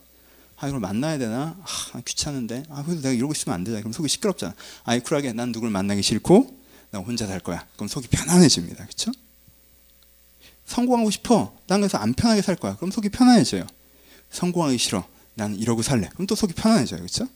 아 0.57 0.69
이걸 0.69 0.81
만나야 0.81 1.19
되나? 1.19 1.57
아 1.93 2.01
귀찮은데. 2.05 2.65
아 2.71 2.83
그래도 2.83 3.03
내가 3.03 3.13
이러고 3.13 3.33
있으면 3.33 3.55
안 3.55 3.65
되잖아. 3.65 3.81
그럼 3.81 3.93
속이 3.93 4.09
시끄럽잖아. 4.09 4.55
아이 4.85 5.01
쿨하게 5.01 5.33
난 5.33 5.53
누굴 5.53 5.71
만나기 5.71 6.03
싫고 6.03 6.59
나 6.91 7.01
혼자 7.01 7.27
살 7.27 7.41
거야. 7.41 7.67
그럼 7.75 7.89
속이 7.89 8.09
편안해집니다. 8.09 8.85
그렇죠? 8.85 9.13
성공하고 10.67 11.11
싶어. 11.11 11.55
난 11.67 11.81
그래서 11.81 11.99
안 11.99 12.15
편하게 12.15 12.43
살 12.43 12.57
거야. 12.57 12.77
그럼 12.77 12.91
속이 12.91 13.11
편안해져요. 13.11 13.67
성공하기 14.31 14.79
싫어. 14.79 15.07
난 15.35 15.55
이러고 15.55 15.83
살래. 15.83 16.09
그럼 16.15 16.27
또 16.27 16.35
속이 16.35 16.55
편안해져요. 16.55 17.01
그렇죠? 17.01 17.29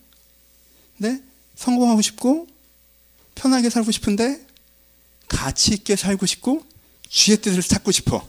근데 0.96 1.22
성공하고 1.56 2.02
싶고 2.02 2.46
편하게 3.34 3.70
살고 3.70 3.90
싶은데 3.92 4.44
가치 5.28 5.72
있게 5.74 5.96
살고 5.96 6.26
싶고 6.26 6.64
주의 7.08 7.36
뜻을 7.40 7.62
찾고 7.62 7.92
싶어. 7.92 8.26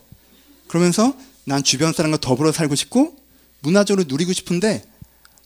그러면서 0.67 1.15
난 1.45 1.63
주변 1.63 1.93
사람과 1.93 2.17
더불어 2.17 2.51
살고 2.51 2.75
싶고 2.75 3.17
문화적으로 3.61 4.05
누리고 4.07 4.33
싶은데 4.33 4.83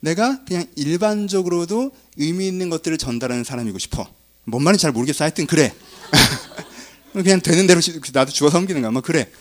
내가 0.01 0.43
그냥 0.43 0.65
일반적으로도 0.75 1.91
의미 2.17 2.47
있는 2.47 2.69
것들을 2.69 2.97
전달하는 2.97 3.43
사람이고 3.43 3.79
싶어. 3.79 4.05
뭔 4.43 4.63
말인지 4.63 4.81
잘 4.81 4.91
모르겠어. 4.91 5.23
하여튼 5.23 5.47
그래. 5.47 5.73
그냥 7.21 7.41
되는 7.41 7.67
대로 7.67 7.79
나도 8.11 8.31
죽어 8.31 8.49
섬기는 8.49 8.81
거야. 8.81 8.91
뭐 8.91 9.01
그래. 9.01 9.31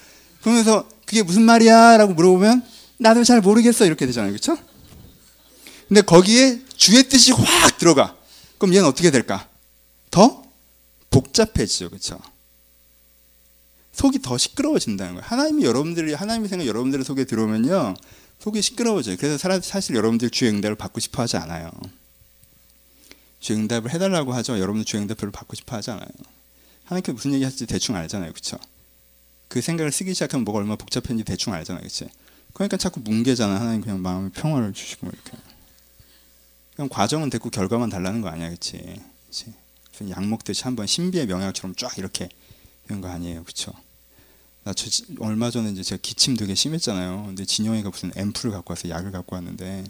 그러면서 0.42 0.87
그게 1.06 1.22
무슨 1.22 1.42
말이야? 1.42 1.96
라고 1.96 2.12
물어보면 2.12 2.62
나도 2.98 3.24
잘 3.24 3.40
모르겠어. 3.40 3.87
이렇게 3.87 4.06
되잖아요. 4.06 4.32
그렇죠? 4.32 4.58
근데 5.88 6.02
거기에 6.02 6.61
주의 6.76 7.08
뜻이 7.08 7.32
확 7.32 7.78
들어가. 7.78 8.16
그럼 8.58 8.74
얘는 8.74 8.87
어떻게 8.87 9.11
될까? 9.11 9.48
더 10.11 10.42
복잡해지죠. 11.11 11.90
그렇죠? 11.90 12.18
속이 13.92 14.22
더 14.22 14.38
시끄러워진다는 14.38 15.14
거예요. 15.14 15.26
하나님이 15.26 15.64
여러분들이 15.64 16.14
하나님의 16.14 16.48
생각 16.48 16.66
여러분들의 16.66 17.04
속에 17.04 17.24
들어오면요. 17.24 17.94
속이 18.40 18.62
시끄러워져요. 18.62 19.16
그래서 19.18 19.61
사실 19.61 19.94
여러분들 19.94 20.30
주의 20.30 20.50
응답을 20.50 20.76
받고 20.76 21.00
싶어 21.00 21.22
하지 21.22 21.37
않아요. 21.37 21.70
주의 23.38 23.58
응답을 23.58 23.92
해달라고 23.92 24.32
하죠. 24.35 24.58
여러분들 24.58 24.85
주의 24.85 25.02
응답 25.02 25.18
별로 25.18 25.30
받고 25.30 25.54
싶어 25.54 25.76
하지 25.76 25.90
않아요. 25.90 26.08
하나님께 26.92 27.12
무슨 27.12 27.33
얘기 27.33 27.42
할지 27.42 27.66
대충 27.66 27.96
알잖아요. 27.96 28.33
그렇죠? 28.33 28.59
그 29.48 29.61
생각을 29.61 29.92
쓰기 29.92 30.12
시작하면 30.12 30.44
뭐가 30.44 30.59
얼마나 30.59 30.76
복잡한지 30.76 31.24
대충 31.24 31.55
알잖아요. 31.55 31.81
그렇지? 31.81 32.09
그러니까 32.52 32.76
자꾸 32.76 33.00
뭉개잖아. 33.00 33.61
하나님 33.61 33.81
그냥 33.81 34.02
마음에 34.02 34.31
평화를 34.31 34.74
주시고 34.74 35.09
이렇게. 35.09 35.33
그냥 36.76 36.88
과정은 36.90 37.31
됐고 37.31 37.50
결과만 37.50 37.88
달라는 37.88 38.20
거 38.20 38.28
아니야. 38.28 38.48
그렇지? 38.48 39.00
그렇지? 39.31 39.55
약 40.11 40.26
먹듯이 40.26 40.64
한번 40.64 40.87
신비의 40.87 41.26
명약처럼 41.26 41.74
쫙 41.76 41.96
이렇게 41.96 42.28
이런 42.87 43.00
거 43.00 43.09
아니에요. 43.09 43.42
그렇죠? 43.42 43.72
나 44.64 44.72
저, 44.74 44.88
얼마 45.20 45.50
전에 45.50 45.70
이제 45.70 45.83
제가 45.83 46.00
기침 46.02 46.37
되게 46.37 46.55
심했잖아요. 46.55 47.24
근데 47.26 47.44
진영이가 47.44 47.88
무슨 47.88 48.12
앰플을 48.16 48.52
갖고 48.52 48.72
와서 48.72 48.88
약을 48.88 49.12
갖고 49.12 49.37
왔는데 49.37 49.85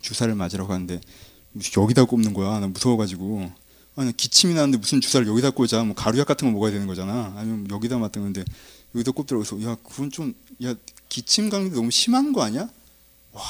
주사를 0.00 0.34
맞으러 0.34 0.66
가는데 0.66 1.00
여기다 1.76 2.04
꼽는 2.04 2.34
거야. 2.34 2.60
나 2.60 2.66
무서워가지고. 2.66 3.61
아니 3.96 4.16
기침이 4.16 4.54
나는데 4.54 4.78
무슨 4.78 5.00
주사를 5.00 5.26
여기다 5.26 5.50
꽂아? 5.50 5.84
뭐 5.84 5.94
가루약 5.94 6.26
같은 6.26 6.48
거 6.48 6.52
먹어야 6.52 6.72
되는 6.72 6.86
거잖아. 6.86 7.34
아니면 7.36 7.68
여기다 7.70 7.98
맞던 7.98 8.22
건데 8.22 8.44
여기다 8.94 9.12
꼽더라고. 9.12 9.44
그래서 9.44 9.70
야 9.70 9.76
그건 9.82 10.10
좀 10.10 10.34
야 10.62 10.74
기침 11.08 11.50
감기 11.50 11.74
너무 11.74 11.90
심한 11.90 12.32
거 12.32 12.42
아니야? 12.42 12.68
와 13.32 13.42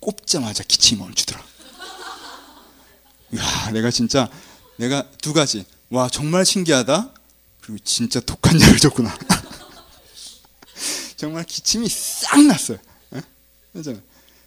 꼽자마자 0.00 0.64
기침이 0.64 1.00
멈추더라. 1.00 1.44
야 3.36 3.70
내가 3.72 3.90
진짜 3.90 4.28
내가 4.76 5.08
두 5.18 5.32
가지. 5.32 5.66
와 5.90 6.08
정말 6.08 6.44
신기하다. 6.44 7.12
그리고 7.60 7.78
진짜 7.84 8.20
독한 8.20 8.60
약을 8.60 8.78
줬구나. 8.78 9.16
정말 11.16 11.44
기침이 11.44 11.88
싹 11.88 12.42
났어요. 12.42 12.78
그죠? 13.72 13.92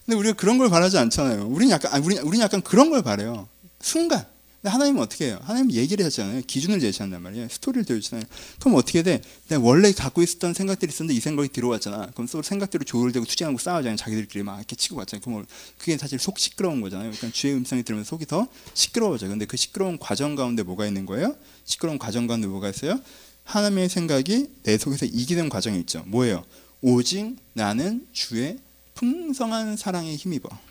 근데 0.05 0.17
우리가 0.17 0.35
그런 0.35 0.57
걸 0.57 0.69
바라지 0.69 0.97
않잖아요. 0.97 1.47
우리는 1.47 1.71
약간, 1.71 2.01
우리, 2.03 2.17
우리는 2.19 2.43
약간 2.43 2.61
그런 2.61 2.89
걸 2.89 3.03
바래요. 3.03 3.49
순간. 3.87 4.25
하나님은 4.63 5.01
어떻게 5.01 5.27
해요? 5.27 5.39
하나님 5.43 5.71
얘기를 5.71 6.03
하잖아요. 6.05 6.41
기준을 6.45 6.81
제시한단 6.81 7.21
말이에요. 7.21 7.47
스토리를 7.47 7.85
들려주잖아요. 7.85 8.25
그럼 8.59 8.75
어떻게 8.75 9.01
돼? 9.01 9.21
내가 9.47 9.61
원래 9.61 9.93
갖고 9.93 10.21
있었던 10.21 10.53
생각들이 10.53 10.91
있었는데 10.91 11.15
이 11.15 11.21
생각이 11.21 11.49
들어왔잖아. 11.49 12.07
그럼 12.13 12.27
또 12.27 12.41
생각대로 12.41 12.83
조율되고 12.83 13.25
투쟁하고 13.25 13.57
싸우잖아요. 13.59 13.95
자기들끼리 13.95 14.43
막 14.43 14.57
이렇게 14.57 14.75
치고 14.75 14.97
왔잖아요. 14.97 15.21
그럼 15.21 15.45
그게 15.77 15.97
사실 15.97 16.19
속 16.19 16.37
시끄러운 16.37 16.81
거잖아요. 16.81 17.11
그러니까 17.11 17.31
주의 17.31 17.53
음성이 17.53 17.83
들으면 17.83 18.03
속이 18.03 18.25
더 18.25 18.47
시끄러워져요. 18.73 19.29
근데 19.29 19.45
그 19.45 19.55
시끄러운 19.55 19.97
과정 19.99 20.35
가운데 20.35 20.63
뭐가 20.63 20.85
있는 20.85 21.05
거예요? 21.05 21.37
시끄러운 21.63 21.97
과정 21.97 22.27
가운데 22.27 22.47
뭐가 22.47 22.69
있어요? 22.69 22.99
하나님의 23.45 23.87
생각이 23.87 24.49
내 24.63 24.77
속에서 24.77 25.05
이기는 25.05 25.47
과정이 25.47 25.79
있죠. 25.81 26.03
뭐예요? 26.07 26.43
오직 26.81 27.37
나는 27.53 28.05
주의 28.11 28.57
풍성한 28.95 29.77
사랑에 29.77 30.13
힘입어. 30.15 30.66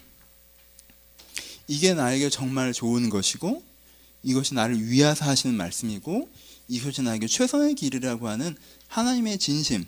이게 1.66 1.94
나에게 1.94 2.30
정말 2.30 2.72
좋은 2.72 3.10
것이고 3.10 3.62
이것이 4.22 4.54
나를 4.54 4.88
위하사 4.88 5.26
하시는 5.26 5.54
말씀이고 5.56 6.28
이것이 6.68 7.02
나에게 7.02 7.26
최선의 7.26 7.74
길이라고 7.74 8.28
하는 8.28 8.56
하나님의 8.88 9.38
진심, 9.38 9.84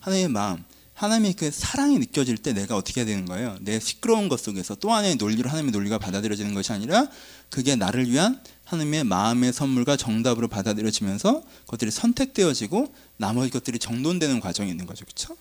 하나님의 0.00 0.28
마음, 0.28 0.64
하나님의 0.94 1.34
그 1.34 1.50
사랑이 1.50 1.98
느껴질 1.98 2.38
때 2.38 2.52
내가 2.52 2.76
어떻게 2.76 3.00
해야 3.00 3.06
되는 3.06 3.26
거예요? 3.26 3.58
내 3.60 3.78
시끄러운 3.78 4.28
것 4.28 4.40
속에서 4.40 4.74
또 4.76 4.92
하나의 4.92 5.16
논리로 5.16 5.48
하나님의 5.48 5.72
논리가 5.72 5.98
받아들여지는 5.98 6.54
것이 6.54 6.72
아니라 6.72 7.06
그게 7.50 7.76
나를 7.76 8.10
위한 8.10 8.40
하나님의 8.64 9.04
마음의 9.04 9.52
선물과 9.52 9.96
정답으로 9.96 10.48
받아들여지면서 10.48 11.42
그것들이 11.66 11.90
선택되어지고 11.90 12.92
나머지 13.18 13.50
것들이 13.50 13.78
정돈되는 13.78 14.40
과정이 14.40 14.70
있는 14.70 14.86
거죠. 14.86 15.04
그렇죠? 15.04 15.36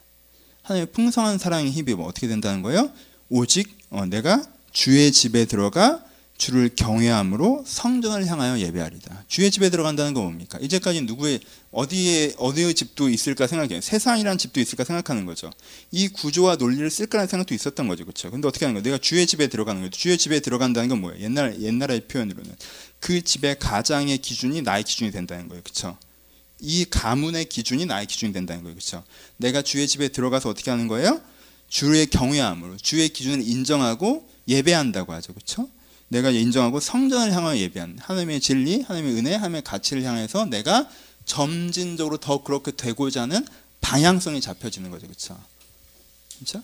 하나님의 0.63 0.91
풍성한 0.91 1.37
사랑의 1.37 1.71
힘입어 1.71 2.03
어떻게 2.03 2.27
된다는 2.27 2.61
거예요? 2.61 2.91
오직 3.29 3.77
어, 3.89 4.05
내가 4.05 4.43
주의 4.75 5.09
집에 5.13 5.45
들어가 5.45 6.03
주를 6.37 6.69
경외함으로 6.75 7.63
성전을 7.65 8.27
향하여 8.27 8.59
예배하리다. 8.59 9.23
주의 9.29 9.49
집에 9.49 9.69
들어간다는 9.69 10.13
건 10.13 10.23
뭡니까? 10.23 10.59
이제까지 10.61 11.03
누구의 11.03 11.39
어디에 11.71 12.33
어디의 12.37 12.73
집도 12.73 13.07
있을까 13.07 13.47
생각해요. 13.47 13.79
세상이란 13.79 14.37
집도 14.37 14.59
있을까 14.59 14.83
생각하는 14.83 15.25
거죠. 15.25 15.49
이 15.91 16.09
구조와 16.09 16.57
논리를 16.57 16.91
쓸까라는 16.91 17.29
생각도 17.29 17.55
있었던 17.55 17.87
거죠, 17.87 18.03
그렇죠? 18.03 18.29
근데 18.29 18.49
어떻게 18.49 18.65
하는 18.65 18.73
거예요? 18.73 18.83
내가 18.83 18.97
주의 18.97 19.25
집에 19.25 19.47
들어가는 19.47 19.79
거예요. 19.79 19.89
주의 19.91 20.17
집에 20.17 20.41
들어간다는 20.41 20.89
건 20.89 20.99
뭐예요? 20.99 21.23
옛날 21.23 21.61
옛날의 21.61 22.09
표현으로는 22.09 22.53
그 22.99 23.21
집의 23.21 23.59
가장의 23.59 24.17
기준이 24.17 24.61
나의 24.61 24.83
기준이 24.83 25.11
된다는 25.11 25.47
거예요, 25.47 25.63
그렇죠? 25.63 25.97
이 26.59 26.83
가문의 26.89 27.45
기준이 27.45 27.85
나의 27.85 28.07
기준이 28.07 28.33
된다는 28.33 28.61
거예요, 28.63 28.75
그렇죠? 28.75 29.05
내가 29.37 29.61
주의 29.61 29.87
집에 29.87 30.09
들어가서 30.09 30.49
어떻게 30.49 30.69
하는 30.69 30.89
거예요? 30.89 31.21
주의 31.67 32.05
경외함으로 32.07 32.77
주의 32.77 33.09
기준을 33.09 33.47
인정하고 33.47 34.29
예배한다고 34.47 35.13
하죠, 35.13 35.33
그렇죠? 35.33 35.69
내가 36.07 36.29
인정하고 36.29 36.79
성전을 36.79 37.33
향하여 37.33 37.57
예배한 37.57 37.97
하나님의 37.99 38.39
진리, 38.39 38.81
하나님의 38.81 39.15
은혜, 39.15 39.33
하나님의 39.33 39.63
가치를 39.63 40.03
향해서 40.03 40.45
내가 40.45 40.87
점진적으로 41.25 42.17
더 42.17 42.43
그렇게 42.43 42.71
되고자 42.71 43.23
하는 43.23 43.45
방향성이 43.81 44.41
잡혀지는 44.41 44.91
거죠. 44.91 45.07
그렇죠? 45.07 45.37
그렇죠? 46.37 46.61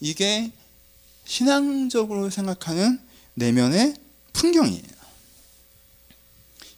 이게 0.00 0.52
신앙적으로 1.24 2.30
생각하는 2.30 3.00
내면의 3.34 3.94
풍경이에요. 4.32 4.97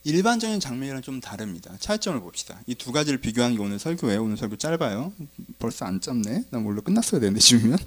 일반적인 0.03 0.61
장면이랑 0.61 1.03
좀 1.03 1.21
다릅니다. 1.21 1.75
차이점을 1.79 2.21
봅시다. 2.21 2.61
이 2.67 2.75
두 2.75 2.91
가지를 2.93 3.21
비교하는 3.21 3.57
게 3.57 3.63
오늘 3.63 3.79
설교예요. 3.79 4.23
오늘 4.25 4.37
설교 4.37 4.57
짧아요. 4.57 5.13
벌써 5.59 5.85
안 5.85 6.01
짧네. 6.01 6.45
난 6.51 6.65
원래 6.65 6.81
끝났어야 6.81 7.21
되는데 7.21 7.41
지금면. 7.41 7.79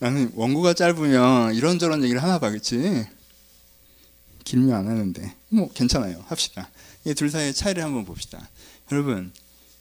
나는 0.00 0.30
원고가 0.34 0.74
짧으면 0.74 1.54
이런저런 1.54 2.02
얘기를 2.02 2.22
하나 2.22 2.38
봐, 2.38 2.50
그렇지? 2.50 3.06
길면 4.44 4.74
안 4.74 4.88
하는데 4.88 5.34
뭐 5.48 5.70
괜찮아요. 5.72 6.22
합시다. 6.26 6.68
이 7.06 7.14
둘 7.14 7.30
사이의 7.30 7.54
차이를 7.54 7.82
한번 7.82 8.04
봅시다. 8.04 8.48
여러분, 8.90 9.32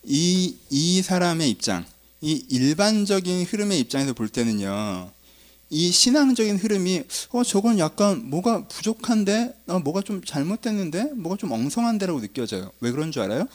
이, 0.04 0.58
이 0.70 1.02
사람의 1.02 1.50
입장, 1.50 1.86
이 2.22 2.46
일반적인 2.50 3.46
흐름의 3.46 3.80
입장에서 3.80 4.14
볼 4.14 4.30
때는요, 4.30 5.12
이 5.74 5.92
신앙적인 5.92 6.58
흐름이, 6.58 7.04
어, 7.32 7.44
저건 7.44 7.80
약간 7.80 8.30
뭐가 8.30 8.68
부족한데, 8.68 9.56
어, 9.66 9.80
뭐가 9.80 10.04
좀 10.04 10.24
잘못됐는데, 10.24 11.14
뭐가 11.16 11.36
좀 11.36 11.52
엉성한데라고 11.52 12.22
느껴져요. 12.22 12.72
왜 12.80 12.92
그런 12.92 13.12
줄 13.12 13.24
알아요? 13.24 13.48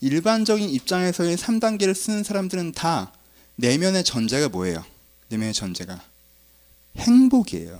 일반적인 0.00 0.70
입장에서의 0.70 1.36
3단계를 1.36 1.94
쓰는 1.94 2.24
사람들은 2.24 2.72
다 2.72 3.12
내면의 3.56 4.02
전제가 4.02 4.48
뭐예요? 4.48 4.82
내면의 5.28 5.52
전제가 5.52 6.02
행복이에요. 6.96 7.78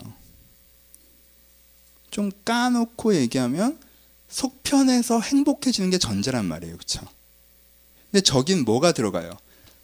좀 2.11 2.31
까놓고 2.45 3.15
얘기하면 3.15 3.79
속편해서 4.27 5.19
행복해지는 5.19 5.89
게 5.89 5.97
전제란 5.97 6.45
말이에요. 6.45 6.75
그렇죠? 6.75 7.01
근데 8.11 8.21
저긴 8.21 8.65
뭐가 8.65 8.91
들어가요? 8.91 9.31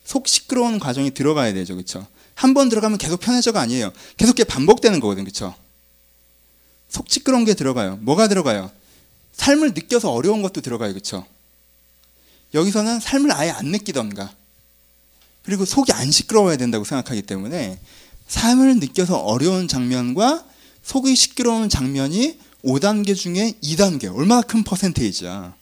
속 0.04 0.28
시끄러운 0.28 0.78
과정이 0.78 1.12
들어가야 1.12 1.54
되죠. 1.54 1.74
그렇죠? 1.74 2.06
한 2.36 2.54
번 2.54 2.70
들어가면 2.70 2.98
계속 2.98 3.20
편해져가 3.22 3.62
아니에요. 3.62 3.92
계속 4.18 4.36
반복되는 4.48 5.00
거거든. 5.00 5.24
그렇죠? 5.24 5.56
속 6.90 7.10
시끄러운 7.10 7.46
게 7.46 7.54
들어가요. 7.54 7.98
뭐가 7.98 8.28
들어가요? 8.28 8.70
삶을 9.34 9.74
느껴서 9.74 10.12
어려운 10.12 10.42
것도 10.42 10.62
들어가요. 10.62 10.94
그렇죠? 10.94 11.26
여기서는 12.54 13.00
삶을 13.00 13.32
아예 13.34 13.50
안 13.50 13.68
느끼던가 13.68 14.32
그리고 15.44 15.66
속이 15.66 15.92
안 15.92 16.10
시끄러워야 16.12 16.58
된다고 16.58 16.86
생각하기 16.86 17.24
때문에 17.24 17.80
삶을 18.28 18.80
느껴서 18.80 19.18
어려운 19.18 19.68
장면과 19.68 20.46
속이 20.84 21.16
시끄러운 21.16 21.70
장면이 21.70 22.40
5단계 22.64 23.16
중에 23.16 23.54
2단계 23.62 24.16
얼마나 24.16 24.42
큰 24.42 24.64
퍼센테이지야 24.64 25.54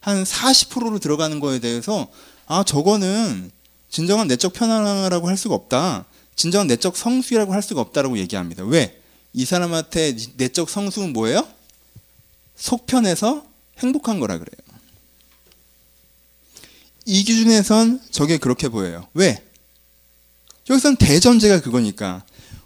한 0.00 0.24
40%로 0.24 0.98
들어가는 0.98 1.38
거에 1.40 1.58
대해서 1.58 2.08
아 2.46 2.64
저거는 2.64 3.50
진정한 3.90 4.26
내적 4.26 4.52
편안함이라고 4.54 5.28
할 5.28 5.36
수가 5.36 5.54
없다 5.54 6.06
진정한 6.38 6.68
내적 6.68 6.96
성수라고 6.96 7.52
할 7.52 7.62
수가 7.62 7.82
없다라고 7.82 8.16
얘기합니다 8.18 8.64
왜? 8.64 8.98
이 9.34 9.44
사람한테 9.44 10.16
내적 10.36 10.70
성수는 10.70 11.12
뭐예요? 11.12 11.46
속편해서 12.56 13.44
행복한 13.78 14.20
거라 14.20 14.38
그래요 14.38 14.68
이 17.10 17.24
기준에선 17.24 18.02
저게 18.10 18.36
그렇게 18.36 18.68
보여요. 18.68 19.08
왜? 19.14 19.42
여기선 20.68 20.96
대전제가 20.96 21.62
그거니까. 21.62 22.22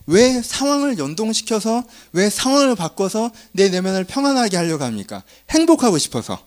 왜 0.08 0.42
상황을 0.42 0.98
연동시켜서, 0.98 1.84
왜 2.12 2.28
상황을 2.28 2.74
바꿔서 2.74 3.30
내 3.52 3.68
내면을 3.68 4.02
평안하게 4.02 4.56
하려고 4.56 4.82
합니까? 4.82 5.22
행복하고 5.50 5.96
싶어서. 5.96 6.44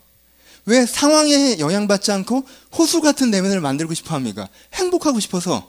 왜 0.66 0.86
상황에 0.86 1.58
영향받지 1.60 2.12
않고 2.12 2.46
호수 2.78 3.00
같은 3.00 3.32
내면을 3.32 3.62
만들고 3.62 3.94
싶어 3.94 4.14
합니까? 4.14 4.50
행복하고 4.74 5.22
싶어서. 5.22 5.66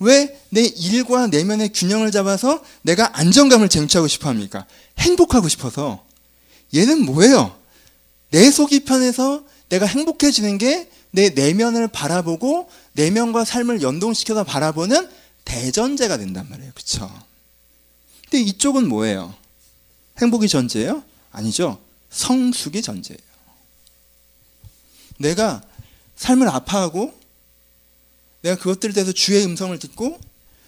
왜 0.00 0.36
내 0.50 0.62
일과 0.62 1.26
내면의 1.26 1.72
균형을 1.72 2.10
잡아서 2.10 2.62
내가 2.82 3.18
안정감을 3.18 3.68
쟁취하고 3.68 4.08
싶어 4.08 4.28
합니까? 4.28 4.66
행복하고 4.98 5.48
싶어서. 5.48 6.04
얘는 6.74 7.04
뭐예요? 7.04 7.56
내 8.30 8.50
속이 8.50 8.84
편해서 8.84 9.44
내가 9.68 9.86
행복해지는 9.86 10.58
게 10.58 10.88
내 11.14 11.28
내면을 11.30 11.86
바라보고 11.86 12.68
내면과 12.94 13.44
삶을 13.44 13.82
연동시켜서 13.82 14.42
바라보는 14.42 15.08
대전제가 15.44 16.16
된단 16.16 16.48
말이에요. 16.50 16.72
그렇죠? 16.74 17.08
근데 18.22 18.40
이쪽은 18.40 18.88
뭐예요? 18.88 19.32
행복이 20.20 20.48
전제예요? 20.48 21.04
아니죠. 21.30 21.80
성숙이 22.10 22.82
전제예요. 22.82 23.20
내가 25.18 25.62
삶을 26.16 26.48
아파하고 26.48 27.14
내가 28.44 28.56
그것들에 28.56 28.92
대해서 28.92 29.12
주의 29.12 29.44
음성을 29.44 29.76
듣고 29.78 30.18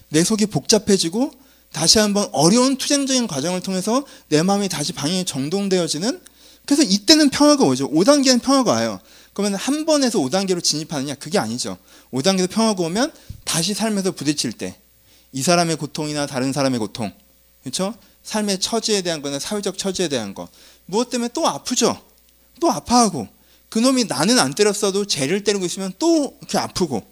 내 0.08 0.24
속이 0.24 0.46
복잡해지고 0.46 1.30
다시 1.72 1.98
한번 1.98 2.28
어려운 2.32 2.76
투쟁적인 2.76 3.26
과정을 3.26 3.60
통해서 3.60 4.04
내 4.28 4.42
마음이 4.42 4.68
다시 4.68 4.92
방향이 4.92 5.24
정돈되어지는 5.24 6.20
그래서 6.64 6.82
이때는 6.82 7.30
평화가 7.30 7.64
오죠. 7.64 7.90
5단계는 7.90 8.42
평화가 8.42 8.72
와요. 8.72 8.98
그러면 9.34 9.58
한 9.58 9.84
번에서 9.84 10.18
5단계로 10.18 10.62
진입하느냐? 10.62 11.14
그게 11.16 11.38
아니죠. 11.38 11.76
5단계에서 12.12 12.50
평화가 12.50 12.82
오면 12.82 13.12
다시 13.44 13.74
삶에서 13.74 14.12
부딪힐 14.12 14.52
때 14.52 14.80
이 15.36 15.42
사람의 15.42 15.76
고통이나 15.76 16.26
다른 16.26 16.50
사람의 16.50 16.78
고통, 16.78 17.12
그렇죠? 17.62 17.94
삶의 18.22 18.58
처지에 18.58 19.02
대한 19.02 19.20
거나 19.20 19.38
사회적 19.38 19.76
처지에 19.76 20.08
대한 20.08 20.32
거 20.32 20.48
무엇 20.86 21.10
때문에 21.10 21.28
또 21.34 21.46
아프죠. 21.46 22.00
또 22.58 22.70
아파하고 22.70 23.28
그놈이 23.68 24.04
나는 24.04 24.38
안 24.38 24.54
때렸어도 24.54 25.04
쟤를 25.04 25.44
때리고 25.44 25.66
있으면 25.66 25.92
또 25.98 26.34
이렇게 26.40 26.56
아프고 26.56 27.02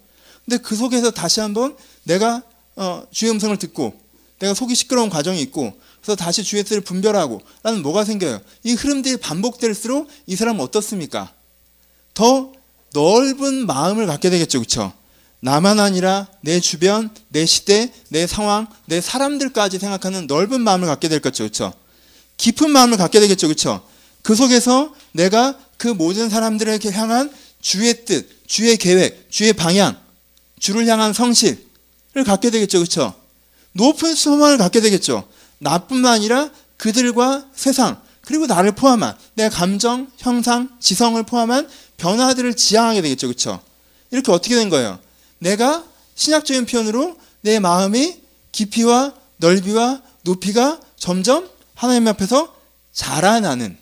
근데 0.45 0.57
그 0.61 0.75
속에서 0.75 1.11
다시 1.11 1.39
한번 1.39 1.75
내가 2.03 2.43
어, 2.75 3.03
주의 3.11 3.31
음성을 3.31 3.57
듣고 3.57 3.93
내가 4.39 4.53
속이 4.53 4.75
시끄러운 4.75 5.09
과정이 5.09 5.41
있고 5.41 5.73
그래서 6.01 6.15
다시 6.15 6.43
주의 6.43 6.63
뜻을 6.63 6.81
분별하고 6.81 7.41
라는 7.63 7.81
뭐가 7.81 8.05
생겨요. 8.05 8.39
이 8.63 8.73
흐름들이 8.73 9.17
반복될수록 9.17 10.07
이 10.27 10.35
사람은 10.35 10.61
어떻습니까? 10.61 11.33
더 12.13 12.51
넓은 12.93 13.65
마음을 13.65 14.05
갖게 14.05 14.29
되겠죠. 14.29 14.59
그렇죠? 14.59 14.93
나만 15.39 15.79
아니라 15.79 16.27
내 16.41 16.59
주변, 16.59 17.09
내 17.29 17.45
시대, 17.45 17.91
내 18.09 18.25
상황, 18.27 18.67
내 18.85 19.01
사람들까지 19.01 19.79
생각하는 19.79 20.27
넓은 20.27 20.61
마음을 20.61 20.87
갖게 20.87 21.09
될 21.09 21.19
거죠. 21.19 21.43
그렇죠? 21.43 21.73
깊은 22.37 22.69
마음을 22.71 22.97
갖게 22.97 23.19
되겠죠. 23.19 23.47
그렇죠? 23.47 23.85
그 24.21 24.35
속에서 24.35 24.93
내가 25.11 25.57
그 25.77 25.87
모든 25.87 26.29
사람들에게 26.29 26.91
향한 26.91 27.31
주의 27.61 28.05
뜻, 28.05 28.27
주의 28.47 28.77
계획, 28.77 29.29
주의 29.29 29.53
방향, 29.53 29.97
주를 30.59 30.87
향한 30.87 31.13
성실을 31.13 32.23
갖게 32.25 32.49
되겠죠. 32.49 32.79
그렇죠? 32.79 33.13
높은 33.73 34.15
소망을 34.15 34.57
갖게 34.57 34.81
되겠죠. 34.81 35.27
나뿐만 35.59 36.13
아니라 36.13 36.49
그들과 36.77 37.45
세상, 37.53 38.01
그리고 38.21 38.47
나를 38.47 38.73
포함한 38.73 39.15
내 39.35 39.49
감정, 39.49 40.11
형상, 40.17 40.69
지성을 40.79 41.21
포함한 41.23 41.69
변화들을 41.97 42.55
지향하게 42.55 43.01
되겠죠. 43.01 43.27
그렇죠? 43.27 43.61
이렇게 44.11 44.31
어떻게 44.31 44.55
된 44.55 44.69
거예요? 44.69 44.99
내가 45.39 45.83
신학적인 46.15 46.65
표현으로 46.65 47.17
내 47.41 47.59
마음이 47.59 48.19
깊이와 48.51 49.13
넓이와 49.37 50.01
높이가 50.23 50.79
점점 50.97 51.49
하나님 51.75 52.07
앞에서 52.07 52.55
자라나는 52.93 53.77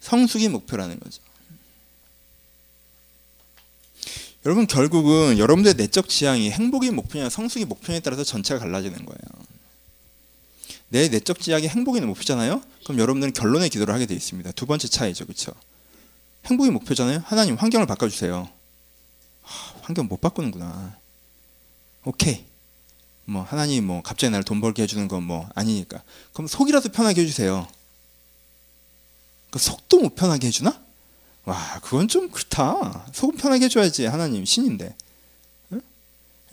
성숙이 0.00 0.48
목표라는 0.48 0.98
거죠. 0.98 1.20
여러분 4.48 4.66
결국은 4.66 5.38
여러분들의 5.38 5.74
내적 5.74 6.08
지향이 6.08 6.50
행복이 6.50 6.90
목표냐 6.90 7.28
성숙이 7.28 7.66
목표냐에 7.66 8.00
따라서 8.00 8.24
전체가 8.24 8.58
갈라지는 8.58 8.96
거예요. 9.04 9.18
내 10.88 11.06
내적 11.10 11.38
지향이 11.38 11.68
행복이 11.68 12.00
목표잖아요. 12.00 12.62
그럼 12.84 12.98
여러분들은 12.98 13.34
결론의 13.34 13.68
기도를 13.68 13.92
하게 13.92 14.06
돼 14.06 14.14
있습니다. 14.14 14.50
두 14.52 14.64
번째 14.64 14.88
차이죠, 14.88 15.26
그렇죠? 15.26 15.52
행복이 16.46 16.70
목표잖아요. 16.70 17.24
하나님 17.26 17.56
환경을 17.56 17.86
바꿔주세요. 17.86 18.48
하, 19.42 19.74
환경 19.82 20.06
못 20.06 20.18
바꾸는구나. 20.18 20.96
오케이. 22.06 22.46
뭐 23.26 23.42
하나님 23.42 23.86
뭐 23.86 24.00
갑자기 24.02 24.30
나를 24.30 24.44
돈 24.44 24.62
벌게 24.62 24.82
해주는 24.84 25.08
건 25.08 25.22
뭐 25.24 25.46
아니니까. 25.54 26.02
그럼 26.32 26.46
속이라도 26.48 26.88
편하게 26.88 27.20
해주세요. 27.20 27.68
그 29.50 29.58
속도 29.58 30.00
못 30.00 30.14
편하게 30.14 30.46
해주나? 30.46 30.87
와 31.48 31.80
그건 31.80 32.08
좀 32.08 32.30
그렇다. 32.30 33.06
속 33.14 33.34
편하게 33.38 33.64
해줘야지 33.64 34.04
하나님 34.04 34.44
신인데. 34.44 34.94
응? 35.72 35.80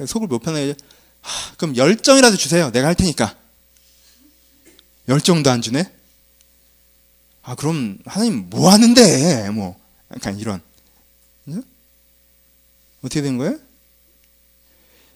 속을 0.07 0.29
못 0.29 0.39
편하게. 0.39 0.73
하, 1.19 1.55
그럼 1.57 1.75
열정이라도 1.75 2.37
주세요. 2.37 2.71
내가 2.71 2.87
할 2.87 2.95
테니까. 2.95 3.35
열정도 5.09 5.51
안 5.51 5.61
주네? 5.61 5.91
아 7.43 7.55
그럼 7.55 7.99
하나님 8.05 8.49
뭐 8.49 8.71
하는데? 8.71 9.49
뭐 9.49 9.77
약간 10.13 10.39
이런. 10.39 10.61
어떻게 13.03 13.21
된 13.21 13.37
거예요? 13.37 13.59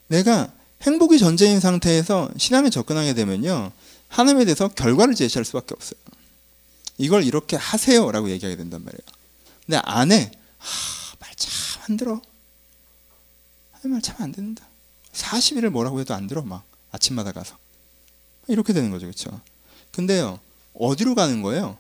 내가 0.08 0.52
행복이 0.82 1.20
전제인 1.20 1.62
상태에서 1.62 2.30
신앙에 2.38 2.70
접근하게 2.70 3.14
되면요. 3.14 3.72
하나님에 4.10 4.44
대해서 4.44 4.68
결과를 4.68 5.16
제시할 5.16 5.46
수밖에 5.46 5.74
없어요. 5.74 6.00
이걸 6.98 7.24
이렇게 7.24 7.56
하세요라고 7.56 8.30
얘기하게 8.30 8.58
된단 8.58 8.84
말이에요. 8.84 9.19
근데 9.70 9.80
안에 9.86 10.32
말참 11.20 11.52
안 11.88 11.96
들어. 11.98 12.20
말 13.84 14.02
참 14.02 14.16
안 14.20 14.32
듣는다. 14.32 14.68
40일을 15.14 15.70
뭐라고 15.70 16.00
해도 16.00 16.16
안 16.16 16.26
들어 16.26 16.42
막 16.42 16.64
아침마다 16.92 17.32
가서 17.32 17.56
이렇게 18.48 18.74
되는 18.74 18.90
거죠, 18.90 19.06
그렇죠? 19.06 19.40
근데요, 19.92 20.40
어디로 20.74 21.14
가는 21.14 21.44
거예요? 21.44 21.78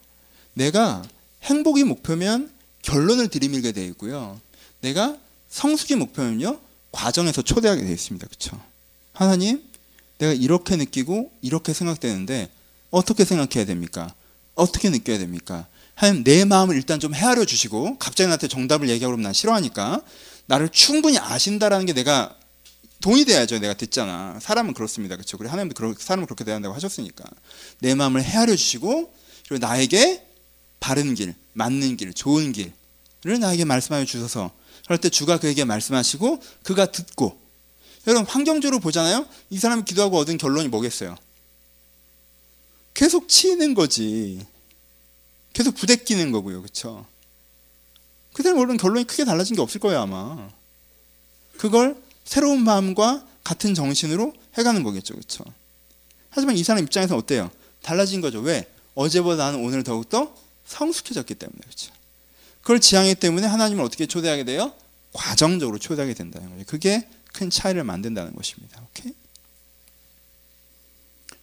내가 0.53 1.03
행복이 1.41 1.83
목표면 1.83 2.53
결론을 2.83 3.27
들이밀게 3.29 3.71
되어 3.71 3.85
있고요. 3.85 4.39
내가 4.81 5.17
성숙이 5.49 5.95
목표면요, 5.95 6.59
과정에서 6.91 7.41
초대하게 7.41 7.81
되어 7.81 7.91
있습니다. 7.91 8.27
그렇죠? 8.27 8.61
하나님, 9.13 9.63
내가 10.19 10.33
이렇게 10.33 10.75
느끼고 10.75 11.31
이렇게 11.41 11.73
생각되는데 11.73 12.51
어떻게 12.91 13.25
생각해야 13.25 13.65
됩니까? 13.65 14.13
어떻게 14.53 14.91
느껴야 14.91 15.17
됩니까? 15.17 15.65
하나님 15.99 16.23
내 16.23 16.45
마음을 16.45 16.77
일단 16.77 16.97
좀 17.01 17.13
헤아려 17.13 17.43
주시고 17.43 17.97
갑자기 17.99 18.27
나한테 18.27 18.47
정답을 18.47 18.87
얘기하고 18.87 19.11
그러면 19.11 19.23
난 19.23 19.33
싫어하니까 19.33 20.01
나를 20.45 20.69
충분히 20.69 21.17
아신다라는 21.17 21.85
게 21.85 21.91
내가 21.91 22.37
동의 23.01 23.25
돼야죠. 23.25 23.59
내가 23.59 23.73
듣잖아. 23.73 24.39
사람은 24.41 24.75
그렇습니다. 24.75 25.17
그렇죠? 25.17 25.37
그래 25.37 25.49
하나님도 25.49 25.75
그러, 25.75 25.93
사람은 25.99 26.25
그렇게 26.25 26.45
돼야 26.45 26.55
한다고 26.55 26.73
하셨으니까 26.73 27.25
내 27.79 27.95
마음을 27.95 28.23
헤아려 28.23 28.55
주시고 28.55 29.13
그리고 29.49 29.67
나에게 29.67 30.25
바른 30.79 31.15
길, 31.15 31.35
맞는 31.51 31.97
길, 31.97 32.13
좋은 32.13 32.53
길을 32.53 33.39
나에게 33.41 33.65
말씀하여 33.65 34.05
주셔서 34.05 34.51
그럴 34.85 34.99
때 34.99 35.09
주가 35.09 35.37
그에게 35.37 35.65
말씀하시고 35.65 36.41
그가 36.63 36.93
듣고 36.93 37.37
여러분 38.07 38.25
환경적으로 38.25 38.79
보잖아요. 38.79 39.27
이 39.49 39.59
사람이 39.59 39.83
기도하고 39.83 40.17
얻은 40.19 40.37
결론이 40.37 40.69
뭐겠어요? 40.69 41.17
계속 42.93 43.27
치이는 43.27 43.73
거지. 43.73 44.39
계속 45.53 45.75
부대끼는 45.75 46.31
거고요. 46.31 46.61
그렇죠? 46.61 47.05
그대로 48.33 48.55
모르는 48.55 48.77
결론이 48.77 49.05
크게 49.05 49.25
달라진 49.25 49.55
게 49.55 49.61
없을 49.61 49.79
거예요, 49.79 50.01
아마. 50.01 50.49
그걸 51.57 52.01
새로운 52.23 52.63
마음과 52.63 53.25
같은 53.43 53.73
정신으로 53.73 54.33
해가는 54.57 54.83
거겠죠. 54.83 55.15
그렇죠? 55.15 55.43
하지만 56.29 56.55
이 56.55 56.63
사람 56.63 56.83
입장에서 56.83 57.17
어때요? 57.17 57.51
달라진 57.81 58.21
거죠. 58.21 58.39
왜? 58.39 58.71
어제보다 58.95 59.45
나는 59.45 59.63
오늘 59.63 59.83
더욱더 59.83 60.35
성숙해졌기 60.65 61.35
때문에. 61.35 61.59
그렇죠? 61.63 61.91
그걸 62.61 62.79
지향했기 62.79 63.19
때문에 63.19 63.47
하나님을 63.47 63.83
어떻게 63.83 64.05
초대하게 64.05 64.43
돼요? 64.43 64.73
과정적으로 65.13 65.79
초대하게 65.79 66.13
된다는 66.13 66.49
거예요. 66.49 66.65
그게 66.67 67.07
큰 67.33 67.49
차이를 67.49 67.83
만든다는 67.83 68.35
것입니다. 68.35 68.81
오케이? 68.89 69.13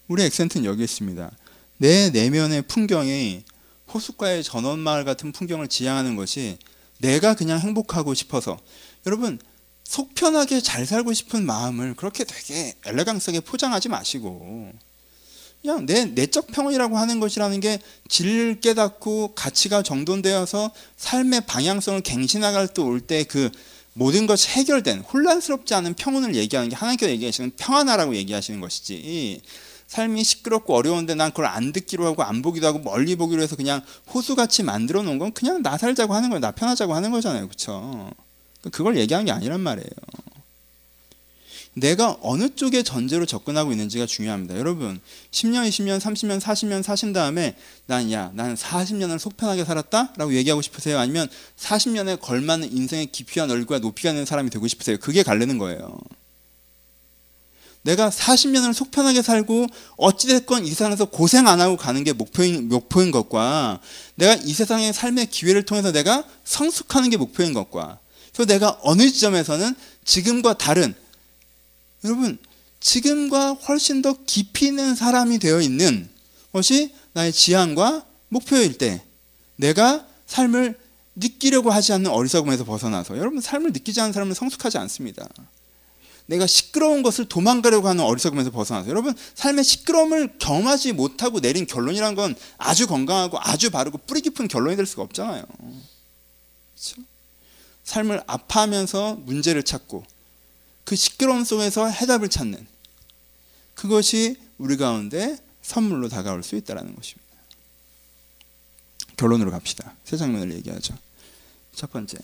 우리 0.09 0.23
액센트는 0.23 0.65
여기 0.65 0.85
있습니다. 0.85 1.31
내 1.79 2.11
내면의 2.11 2.63
풍경이 2.63 3.45
호숫가의 3.93 4.43
전원마을 4.45 5.05
같은 5.05 5.33
풍경을 5.33 5.69
지향하는 5.69 6.17
것이 6.17 6.59
내가 6.99 7.35
그냥 7.35 7.59
행복하고 7.61 8.15
싶어서. 8.15 8.59
여러분 9.07 9.39
속 9.85 10.15
편하게 10.15 10.61
잘 10.61 10.85
살고 10.87 11.13
싶은 11.13 11.47
마음을 11.47 11.95
그렇게 11.95 12.25
되게 12.25 12.75
엘레강스하게 12.85 13.41
포장하지 13.41 13.89
마시고. 13.89 14.73
그냥 15.63 15.87
내 15.87 16.05
내적 16.05 16.49
평온이라고 16.49 16.97
하는 16.99 17.19
것이라는 17.19 17.61
게질 17.61 18.61
깨닫고 18.61 19.35
가치가 19.35 19.83
정돈되어서 19.83 20.71
삶의 20.97 21.43
방향성을 21.47 22.01
갱신나갈 22.03 22.69
때 22.69 22.83
올 22.83 23.01
때 23.01 23.25
그 23.25 23.51
모든 23.95 24.27
것이 24.27 24.49
해결된 24.49 25.01
혼란스럽지 25.01 25.73
않은 25.75 25.95
평온을 25.95 26.35
얘기하는 26.35 26.69
게 26.69 26.77
하나님께서 26.77 27.11
얘기하시는 27.13 27.53
평안하라고 27.57 28.15
얘기하시는 28.17 28.61
것이지 28.61 29.41
삶이 29.87 30.25
시끄럽고 30.25 30.75
어려운데 30.75 31.15
난 31.15 31.31
그걸 31.31 31.47
안 31.47 31.73
듣기로 31.73 32.07
하고 32.07 32.23
안 32.23 32.43
보기도 32.43 32.67
하고 32.67 32.81
멀리 32.81 33.17
보기로 33.17 33.43
해서 33.43 33.57
그냥 33.57 33.83
호수같이 34.13 34.63
만들어 34.63 35.03
놓은 35.03 35.19
건 35.19 35.33
그냥 35.33 35.63
나 35.63 35.79
살자고 35.79 36.15
하는 36.15 36.31
거예요. 36.31 36.41
나 36.41 36.51
편하자고 36.51 36.95
하는 36.95 37.11
거잖아요. 37.11 37.47
그렇죠? 37.47 38.11
그걸 38.73 38.97
얘기하는 38.97 39.27
게 39.27 39.33
아니란 39.33 39.61
말이에요. 39.61 39.89
내가 41.79 42.17
어느 42.23 42.49
쪽의 42.55 42.85
전제로 42.85 43.27
접근하고 43.27 43.71
있는지가 43.71 44.07
중요합니다. 44.07 44.57
여러분, 44.57 44.99
10년, 45.31 45.69
20년, 45.69 46.01
30년, 46.01 46.41
40년 46.41 46.83
사신 46.83 47.13
다음에 47.13 47.55
난 47.85 48.11
야, 48.13 48.31
난 48.35 48.55
40년을 48.55 49.19
속편하게 49.19 49.67
살았다? 49.67 50.15
라고 50.17 50.35
얘기하고 50.35 50.63
싶으세요? 50.63 50.99
아니면 50.99 51.29
40년에 51.59 52.19
걸맞는 52.19 52.73
인생의 52.73 53.13
깊이와 53.13 53.45
넓이와 53.47 53.81
높이가 53.81 54.11
되는 54.11 54.25
사람이 54.25 54.49
되고 54.49 54.67
싶으세요? 54.67 54.97
그게 54.99 55.23
갈리는 55.23 55.59
거예요. 55.59 55.99
내가 57.87 58.11
40년을 58.11 58.73
속편하게 58.73 59.23
살고 59.23 59.69
어찌됐건 59.97 60.67
이 60.67 60.71
세상에서 60.71 61.05
고생 61.05 61.47
안 61.47 61.61
하고 61.61 61.77
가는 61.77 62.03
게 62.03 62.13
목표인, 62.13 62.69
목표인 62.69 63.13
것과 63.13 63.81
내가 64.17 64.35
이 64.35 64.53
세상의 64.53 64.93
삶의 64.93 65.27
기회를 65.27 65.65
통해서 65.65 65.93
내가 65.93 66.25
성숙하는 66.45 67.11
게 67.11 67.17
목표인 67.17 67.53
것과 67.53 68.01
그래서 68.33 68.53
내가 68.53 68.79
어느 68.83 69.09
지점에서는 69.09 69.75
지금과 70.05 70.59
다른 70.59 70.95
여러분 72.05 72.39
지금과 72.81 73.53
훨씬 73.53 74.03
더 74.03 74.17
깊이 74.27 74.67
있는 74.67 74.97
사람이 74.97 75.39
되어 75.39 75.61
있는 75.61 76.09
것이 76.53 76.93
나의 77.13 77.33
지향과 77.33 78.05
목표일 78.31 78.79
때 78.79 79.01
내가 79.55 80.05
삶을 80.27 80.77
느끼려고 81.15 81.71
하지 81.71 81.93
않는 81.93 82.11
어리석음에서 82.11 82.65
벗어나서 82.65 83.17
여러분 83.17 83.41
삶을 83.41 83.73
느끼지 83.73 84.01
않는 84.01 84.13
사람은 84.13 84.35
성숙하지 84.35 84.77
않습니다. 84.79 85.29
내가 86.27 86.47
시끄러운 86.47 87.03
것을 87.03 87.27
도망가려고 87.27 87.89
하는 87.89 88.05
어리석음에서 88.05 88.51
벗어나서 88.51 88.89
여러분 88.91 89.15
삶의 89.35 89.65
시끄러움을 89.65 90.39
경험하지 90.39 90.93
못하고 90.93 91.41
내린 91.41 91.67
결론이란 91.67 92.15
건 92.15 92.35
아주 92.59 92.87
건강하고 92.87 93.39
아주 93.41 93.71
바르고 93.71 93.99
뿌리 93.99 94.21
깊은 94.21 94.49
결론이 94.49 94.77
될 94.77 94.87
수가 94.87 95.03
없잖아요. 95.03 95.45
그렇죠? 96.75 97.03
삶을 97.85 98.23
아파하면서 98.27 99.21
문제를 99.25 99.63
찾고 99.63 100.05
그 100.85 100.97
시끄러움 100.97 101.45
속에서 101.45 101.89
해답을 101.89 102.29
찾는 102.29 102.67
그것이 103.75 104.37
우리 104.59 104.77
가운데 104.77 105.39
선물로 105.63 106.09
다가올 106.09 106.43
수 106.43 106.57
있다는 106.57 106.95
것입니다. 106.95 107.27
결론으로 109.17 109.51
갑시다. 109.51 109.95
세 110.05 110.17
장면을 110.17 110.55
얘기하죠. 110.57 110.95
첫 111.75 111.91
번째, 111.93 112.19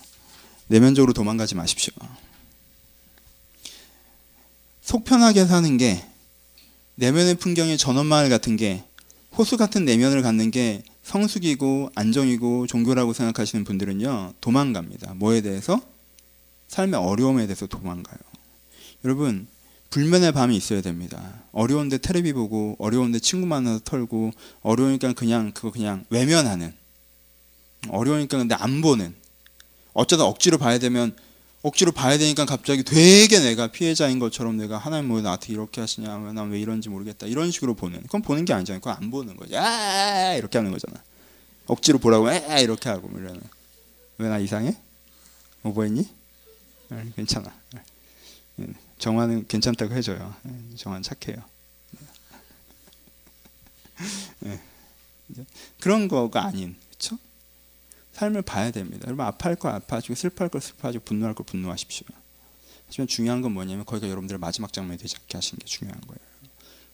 내면적으로 0.67 1.13
도망가지 1.13 1.55
마십시오. 1.55 1.93
속편하게 4.93 5.47
사는 5.47 5.79
게 5.79 6.05
내면의 6.97 7.37
풍경이 7.37 7.79
전원마을 7.79 8.29
같은 8.29 8.57
게 8.59 8.85
호수 9.35 9.57
같은 9.57 9.87
내면을 9.87 10.21
갖는 10.21 10.51
게 10.51 10.83
성숙이고 11.03 11.89
안정이고 11.95 12.67
종교라고 12.67 13.15
생각하시는 13.15 13.65
분들은요 13.65 14.35
도망갑니다. 14.43 15.15
뭐에 15.15 15.41
대해서? 15.41 15.81
삶의 16.69 17.01
어려움에 17.01 17.47
대해서 17.47 17.67
도망가요. 17.67 18.19
여러분 19.07 19.47
불면의 19.89 20.33
밤이 20.33 20.55
있어야 20.55 20.83
됩니다. 20.83 21.43
어려운데 21.53 21.97
테레비 21.97 22.35
보고 22.35 22.77
어려운데 22.79 23.19
친구 23.19 23.47
만나서 23.47 23.81
털고 23.85 24.33
어려우니까 24.61 25.15
그냥 25.15 25.53
그거 25.53 25.71
그냥 25.71 26.05
외면하는 26.11 26.75
어려우니까 27.89 28.37
근데 28.37 28.55
안 28.55 28.83
보는 28.83 29.15
어쩌다 29.95 30.25
억지로 30.25 30.59
봐야 30.59 30.79
되면 30.79 31.17
억지로 31.63 31.93
봐야 31.93 32.19
되니까 32.19 32.45
갑자기 32.45 32.83
되게 32.83 33.39
내가 33.39 33.69
피해자인 33.69 34.19
것처럼 34.19 34.57
내가 34.57 34.79
하나님 34.79 35.09
뭐 35.09 35.21
나한테 35.21 35.53
이렇게 35.53 35.81
하시냐 35.81 36.19
난 36.33 36.51
왜 36.51 36.61
이런지 36.61 36.89
모르겠다. 36.89 37.27
이런 37.27 37.51
식으로 37.53 37.75
보는. 37.75 38.03
그건 38.03 38.23
보는 38.23 38.45
게 38.45 38.53
아니잖아요. 38.53 38.81
그건 38.81 38.97
안 38.97 39.11
보는 39.11 39.37
거죠 39.37 39.57
아 39.59 40.35
이렇게 40.35 40.59
하는 40.59 40.73
거잖아. 40.73 41.01
억지로 41.67 41.99
보라고 41.99 42.29
아 42.29 42.59
이렇게 42.59 42.89
하고 42.89 43.09
뭐 43.09 43.21
이러는. 43.21 43.41
왜나 44.19 44.39
이상해? 44.39 44.77
오버했니? 45.63 46.09
네, 46.89 47.13
괜찮아. 47.17 47.53
네, 48.57 48.67
정화는 48.99 49.47
괜찮다고 49.47 49.95
해줘요. 49.95 50.35
네, 50.43 50.53
정화는 50.77 51.03
착해요. 51.03 51.43
그런 55.81 56.09
거가 56.09 56.45
아닌? 56.47 56.77
삶을 58.13 58.43
봐야 58.43 58.71
됩니다. 58.71 59.05
여러분 59.07 59.25
아파할 59.25 59.57
거 59.57 59.69
아파하시고 59.69 60.15
슬퍼할 60.15 60.49
거 60.51 60.61
슬퍼하시고 60.61 61.05
분노할 61.05 61.35
거 61.35 61.43
분노하십시오. 61.43 62.07
하지만 62.87 63.07
중요한 63.07 63.41
건 63.41 63.53
뭐냐면 63.53 63.85
거기가 63.85 64.09
여러분들의 64.09 64.39
마지막 64.39 64.73
장면이 64.73 64.99
되지 64.99 65.17
않게 65.21 65.39
하시는 65.39 65.59
게 65.59 65.65
중요한 65.65 66.01
거예요. 66.03 66.21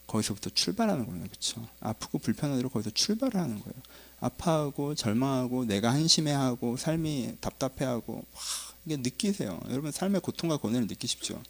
거기서부터 0.07 0.51
출발하는 0.51 1.07
거예요. 1.07 1.23
그렇죠? 1.25 1.69
아프고 1.81 2.19
대로 2.57 2.69
거기서 2.69 2.91
출발을 2.91 3.41
하는 3.41 3.61
거예요. 3.61 3.83
아파하고 4.21 4.95
절망하고 4.95 5.65
내가 5.67 5.93
한심해하고 5.93 6.77
삶이 6.77 7.37
답답해하고 7.41 8.15
와, 8.15 8.41
이게 8.87 8.97
느끼세요. 8.97 9.61
여러분 9.71 9.93
삶의 9.93 10.21
고통과 10.23 10.57
고뇌를 10.57 10.87
느끼십시오. 10.87 11.41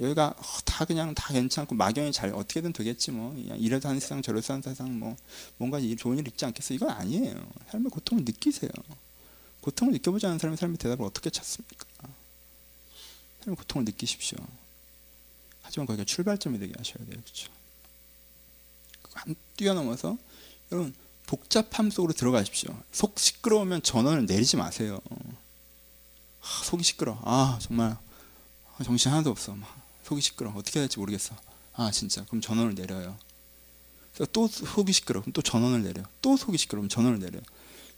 여기가 0.00 0.34
다 0.64 0.84
그냥 0.84 1.14
다 1.14 1.32
괜찮고 1.32 1.74
막연히 1.74 2.12
잘 2.12 2.32
어떻게든 2.32 2.72
되겠지 2.72 3.10
뭐. 3.12 3.34
이래도 3.36 3.88
하는 3.88 4.00
세상 4.00 4.22
저래도 4.22 4.52
하는 4.52 4.62
세상 4.62 4.98
뭐 4.98 5.16
뭔가 5.56 5.78
좋은 5.98 6.18
일 6.18 6.26
있지 6.28 6.44
않겠어? 6.44 6.74
이건 6.74 6.90
아니에요. 6.90 7.34
삶의 7.70 7.90
고통을 7.90 8.24
느끼세요. 8.24 8.70
고통을 9.60 9.92
느껴보지 9.94 10.26
않은 10.26 10.38
사람이 10.38 10.56
삶의 10.56 10.76
대답을 10.78 11.04
어떻게 11.04 11.30
찾습니까? 11.30 11.86
삶의 13.44 13.56
고통을 13.56 13.84
느끼십시오. 13.84 14.38
하지만 15.62 15.86
거기가 15.86 16.04
출발점이 16.04 16.58
되게 16.58 16.72
하셔야 16.76 17.04
돼요. 17.06 17.20
그렇죠? 17.22 17.50
안 19.14 19.34
뛰어넘어서 19.56 20.18
여러분 20.72 20.94
복잡함 21.26 21.90
속으로 21.90 22.12
들어가십시오. 22.12 22.76
속 22.92 23.18
시끄러우면 23.18 23.82
전원을 23.82 24.26
내리지 24.26 24.56
마세요. 24.56 25.00
아, 26.42 26.62
속이 26.64 26.82
시끄러 26.82 27.18
아 27.22 27.58
정말 27.62 27.96
정신 28.84 29.10
하나도 29.12 29.30
없어. 29.30 29.54
막 29.54 29.83
속이 30.04 30.20
시끄러. 30.20 30.50
어떻게 30.50 30.78
해야 30.78 30.84
될지 30.86 30.98
모르겠어. 30.98 31.34
아 31.74 31.90
진짜. 31.90 32.24
그럼 32.26 32.40
전원을 32.40 32.74
내려요. 32.74 33.16
또 34.32 34.46
속이 34.46 34.92
시끄러. 34.92 35.22
또 35.32 35.42
전원을 35.42 35.82
내려. 35.82 36.02
또 36.22 36.36
속이 36.36 36.56
시끄러면 36.58 36.88
전원을 36.88 37.18
내려. 37.18 37.40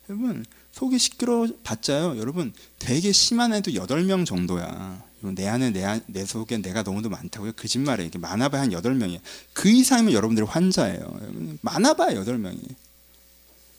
여러분 0.09 0.45
속이 0.73 0.99
시끄러 0.99 1.49
봤자요. 1.65 2.19
여러분 2.19 2.55
되게 2.79 3.13
심한 3.13 3.53
애도 3.53 3.73
8명 3.73 4.25
정도야. 4.25 5.05
내 5.35 5.49
안에 5.49 5.71
내, 5.71 5.83
안, 5.85 6.01
내 6.07 6.25
속에 6.25 6.59
내가 6.59 6.83
너무도 6.83 7.09
많다고요. 7.09 7.53
거짓말이에요. 7.53 8.07
이게 8.09 8.19
많아봐야 8.19 8.63
한 8.63 8.71
8명이에요. 8.71 9.21
그 9.53 9.69
이상이면 9.69 10.13
여러분들이 10.13 10.47
환자예요. 10.47 11.59
많아봐야 11.63 12.15
8명이. 12.23 12.75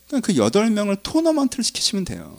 그러니까 0.08 0.26
그 0.26 0.34
8명을 0.34 1.00
토너먼트를 1.04 1.64
시키시면 1.64 2.06
돼요. 2.06 2.38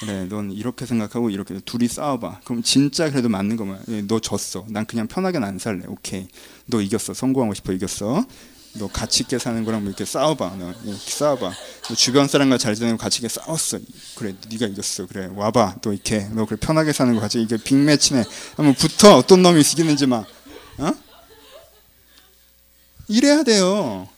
그래, 0.00 0.24
넌 0.24 0.50
이렇게 0.50 0.86
생각하고 0.86 1.28
이렇게 1.28 1.60
둘이 1.60 1.86
싸워봐. 1.86 2.40
그럼 2.44 2.62
진짜 2.62 3.10
그래도 3.10 3.28
맞는 3.28 3.56
거면 3.56 3.82
예, 3.88 4.02
너 4.02 4.18
졌어. 4.18 4.64
난 4.68 4.86
그냥 4.86 5.06
편하게는 5.06 5.46
안 5.46 5.58
살래. 5.58 5.84
오케이. 5.86 6.26
너 6.66 6.80
이겼어. 6.80 7.12
성공하고 7.12 7.52
싶어. 7.54 7.72
이겼어. 7.72 8.24
너 8.74 8.86
가치 8.86 9.24
있게 9.24 9.38
사는 9.38 9.62
거랑 9.64 9.82
뭐 9.82 9.90
이렇게 9.90 10.06
싸워봐. 10.06 10.56
너 10.58 10.72
이렇게 10.84 11.10
싸워봐. 11.10 11.52
너 11.88 11.94
주변 11.94 12.28
사람과 12.28 12.56
잘 12.56 12.74
지내고 12.74 12.96
가치 12.96 13.18
있게 13.18 13.28
싸웠어. 13.28 13.78
그래, 14.14 14.34
네가 14.48 14.68
이겼어. 14.68 15.06
그래, 15.06 15.28
와봐. 15.34 15.76
너 15.82 15.92
이렇게 15.92 16.20
너 16.32 16.46
그래 16.46 16.56
편하게 16.58 16.92
사는 16.94 17.14
거 17.14 17.20
가지. 17.20 17.42
이게 17.42 17.58
빅매치네. 17.58 18.24
한번 18.56 18.74
붙어. 18.74 19.16
어떤 19.16 19.42
놈이 19.42 19.60
이기는지 19.60 20.06
막. 20.06 20.26
어? 20.78 20.92
이래야 23.08 23.42
돼요. 23.42 24.08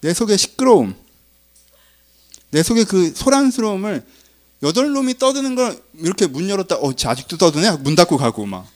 내 0.00 0.12
속에 0.12 0.36
시끄러움, 0.36 0.94
내 2.50 2.62
속에 2.62 2.84
그 2.84 3.12
소란스러움을 3.14 4.04
여덟 4.62 4.92
놈이 4.92 5.18
떠드는 5.18 5.54
걸 5.54 5.82
이렇게 5.98 6.26
문 6.26 6.48
열었다. 6.48 6.76
어, 6.76 6.92
아직도 7.04 7.36
떠드네. 7.36 7.78
문 7.78 7.94
닫고 7.94 8.16
가고 8.16 8.46
막. 8.46 8.68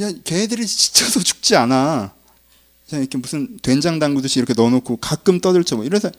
야, 0.00 0.10
걔들이 0.24 0.66
지쳐서 0.66 1.20
죽지 1.20 1.56
않아. 1.56 2.14
이렇게 2.90 3.18
무슨 3.18 3.58
된장 3.62 3.98
담그듯이 3.98 4.38
이렇게 4.38 4.54
넣어놓고 4.54 4.98
가끔 4.98 5.40
떠들죠. 5.40 5.76
뭐 5.76 5.84
이래서 5.84 6.10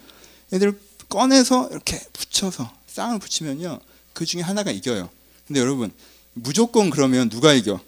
애들 0.52 0.80
꺼내서 1.10 1.70
이렇게 1.72 2.00
붙여서 2.14 2.72
쌍을 2.88 3.20
붙이면요. 3.20 3.80
그 4.14 4.26
중에 4.26 4.42
하나가 4.42 4.72
이겨요. 4.72 5.10
근데 5.48 5.60
여러분 5.60 5.92
무조건 6.34 6.90
그러면 6.90 7.30
누가 7.30 7.54
이겨? 7.54 7.80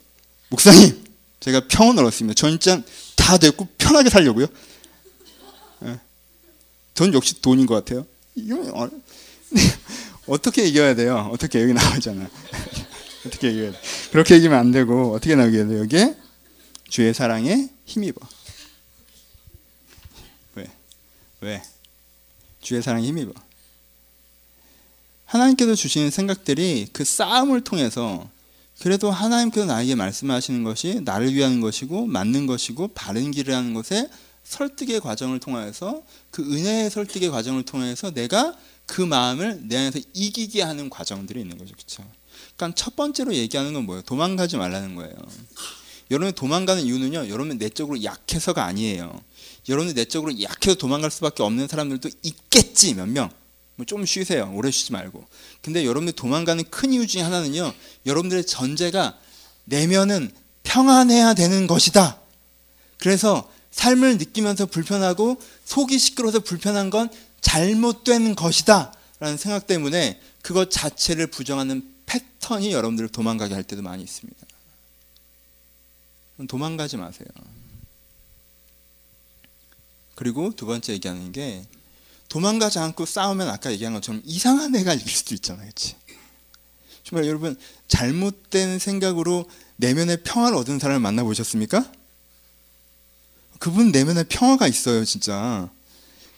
목사님, 0.50 1.04
제가 1.40 1.68
평온 1.68 1.98
얻었습니다. 1.98 2.36
전 2.36 2.52
진짜 2.60 2.82
다 3.16 3.38
됐고 3.38 3.68
편하게 3.78 4.10
살려고요. 4.10 4.48
예. 5.86 6.00
돈 6.94 7.14
역시 7.14 7.42
돈인 7.42 7.66
것 7.66 7.76
같아요. 7.76 8.06
이거 8.36 8.90
어떻게 10.28 10.66
이겨야 10.66 10.96
돼요? 10.96 11.30
어떻게 11.32 11.62
여기 11.62 11.74
나오잖아. 11.74 12.28
어떻게 13.26 13.52
이겨야 13.52 13.72
돼? 13.72 13.80
그렇게 14.12 14.38
이기면 14.38 14.58
안 14.58 14.72
되고 14.72 15.14
어떻게 15.14 15.36
나오게 15.36 15.66
돼요? 15.66 15.80
여기 15.80 15.98
주의 16.90 17.14
사랑에 17.14 17.70
힘입어. 17.86 18.28
왜? 20.56 20.66
왜? 21.42 21.64
주의 22.62 22.82
사랑에 22.82 23.06
힘입어. 23.08 23.34
하나님께서 25.26 25.76
주시는 25.76 26.12
생각들이 26.12 26.88
그 26.94 27.04
싸움을 27.04 27.62
통해서 27.62 28.30
그래도 28.80 29.12
하나님께서 29.12 29.66
나에게 29.66 29.96
말씀하시는 29.96 30.64
것이 30.64 31.02
나를 31.04 31.34
위한 31.34 31.62
것이고 31.62 32.06
맞는 32.08 32.46
것이고 32.46 32.90
바른 32.90 33.32
길을 33.32 33.54
하는 33.54 33.74
것에 33.74 34.10
설득의 34.44 35.00
과정을 35.00 35.40
통하여서 35.40 36.04
그 36.30 36.44
은혜의 36.44 36.90
설득의 36.90 37.30
과정을 37.32 37.64
통해서 37.64 38.12
내가 38.12 38.56
그 38.86 39.02
마음을 39.02 39.62
내 39.64 39.78
안에서 39.78 40.00
이기게 40.14 40.62
하는 40.62 40.90
과정들이 40.90 41.42
있는 41.42 41.58
거죠. 41.58 41.74
그렇죠? 41.76 42.04
그러니까 42.56 42.76
첫 42.76 42.96
번째로 42.96 43.34
얘기하는 43.34 43.74
건 43.74 43.86
뭐예요? 43.86 44.02
도망가지 44.04 44.58
말라는 44.58 44.96
거예요. 44.96 45.16
여러분이 46.12 46.34
도망가는 46.34 46.84
이유는요. 46.84 47.30
여러분 47.30 47.58
내적으로 47.58 48.04
약해서가 48.04 48.64
아니에요. 48.66 49.20
여러분이 49.68 49.94
내적으로 49.94 50.40
약해서 50.42 50.76
도망갈 50.76 51.10
수밖에 51.10 51.42
없는 51.44 51.68
사람들도 51.68 52.10
있겠지 52.24 52.94
몇 52.94 53.08
명. 53.08 53.30
뭐좀 53.78 54.06
쉬세요. 54.06 54.52
오래 54.56 54.72
쉬지 54.72 54.94
말고. 54.94 55.26
근데 55.62 55.84
여러분들 55.84 56.14
도망가는 56.14 56.64
큰 56.70 56.94
이유 56.94 57.08
중에 57.08 57.22
하나는요. 57.22 57.74
여러분들의 58.06 58.46
전제가 58.46 59.18
내면은 59.66 60.32
평안해야 60.64 61.34
되는 61.34 61.68
것이다. 61.68 62.20
그래서 63.00 63.50
삶을 63.72 64.18
느끼면서 64.18 64.68
불편하고 64.68 65.38
속이 65.66 66.00
시끄러워서 66.00 66.40
불편한 66.40 66.90
건 66.90 67.10
잘못된 67.46 68.36
것이다. 68.36 68.92
라는 69.20 69.38
생각 69.38 69.68
때문에 69.68 70.20
그것 70.42 70.72
자체를 70.72 71.28
부정하는 71.28 71.88
패턴이 72.08 72.74
여러분들을 72.74 73.10
도망가게 73.10 73.54
할 73.54 73.64
때도 73.64 73.84
많이 73.84 74.04
있습니다. 74.04 74.46
도망가지 76.48 76.98
마세요. 76.98 77.28
그리고 80.16 80.52
두 80.56 80.66
번째 80.66 80.94
얘기하는 80.94 81.32
게 81.32 81.66
도망가지 82.30 82.80
않고 82.80 83.06
싸우면 83.06 83.48
아까 83.48 83.72
얘기한 83.72 83.94
것처럼 83.94 84.22
이상한 84.26 84.76
애가 84.76 84.96
이길 84.96 85.08
수도 85.08 85.36
있잖아요. 85.36 85.66
그렇지? 85.66 85.96
정말 87.04 87.28
여러분 87.28 87.56
잘못된 87.88 88.80
생각으로 88.80 89.48
내면의 89.76 90.24
평화를 90.24 90.58
얻은 90.58 90.80
사람을 90.80 91.00
만나보셨습니까? 91.00 91.92
그분 93.60 93.92
내면에 93.92 94.24
평화가 94.24 94.68
있어요, 94.68 95.06
진짜. 95.06 95.70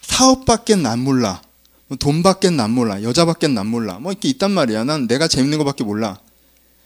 사업밖에 0.07 0.75
난 0.75 0.99
몰라. 0.99 1.41
뭐 1.87 1.97
돈밖에 1.97 2.49
난 2.49 2.71
몰라. 2.71 3.03
여자밖에 3.03 3.47
난 3.47 3.67
몰라. 3.67 3.99
뭐 3.99 4.11
이렇게 4.11 4.29
있단 4.29 4.51
말이야. 4.51 4.85
난 4.85 5.05
내가 5.07 5.27
재밌는 5.27 5.57
것밖에 5.59 5.83
몰라. 5.83 6.19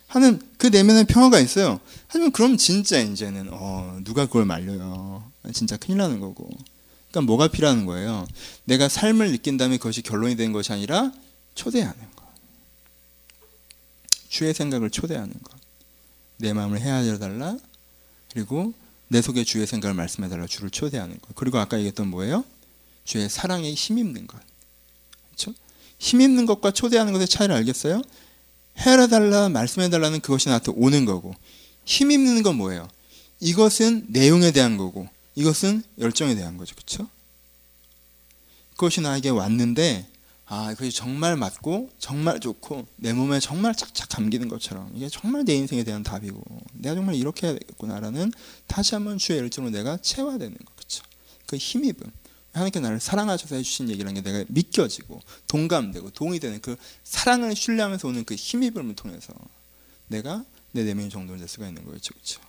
하는 0.07 0.41
그 0.57 0.67
내면에 0.67 1.05
평화가 1.05 1.39
있어요. 1.39 1.79
하지만 2.07 2.31
그럼 2.31 2.57
진짜 2.57 2.99
이제는 2.99 3.47
어, 3.51 3.99
누가 4.03 4.25
그걸 4.25 4.45
말려요. 4.45 5.23
진짜 5.53 5.77
큰일 5.77 5.99
나는 5.99 6.19
거고. 6.19 6.49
그러니까 7.09 7.27
뭐가 7.27 7.47
필요한 7.47 7.85
거예요? 7.85 8.27
내가 8.65 8.89
삶을 8.89 9.31
느낀 9.31 9.57
다음에 9.57 9.77
그것이 9.77 10.01
결론이 10.01 10.35
된 10.35 10.51
것이 10.51 10.73
아니라 10.73 11.11
초대하는 11.55 11.99
것. 12.15 12.25
주의 14.29 14.53
생각을 14.53 14.89
초대하는 14.89 15.31
것. 15.31 15.55
내 16.37 16.53
마음을 16.53 16.81
헤아려 16.81 17.17
달라. 17.19 17.55
그리고 18.33 18.73
내 19.07 19.21
속에 19.21 19.43
주의 19.43 19.65
생각을 19.67 19.93
말씀해 19.93 20.27
달라. 20.27 20.47
주를 20.47 20.69
초대하는 20.69 21.19
것. 21.21 21.35
그리고 21.35 21.59
아까 21.59 21.77
얘기했던 21.77 22.07
뭐예요? 22.07 22.43
주의 23.03 23.29
사랑에 23.29 23.73
힘입는 23.73 24.27
것. 24.27 24.39
그렇죠? 25.27 25.53
힘입는 25.99 26.45
것과 26.45 26.71
초대하는 26.71 27.13
것의 27.13 27.27
차이를 27.27 27.55
알겠어요? 27.55 28.01
헤아려 28.77 29.07
달라, 29.07 29.49
말씀해 29.49 29.89
달라는 29.89 30.21
그것이 30.21 30.47
나한테 30.49 30.71
오는 30.75 31.05
거고 31.05 31.35
힘입는 31.85 32.43
건 32.43 32.55
뭐예요? 32.55 32.87
이것은 33.39 34.05
내용에 34.09 34.51
대한 34.51 34.77
거고 34.77 35.07
이것은 35.35 35.83
열정에 35.99 36.35
대한 36.35 36.57
거죠. 36.57 36.75
그렇죠? 36.75 37.07
그것이 38.71 39.01
나에게 39.01 39.29
왔는데 39.29 40.07
아, 40.45 40.73
그것이 40.73 40.91
정말 40.91 41.37
맞고 41.37 41.89
정말 41.97 42.39
좋고 42.39 42.85
내 42.97 43.13
몸에 43.13 43.39
정말 43.39 43.73
착착 43.73 44.09
감기는 44.09 44.49
것처럼 44.49 44.91
이게 44.93 45.07
정말 45.07 45.45
내 45.45 45.53
인생에 45.55 45.83
대한 45.83 46.03
답이고 46.03 46.43
내가 46.73 46.95
정말 46.95 47.15
이렇게 47.15 47.47
해야 47.47 47.57
되겠구나라는 47.57 48.33
다시 48.67 48.95
한번 48.95 49.17
주의 49.17 49.39
열정으로 49.39 49.71
내가 49.71 49.97
채워되는 49.97 50.57
거 50.57 50.73
그렇죠? 50.75 51.03
그 51.47 51.55
힘입음 51.55 52.11
하나님께 52.53 52.79
나를 52.79 52.99
사랑하셔서 52.99 53.55
해주신 53.55 53.89
얘기라는 53.89 54.21
게 54.21 54.29
내가 54.29 54.45
믿겨지고 54.49 55.21
동감되고 55.47 56.11
동의 56.11 56.39
되는 56.39 56.59
그 56.61 56.75
사랑을 57.03 57.55
신뢰하면서 57.55 58.07
오는 58.07 58.25
그 58.25 58.35
힘입음을 58.35 58.95
통해서 58.95 59.33
내가 60.07 60.43
내 60.71 60.83
내면이 60.83 61.09
정돈될 61.09 61.47
수가 61.47 61.67
있는 61.67 61.85
거죠 61.85 62.13
그렇죠? 62.13 62.41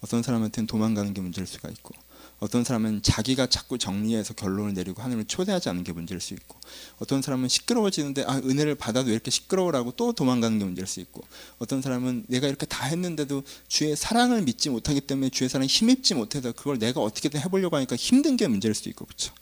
어떤 0.00 0.22
사람한테는 0.22 0.66
도망가는 0.66 1.14
게 1.14 1.20
문제일 1.20 1.46
수가 1.46 1.68
있고 1.70 1.94
어떤 2.38 2.64
사람은 2.64 3.02
자기가 3.02 3.46
자꾸 3.46 3.78
정리해서 3.78 4.34
결론을 4.34 4.74
내리고 4.74 5.00
하나님을 5.00 5.24
초대하지 5.24 5.68
않는 5.70 5.84
게 5.84 5.92
문제일 5.92 6.20
수 6.20 6.34
있고 6.34 6.58
어떤 6.98 7.22
사람은 7.22 7.48
시끄러워지는데 7.48 8.24
아 8.26 8.36
은혜를 8.36 8.74
받아도 8.74 9.08
왜 9.08 9.14
이렇게 9.14 9.30
시끄러워라고 9.30 9.92
또 9.92 10.12
도망가는 10.12 10.58
게 10.58 10.64
문제일 10.64 10.86
수 10.86 11.00
있고 11.00 11.22
어떤 11.58 11.80
사람은 11.80 12.26
내가 12.28 12.46
이렇게 12.46 12.66
다 12.66 12.86
했는데도 12.86 13.42
주의 13.68 13.96
사랑을 13.96 14.42
믿지 14.42 14.68
못하기 14.68 15.02
때문에 15.02 15.30
주의 15.30 15.48
사랑에 15.48 15.66
힘입지 15.66 16.14
못해서 16.14 16.52
그걸 16.52 16.78
내가 16.78 17.00
어떻게든 17.00 17.40
해보려고 17.40 17.76
하니까 17.76 17.96
힘든 17.96 18.36
게 18.36 18.46
문제일 18.48 18.74
수 18.74 18.88
있고 18.90 19.06
그렇죠. 19.06 19.32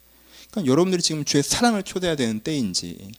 그러니까 0.51 0.71
여러분들이 0.71 1.03
지금 1.03 1.25
주의 1.25 1.43
사랑을 1.43 1.83
초대해야 1.83 2.15
되는 2.15 2.39
때인지 2.41 3.13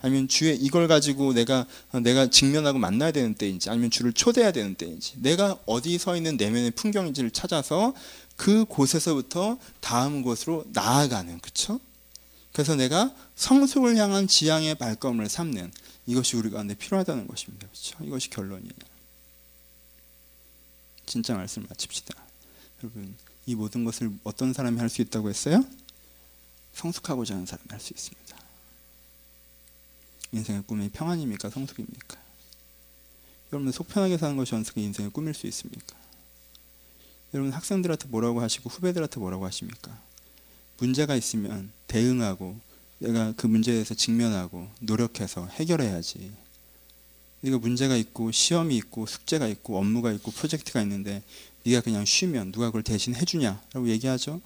아니면 0.00 0.28
주의 0.28 0.56
이걸 0.56 0.88
가지고 0.88 1.32
내가 1.32 1.66
내가 2.02 2.28
직면하고 2.28 2.78
만나야 2.78 3.12
되는 3.12 3.34
때인지 3.34 3.70
아니면 3.70 3.90
주를 3.90 4.12
초대해야 4.12 4.52
되는 4.52 4.74
때인지 4.74 5.14
내가 5.16 5.58
어디 5.64 5.96
서 5.98 6.16
있는 6.16 6.36
내면의 6.36 6.72
풍경인지를 6.72 7.30
찾아서 7.30 7.94
그 8.36 8.64
곳에서부터 8.64 9.58
다음 9.80 10.22
곳으로 10.22 10.64
나아가는 10.72 11.40
그쵸? 11.40 11.80
그래서 12.52 12.74
내가 12.74 13.14
성숙을 13.34 13.96
향한 13.96 14.26
지향의 14.28 14.76
발걸음을 14.76 15.28
삼는 15.28 15.72
이것이 16.06 16.36
우리 16.36 16.50
가운데 16.50 16.74
필요하다는 16.74 17.26
것입니다. 17.26 17.66
그렇죠? 17.66 18.04
이것이 18.04 18.30
결론이에요. 18.30 18.72
진짜 21.06 21.34
말씀 21.34 21.66
마칩시다. 21.68 22.14
여러분, 22.82 23.14
이 23.46 23.54
모든 23.54 23.84
것을 23.84 24.10
어떤 24.24 24.52
사람이 24.52 24.78
할 24.78 24.88
수 24.88 25.02
있다고 25.02 25.28
했어요? 25.28 25.64
성숙하고자 26.74 27.34
하는 27.34 27.46
사람이 27.46 27.68
할 27.70 27.80
수 27.80 27.92
있습니다. 27.92 28.36
인생의 30.32 30.64
꿈이 30.66 30.88
평안입니까? 30.90 31.50
성숙입니까? 31.50 32.16
여러분 33.52 33.70
속 33.72 33.88
편하게 33.88 34.18
사는 34.18 34.36
것이 34.36 34.54
인생을 34.74 35.10
꾸밀 35.10 35.32
수 35.34 35.46
있습니까? 35.46 35.96
여러분 37.36 37.52
학생들한테 37.52 38.08
뭐라고 38.08 38.40
하시고 38.40 38.70
후배들한테 38.70 39.20
뭐라고 39.20 39.44
하십니까? 39.44 39.94
문제가 40.78 41.14
있으면 41.14 41.70
대응하고 41.86 42.58
내가 42.98 43.34
그 43.36 43.46
문제에 43.46 43.74
대해서 43.74 43.92
직면하고 43.94 44.66
노력해서 44.80 45.46
해결해야지. 45.46 46.32
네가 47.42 47.58
문제가 47.58 47.94
있고 47.96 48.32
시험이 48.32 48.78
있고 48.78 49.04
숙제가 49.04 49.48
있고 49.48 49.78
업무가 49.78 50.12
있고 50.12 50.30
프로젝트가 50.30 50.80
있는데 50.80 51.22
네가 51.64 51.82
그냥 51.82 52.06
쉬면 52.06 52.52
누가 52.52 52.66
그걸 52.68 52.82
대신 52.82 53.14
해주냐라고 53.14 53.86
얘기하죠. 53.88 54.40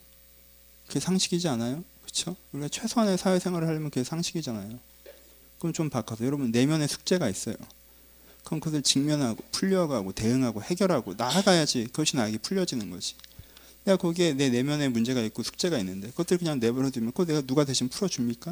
그게 0.88 0.99
상식이지 0.99 1.47
않아요? 1.47 1.84
그렇죠? 2.03 2.34
우리가 2.51 2.66
최소한의 2.68 3.18
사회생활을 3.18 3.68
하려면 3.68 3.91
그게 3.91 4.03
상식이잖아요. 4.03 4.80
그럼 5.61 5.72
좀 5.72 5.91
바꿔서 5.91 6.24
여러분 6.24 6.51
내면의 6.51 6.88
숙제가 6.88 7.28
있어요. 7.28 7.55
그럼 8.45 8.61
그것을 8.61 8.82
직면하고 8.82 9.43
풀려가고 9.53 10.12
대응하고 10.12 10.62
해결하고 10.62 11.14
나아가야지 11.16 11.84
그것이 11.84 12.16
나에게 12.16 12.38
풀려지는 12.38 12.91
거지. 12.91 13.14
내가 13.84 13.97
거기에 13.97 14.34
내 14.34 14.51
내면에 14.51 14.88
문제가 14.88 15.20
있고 15.22 15.43
숙제가 15.43 15.78
있는데 15.78 16.09
그것들 16.11 16.38
그냥 16.38 16.61
내버려 16.61 16.91
두면 16.91 17.12
그거 17.12 17.24
내가 17.24 17.41
누가 17.43 17.64
대신 17.64 17.88
풀어줍니까? 17.88 18.51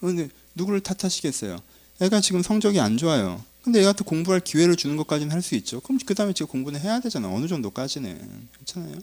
근데 0.00 0.28
누구를 0.54 0.80
탓하시겠어요? 0.80 1.60
애가 2.00 2.20
지금 2.20 2.42
성적이 2.42 2.80
안 2.80 2.96
좋아요. 2.96 3.44
근데 3.62 3.80
애한테 3.80 4.04
공부할 4.04 4.40
기회를 4.40 4.76
주는 4.76 4.96
것까지는 4.96 5.32
할 5.32 5.42
수 5.42 5.54
있죠. 5.56 5.80
그럼 5.80 5.98
그 6.06 6.14
다음에 6.14 6.32
지금 6.32 6.50
공부는 6.50 6.80
해야 6.80 7.00
되잖아. 7.00 7.28
어느 7.28 7.46
정도까지는. 7.46 8.48
괜찮아요? 8.56 8.98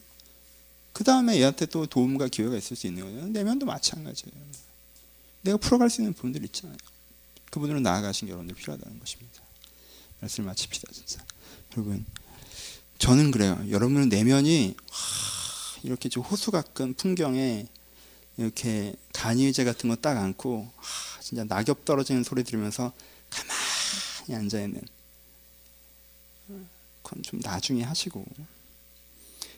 그 0.94 1.04
다음에 1.04 1.38
얘한테 1.38 1.68
또 1.68 1.86
도움과 1.86 2.28
기회가 2.28 2.58
있을 2.58 2.76
수 2.76 2.88
있는 2.88 3.04
거예요. 3.04 3.28
내면도 3.28 3.68
마찬가지예요. 3.68 4.34
내가 5.42 5.58
풀어갈 5.58 5.92
수 5.92 6.02
있는 6.02 6.14
부분들 6.14 6.44
있잖아요. 6.46 6.78
그분으로 7.52 7.80
나아가신 7.80 8.28
게 8.28 8.32
여러분들 8.32 8.56
필요하다는 8.56 9.00
것입니다. 9.00 9.42
말씀 10.20 10.46
마칩시다, 10.46 10.92
진짜. 10.92 11.24
여러분, 11.74 12.06
저는 12.98 13.32
그래요. 13.32 13.64
여러분은 13.70 14.10
내면이 14.10 14.76
하, 14.90 15.80
이렇게 15.84 16.10
좀 16.10 16.24
호수 16.24 16.52
가끔 16.52 16.94
풍경에 16.94 17.68
이렇게 18.38 18.96
간이의제 19.14 19.64
같은 19.64 19.90
거 19.90 19.96
딱 19.96 20.18
안고 20.18 20.72
하, 20.76 21.22
진짜 21.22 21.44
낙엽 21.44 21.86
떨어지는 21.86 22.24
소리 22.24 22.44
들으면서 22.44 22.94
가만히 23.30 24.36
앉아 24.44 24.62
있는 24.62 24.82
그건 27.04 27.24
좀 27.24 27.40
나중에 27.42 27.84
하시고 27.84 28.26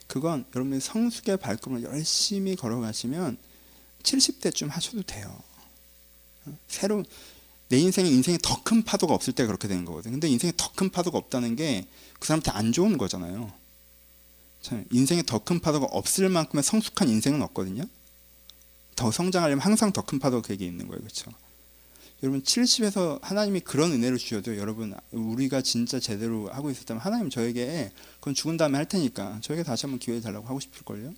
그건 0.07 0.45
여러분이 0.55 0.79
성숙의 0.81 1.37
발걸음을 1.37 1.83
열심히 1.83 2.55
걸어가시면 2.55 3.37
70대쯤 4.03 4.69
하셔도 4.69 5.03
돼요. 5.03 5.43
새로 6.67 7.03
내 7.69 7.77
인생에 7.77 8.09
인생에 8.09 8.37
더 8.41 8.63
큰 8.63 8.83
파도가 8.83 9.13
없을 9.13 9.33
때 9.33 9.45
그렇게 9.45 9.67
되는 9.67 9.85
거거든요. 9.85 10.13
근데 10.13 10.27
인생에 10.27 10.53
더 10.57 10.71
큰 10.75 10.89
파도가 10.89 11.17
없다는 11.17 11.55
게 11.55 11.87
그 12.19 12.27
사람한테 12.27 12.51
안 12.51 12.71
좋은 12.71 12.97
거잖아요. 12.97 13.51
인생에 14.91 15.23
더 15.23 15.39
큰 15.39 15.59
파도가 15.59 15.85
없을 15.91 16.29
만큼의 16.29 16.63
성숙한 16.63 17.07
인생은 17.09 17.41
없거든요. 17.43 17.83
더 18.95 19.11
성장하려면 19.11 19.63
항상 19.63 19.93
더 19.93 20.01
큰 20.01 20.19
파도가 20.19 20.41
그게 20.47 20.65
있는 20.65 20.87
거예요. 20.87 20.99
그렇죠? 21.01 21.31
여러분 22.21 22.41
70에서 22.43 23.21
하나님이 23.21 23.61
그런 23.61 23.93
은혜를 23.93 24.17
주셔도 24.17 24.57
여러분 24.57 24.93
우리가 25.11 25.61
진짜 25.61 25.99
제대로 26.01 26.49
하고 26.51 26.69
있었다면 26.69 27.01
하나님 27.01 27.29
저에게 27.29 27.91
그건 28.19 28.33
죽은 28.33 28.57
다음에 28.57 28.77
할 28.77 28.85
테니까 28.89 29.39
저에게 29.41 29.63
다시 29.63 29.85
한번 29.85 29.99
기회 29.99 30.19
달라고 30.19 30.45
하고 30.47 30.59
싶을걸요. 30.59 31.13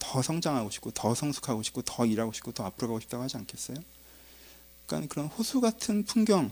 더 0.00 0.22
성장하고 0.22 0.70
싶고 0.70 0.90
더 0.90 1.14
성숙하고 1.14 1.62
싶고 1.62 1.82
더 1.82 2.04
일하고 2.04 2.32
싶고 2.32 2.50
더 2.50 2.64
앞으로 2.64 2.88
가고 2.88 3.00
싶다고 3.00 3.22
하지 3.22 3.36
않겠어요? 3.36 3.76
그러니까 4.86 5.12
그런 5.12 5.26
호수 5.26 5.60
같은 5.60 6.04
풍경은 6.04 6.50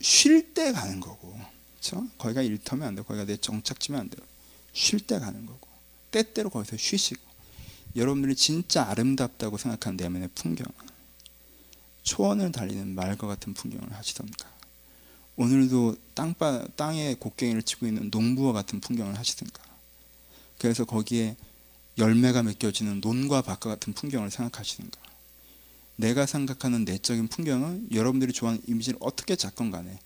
쉴 0.00 0.54
때 0.54 0.72
가는 0.72 1.00
거고 1.00 1.38
그렇죠? 1.72 2.06
거기가 2.18 2.42
일터면 2.42 2.88
안 2.88 2.94
돼요. 2.94 3.04
거기가 3.04 3.24
내 3.24 3.36
정착지면 3.36 4.00
안 4.00 4.10
돼요. 4.10 4.26
쉴 4.72 5.00
때 5.00 5.18
가는 5.18 5.46
거고 5.46 5.68
때때로 6.10 6.50
거기서 6.50 6.76
쉬시고 6.76 7.20
여러분들이 7.96 8.34
진짜 8.34 8.84
아름답다고 8.84 9.56
생각하는 9.56 9.96
내면의 9.96 10.28
풍경 10.34 10.66
초원을 12.02 12.52
달리는 12.52 12.94
말과 12.94 13.26
같은 13.26 13.54
풍경을 13.54 13.92
하시던가 13.92 14.48
오늘도 15.36 15.96
땅바, 16.14 16.68
땅에 16.76 17.14
곡괭이를 17.14 17.62
치고 17.62 17.86
있는 17.86 18.10
농부와 18.10 18.52
같은 18.52 18.80
풍경을 18.80 19.18
하시든가 19.18 19.62
그래서 20.58 20.84
거기에 20.84 21.36
열매가 21.98 22.42
맺겨지는 22.42 23.00
논과 23.00 23.42
밭과 23.42 23.70
같은 23.70 23.92
풍경을 23.92 24.30
생각하시든가 24.30 25.00
내가 26.00 26.24
생각하는 26.24 26.86
내적인 26.86 27.28
풍경은 27.28 27.88
여러분들이 27.92 28.32
좋아하는 28.32 28.62
이미지를 28.66 28.98
어떻게 29.02 29.36
잡건 29.36 29.70
간에 29.70 29.98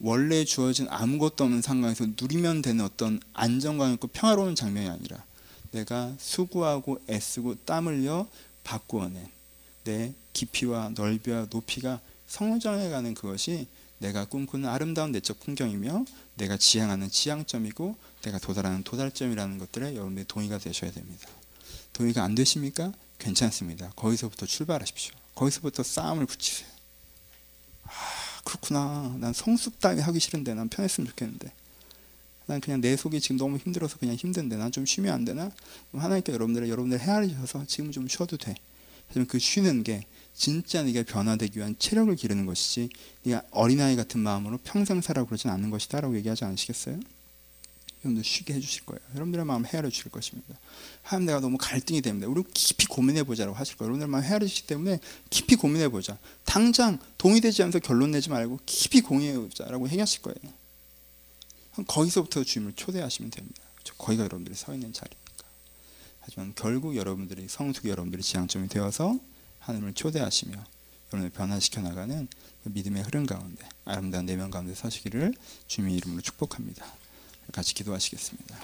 원래 0.00 0.44
주어진 0.44 0.88
아무것도 0.90 1.44
없는 1.44 1.62
상황에서 1.62 2.06
누리면 2.20 2.62
되는 2.62 2.84
어떤 2.84 3.20
안정감 3.34 3.94
있고 3.94 4.08
평화로운 4.08 4.56
장면이 4.56 4.88
아니라 4.88 5.24
내가 5.70 6.12
수고하고 6.18 7.00
애쓰고 7.08 7.54
땀 7.64 7.86
흘려 7.86 8.26
바꾸어낸 8.64 9.26
내 9.84 10.12
깊이와 10.32 10.90
넓이와 10.96 11.46
높이가 11.50 12.00
성장해가는 12.26 13.14
그것이 13.14 13.68
내가 13.98 14.24
꿈꾸는 14.24 14.68
아름다운 14.68 15.12
내적 15.12 15.40
풍경이며 15.40 16.04
내가 16.34 16.56
지향하는 16.56 17.10
지향점이고 17.10 17.96
내가 18.22 18.38
도달하는 18.38 18.82
도달점이라는 18.82 19.58
것들에 19.58 19.94
여러분들이 19.94 20.26
동의가 20.26 20.58
되셔야 20.58 20.90
됩니다. 20.90 21.28
동의가 21.92 22.24
안 22.24 22.34
되십니까? 22.34 22.92
괜찮습니다. 23.18 23.92
거기서부터 23.96 24.46
출발하십시오. 24.46 25.14
거기서부터 25.38 25.82
싸움을 25.84 26.26
붙이세요. 26.26 26.68
아, 27.84 27.90
그렇구나. 28.44 29.16
난 29.20 29.32
성숙 29.32 29.78
따위 29.78 30.00
하기 30.00 30.18
싫은데 30.18 30.54
난 30.54 30.68
편했으면 30.68 31.08
좋겠는데. 31.08 31.52
난 32.46 32.60
그냥 32.60 32.80
내 32.80 32.96
속이 32.96 33.20
지금 33.20 33.36
너무 33.36 33.56
힘들어서 33.58 33.98
그냥 33.98 34.16
힘든데 34.16 34.56
난 34.56 34.72
좀 34.72 34.84
쉬면 34.86 35.12
안 35.12 35.24
되나? 35.24 35.50
하나님께 35.92 36.32
여러분들 36.32 36.68
여러분들 36.68 36.98
헤아리셔서 36.98 37.66
지금 37.66 37.92
좀 37.92 38.08
쉬어도 38.08 38.36
돼. 38.36 38.54
그 39.28 39.38
쉬는 39.38 39.84
게 39.84 40.06
진짜 40.34 40.82
네가 40.82 41.02
변화되기 41.04 41.58
위한 41.58 41.76
체력을 41.78 42.14
기르는 42.16 42.46
것이지 42.46 42.90
네가 43.24 43.42
어린아이 43.50 43.96
같은 43.96 44.20
마음으로 44.20 44.58
평생 44.64 45.00
살아 45.00 45.24
그러진 45.24 45.50
않는 45.50 45.70
것이다라고 45.70 46.16
얘기하지 46.16 46.44
않으시겠어요? 46.44 47.00
여러분들 48.00 48.24
쉬게 48.24 48.54
해주실 48.54 48.86
거예요. 48.86 49.00
여러분들의 49.14 49.44
마음 49.44 49.66
헤아려 49.66 49.90
주실 49.90 50.10
것입니다. 50.10 50.56
하나님 51.02 51.26
내가 51.26 51.40
너무 51.40 51.58
갈등이 51.58 52.00
됩니다. 52.00 52.28
우리 52.28 52.42
깊이 52.54 52.86
고민해 52.86 53.24
보자라고 53.24 53.56
하실 53.56 53.76
거예요. 53.76 53.88
여러분들 53.88 54.06
마음 54.08 54.22
헤아려 54.22 54.46
주시기 54.46 54.68
때문에 54.68 55.00
깊이 55.30 55.56
고민해 55.56 55.88
보자. 55.88 56.16
당장 56.44 56.98
동의되지 57.18 57.62
않아서 57.64 57.78
결론 57.80 58.12
내지 58.12 58.30
말고 58.30 58.60
깊이 58.66 59.00
공유해 59.00 59.36
보자라고 59.38 59.88
얘기하실 59.88 60.22
거예요. 60.22 60.54
거기서부터 61.86 62.44
주님을 62.44 62.74
초대하시면 62.74 63.30
됩니다. 63.30 63.62
거기가 63.96 64.24
여러분들이 64.24 64.54
서 64.54 64.74
있는 64.74 64.92
자리니까. 64.92 65.44
하지만 66.20 66.52
결국 66.54 66.96
여러분들이 66.96 67.46
성숙 67.48 67.86
여러분들이 67.86 68.22
지향점이 68.22 68.68
되어서 68.68 69.18
하나님을 69.60 69.94
초대하시며 69.94 70.52
여러분을 71.12 71.30
변화시켜 71.30 71.80
나가는 71.80 72.28
그 72.62 72.68
믿음의 72.68 73.02
흐름 73.02 73.26
가운데 73.26 73.66
아름다운 73.84 74.26
내면 74.26 74.50
가운데 74.50 74.74
서시기를 74.74 75.34
주님의 75.66 75.96
이름으로 75.96 76.20
축복합니다. 76.20 76.84
같이 77.52 77.74
기도하시겠습니다. 77.74 78.56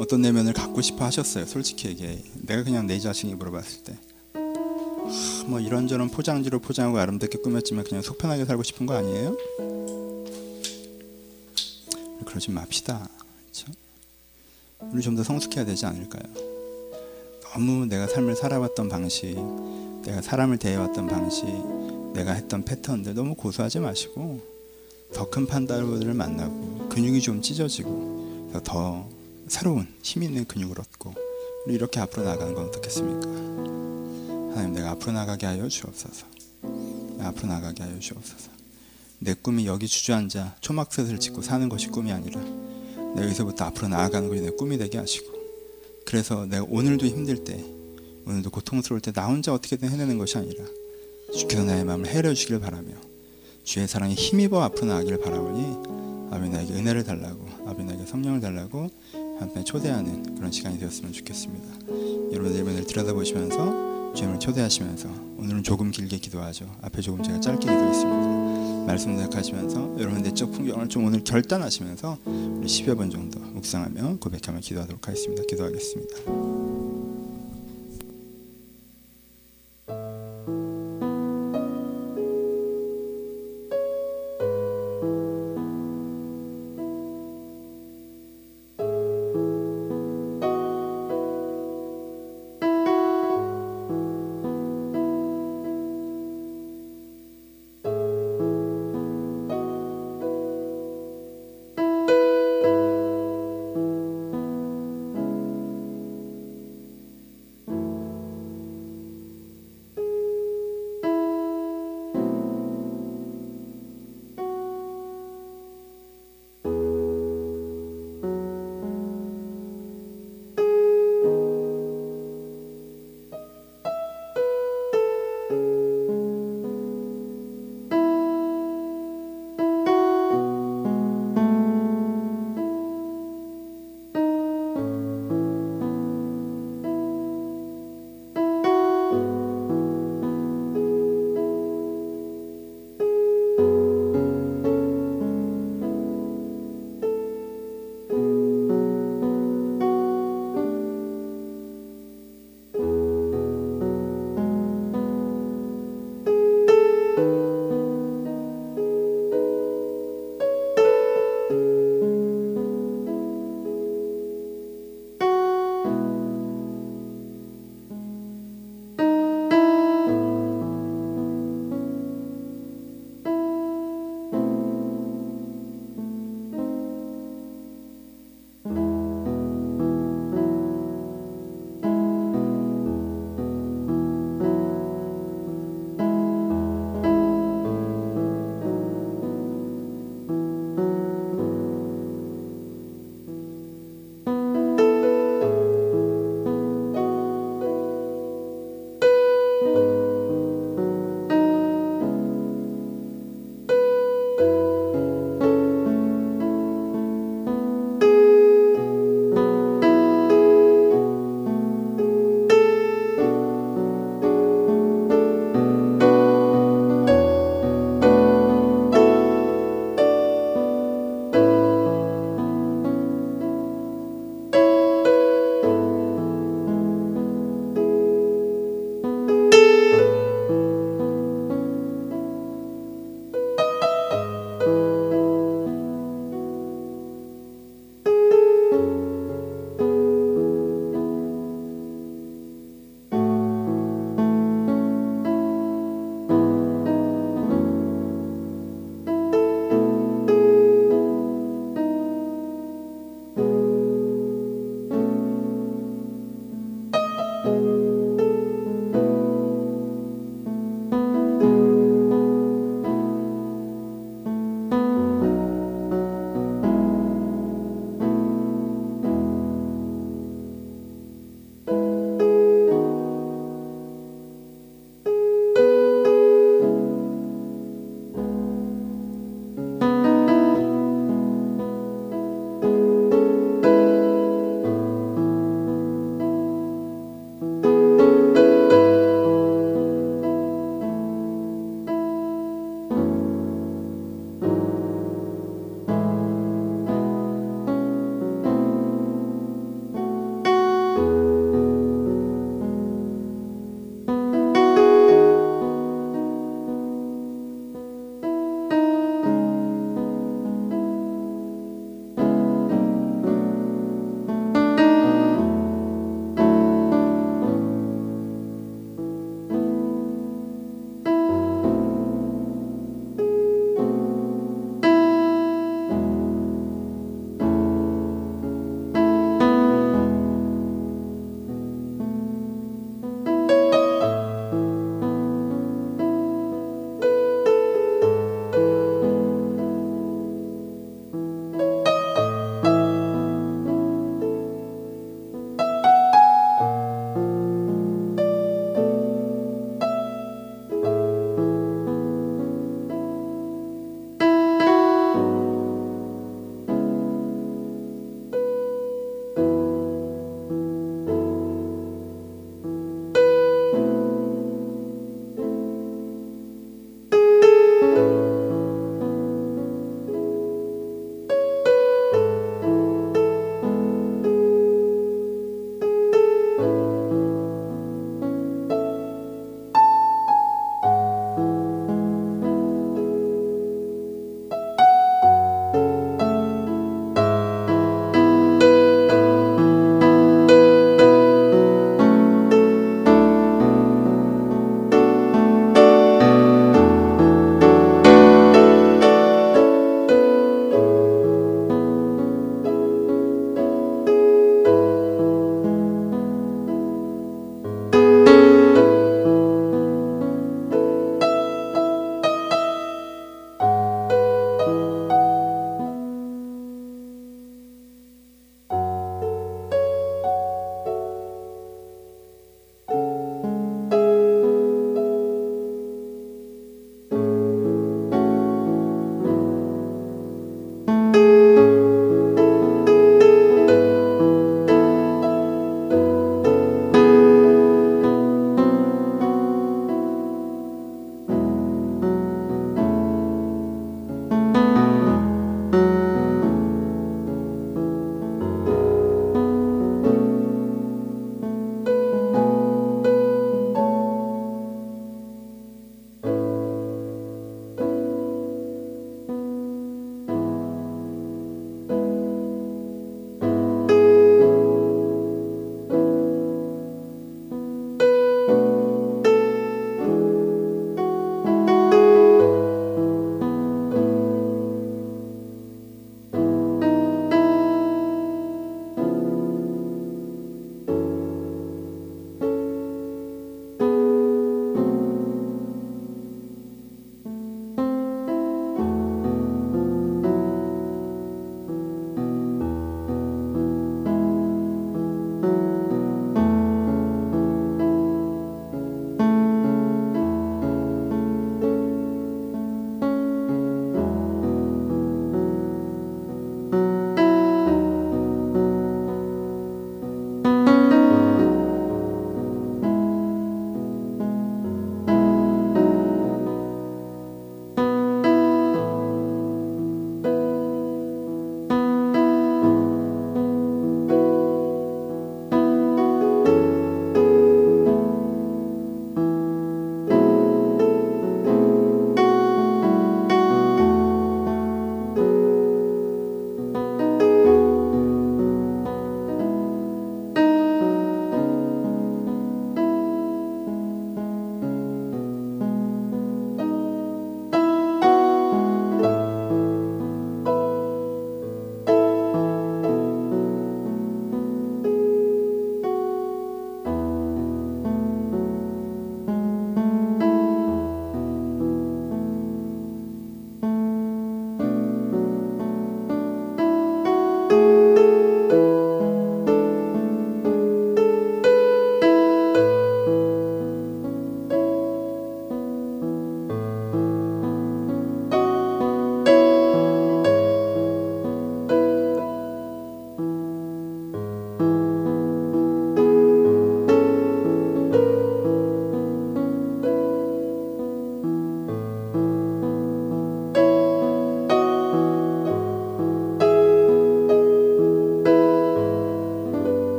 어떤 0.00 0.22
내면을 0.22 0.54
갖고 0.54 0.80
싶어 0.80 1.04
하셨어요. 1.04 1.44
솔직히 1.44 1.88
얘기해. 1.88 2.24
내가 2.42 2.64
그냥 2.64 2.86
내 2.86 2.98
자신이 2.98 3.34
물어봤을 3.34 3.84
때. 3.84 3.98
뭐 5.46 5.60
이런저런 5.60 6.08
포장지로 6.08 6.58
포장하고 6.58 6.98
아름답게 6.98 7.38
꾸몄지만 7.38 7.84
그냥 7.84 8.02
속편하게 8.02 8.44
살고 8.44 8.62
싶은 8.62 8.86
거 8.86 8.94
아니에요? 8.94 9.36
그러지 12.24 12.50
맙시다. 12.50 13.08
우리 14.92 15.02
좀 15.02 15.16
더 15.16 15.22
성숙해야 15.22 15.64
되지 15.64 15.86
않을까요? 15.86 16.22
너무 17.42 17.86
내가 17.86 18.06
삶을 18.06 18.36
살아왔던 18.36 18.88
방식, 18.88 19.34
내가 20.04 20.22
사람을 20.22 20.58
대해왔던 20.58 21.06
방식, 21.08 21.44
내가 22.14 22.32
했던 22.32 22.64
패턴들 22.64 23.14
너무 23.14 23.34
고수하지 23.34 23.80
마시고 23.80 24.40
더 25.12 25.28
큰 25.28 25.46
판단들을 25.46 26.14
만나고 26.14 26.88
근육이 26.88 27.20
좀 27.20 27.42
찢어지고 27.42 28.60
더 28.64 29.08
새로운 29.48 29.88
힘 30.02 30.22
있는 30.22 30.44
근육을 30.44 30.78
얻고 30.78 31.14
이렇게 31.66 32.00
앞으로 32.00 32.24
나가는 32.24 32.54
건 32.54 32.66
어떻겠습니까? 32.66 33.28
하나님 34.54 34.72
내가 34.74 34.90
앞으로 34.90 35.12
나가게 35.12 35.46
하여 35.46 35.68
주옵소서. 35.68 36.26
앞으로 37.20 37.48
나가게 37.48 37.82
하여 37.82 37.98
주옵소서. 37.98 38.50
내 39.18 39.34
꿈이 39.34 39.66
여기 39.66 39.86
주저앉아 39.86 40.56
초막셋을 40.60 41.18
짓고 41.20 41.42
사는 41.42 41.68
것이 41.68 41.88
꿈이 41.88 42.10
아니라 42.12 42.40
내가 43.14 43.24
여기서부터 43.24 43.64
앞으로 43.66 43.88
나아가는 43.88 44.28
것이 44.28 44.40
내 44.42 44.50
꿈이 44.50 44.78
되게 44.78 44.98
하시고 44.98 45.32
그래서 46.04 46.46
내가 46.46 46.64
오늘도 46.68 47.06
힘들 47.06 47.44
때 47.44 47.62
오늘도 48.26 48.50
고통스러울 48.50 49.00
때 49.00 49.12
나 49.12 49.26
혼자 49.26 49.52
어떻게든 49.52 49.88
해내는 49.88 50.18
것이 50.18 50.38
아니라 50.38 50.64
주께서 51.32 51.64
나의 51.64 51.84
마음을 51.84 52.06
헤려 52.08 52.34
주기를 52.34 52.60
바라며 52.60 52.92
주의 53.64 53.86
사랑에 53.86 54.14
힘입어 54.14 54.62
앞으로 54.62 54.86
나가기를 54.86 55.20
바라오니 55.20 56.30
아버지 56.32 56.50
나에게 56.50 56.72
은혜를 56.74 57.04
달라고 57.04 57.46
아버지 57.66 57.84
나에게 57.84 58.06
성령을 58.06 58.40
달라고 58.40 58.88
한편 59.38 59.64
초대하는 59.64 60.34
그런 60.36 60.50
시간이 60.52 60.78
되었으면 60.78 61.12
좋겠습니다. 61.12 61.66
여러분 62.32 62.52
내면을 62.52 62.86
들여다보시면서 62.86 64.14
주님을 64.14 64.40
초대하시면서 64.40 65.08
오늘은 65.38 65.62
조금 65.62 65.90
길게 65.90 66.18
기도하죠. 66.18 66.66
앞에 66.82 67.00
조금 67.00 67.22
제가 67.22 67.40
짧게 67.40 67.60
기도했습니다. 67.60 68.59
말씀 68.86 69.16
생각하시면서 69.16 70.00
여러분 70.00 70.22
내적 70.22 70.52
풍경을 70.52 70.88
좀 70.88 71.04
오늘 71.04 71.22
결단하시면서 71.24 72.18
우리 72.24 72.66
10여 72.66 72.96
번 72.96 73.10
정도 73.10 73.40
묵상하며 73.40 74.18
고백하며 74.20 74.60
기도하도록 74.60 75.06
하겠습니다. 75.06 75.42
기도하겠습니다. 75.48 76.59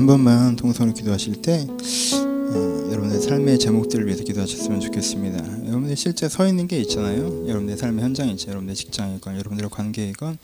한 0.00 0.06
번만 0.06 0.56
동성으로 0.56 0.94
기도하실 0.94 1.42
때 1.42 1.66
어, 1.68 2.88
여러분의 2.90 3.20
삶의 3.20 3.58
제목들을 3.58 4.06
위해서 4.06 4.24
기도하셨으면 4.24 4.80
좋겠습니다. 4.80 5.66
여러분들 5.66 5.94
실제 5.94 6.26
서 6.26 6.48
있는 6.48 6.66
게 6.66 6.78
있잖아요. 6.80 7.46
여러분의 7.46 7.76
삶의 7.76 8.02
현장이지, 8.02 8.48
여러분의 8.48 8.76
직장이건, 8.76 9.34
여러분들의 9.34 9.68
관계이건, 9.68 10.38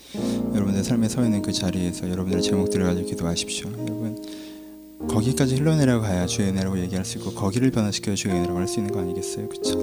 여러분의 0.53 0.83
삶에 0.83 1.09
서 1.09 1.25
있는 1.25 1.41
그 1.41 1.51
자리에서 1.51 2.07
여러분들의 2.07 2.43
제목들을 2.43 2.85
가지고 2.85 3.07
기도하십시오. 3.07 3.71
여러분 3.71 4.21
거기까지 5.07 5.55
흘러내려 5.55 6.01
가야 6.01 6.27
주의 6.27 6.49
은혜라고 6.49 6.77
얘기할 6.81 7.03
수 7.03 7.17
있고 7.17 7.31
거기를 7.31 7.71
변화시켜 7.71 8.13
주의 8.13 8.35
은혜라고 8.35 8.59
할 8.59 8.67
수 8.67 8.79
있는 8.79 8.93
거 8.93 8.99
아니겠어요, 8.99 9.49
그렇죠? 9.49 9.75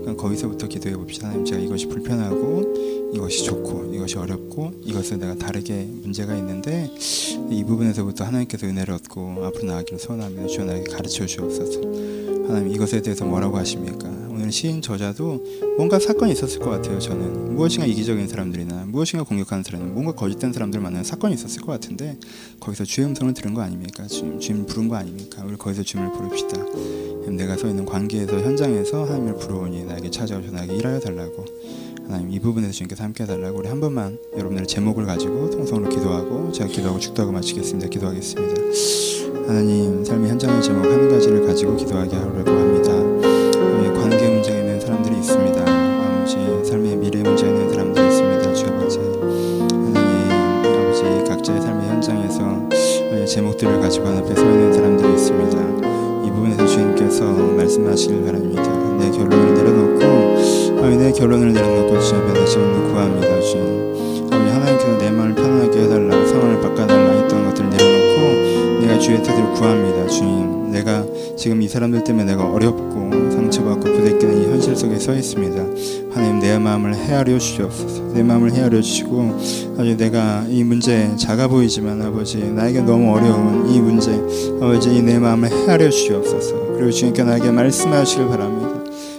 그럼 0.00 0.16
거기서부터 0.16 0.66
기도해 0.66 0.96
봅시다. 0.96 1.26
하나님 1.26 1.44
제가 1.44 1.60
이것이 1.60 1.88
불편하고 1.88 2.99
이것이 3.12 3.44
좋고 3.44 3.92
이것이 3.94 4.16
어렵고 4.16 4.72
이것에 4.82 5.16
내가 5.16 5.34
다르게 5.34 5.84
문제가 6.02 6.36
있는데 6.36 6.90
이 7.50 7.64
부분에서부터 7.64 8.24
하나님께서 8.24 8.66
은혜를 8.66 8.94
얻고 8.94 9.44
앞으로 9.44 9.66
나아가기를 9.66 9.98
소원합니다. 9.98 10.46
주여 10.46 10.64
나에게 10.64 10.90
가르쳐 10.90 11.26
주옵소서. 11.26 11.80
하나님 12.46 12.72
이것에 12.72 13.00
대해서 13.02 13.24
뭐라고 13.24 13.56
하십니까? 13.58 14.08
오늘 14.30 14.50
시인 14.50 14.80
저자도 14.80 15.44
뭔가 15.76 15.98
사건이 15.98 16.32
있었을 16.32 16.60
것 16.60 16.70
같아요. 16.70 16.98
저는 16.98 17.54
무엇인가 17.54 17.86
이기적인 17.86 18.26
사람들이나 18.26 18.86
무엇인가 18.86 19.24
공격하는 19.24 19.62
사람, 19.62 19.92
뭔가 19.92 20.12
거짓된 20.12 20.52
사람들 20.52 20.80
만나는 20.80 21.04
사건이 21.04 21.34
있었을 21.34 21.62
것 21.62 21.72
같은데 21.72 22.16
거기서 22.58 22.84
주의 22.84 23.06
음성을 23.06 23.32
들은 23.34 23.54
거 23.54 23.60
아닙니까? 23.60 24.06
주님, 24.06 24.40
주님 24.40 24.66
부른 24.66 24.88
거 24.88 24.96
아닙니까? 24.96 25.44
우리 25.46 25.56
거기서 25.56 25.82
주님을 25.82 26.12
부릅시다. 26.12 26.64
내가 27.28 27.56
서 27.56 27.68
있는 27.68 27.84
관계에서 27.84 28.40
현장에서 28.40 29.04
하나님을 29.04 29.36
부러우니 29.36 29.84
나에게 29.84 30.10
찾아오셔 30.10 30.50
나에게 30.50 30.74
일하여 30.74 30.98
달라고 30.98 31.44
하나님 32.10 32.32
이 32.32 32.40
부분에서 32.40 32.72
주님께서 32.72 33.04
함께 33.04 33.22
해달라고 33.22 33.60
우리 33.60 33.68
한 33.68 33.80
번만 33.80 34.18
여러분들의 34.32 34.66
제목을 34.66 35.06
가지고 35.06 35.48
통성으로 35.48 35.88
기도하고 35.88 36.50
제가 36.50 36.68
기도하고 36.68 36.98
축도하고 36.98 37.32
마치겠습니다. 37.32 37.88
기도하겠습니다. 37.88 39.46
하나님 39.46 40.04
삶의 40.04 40.30
현장의 40.30 40.60
제목 40.60 40.86
한 40.86 41.08
가지를 41.08 41.46
가지고 41.46 41.76
기도하게 41.76 42.16
하려고 42.16 42.50
합니다. 42.50 43.09
헤아려 77.20 77.38
주시옵소서. 77.38 78.02
내 78.14 78.22
마음을 78.22 78.52
헤아려 78.52 78.80
주시고 78.80 79.38
아버지 79.74 79.96
내가 79.96 80.44
이 80.48 80.64
문제 80.64 81.14
작아 81.16 81.48
보이지만 81.48 82.00
아버지 82.00 82.38
나에게 82.38 82.80
너무 82.80 83.14
어려운 83.14 83.68
이 83.70 83.78
문제 83.78 84.12
아버지 84.60 85.02
내 85.02 85.18
마음을 85.18 85.50
헤아려 85.50 85.90
주시옵소서. 85.90 86.54
그리고 86.76 86.90
주님께 86.90 87.22
나에게 87.22 87.50
말씀하시길 87.50 88.26
바랍니다. 88.26 88.70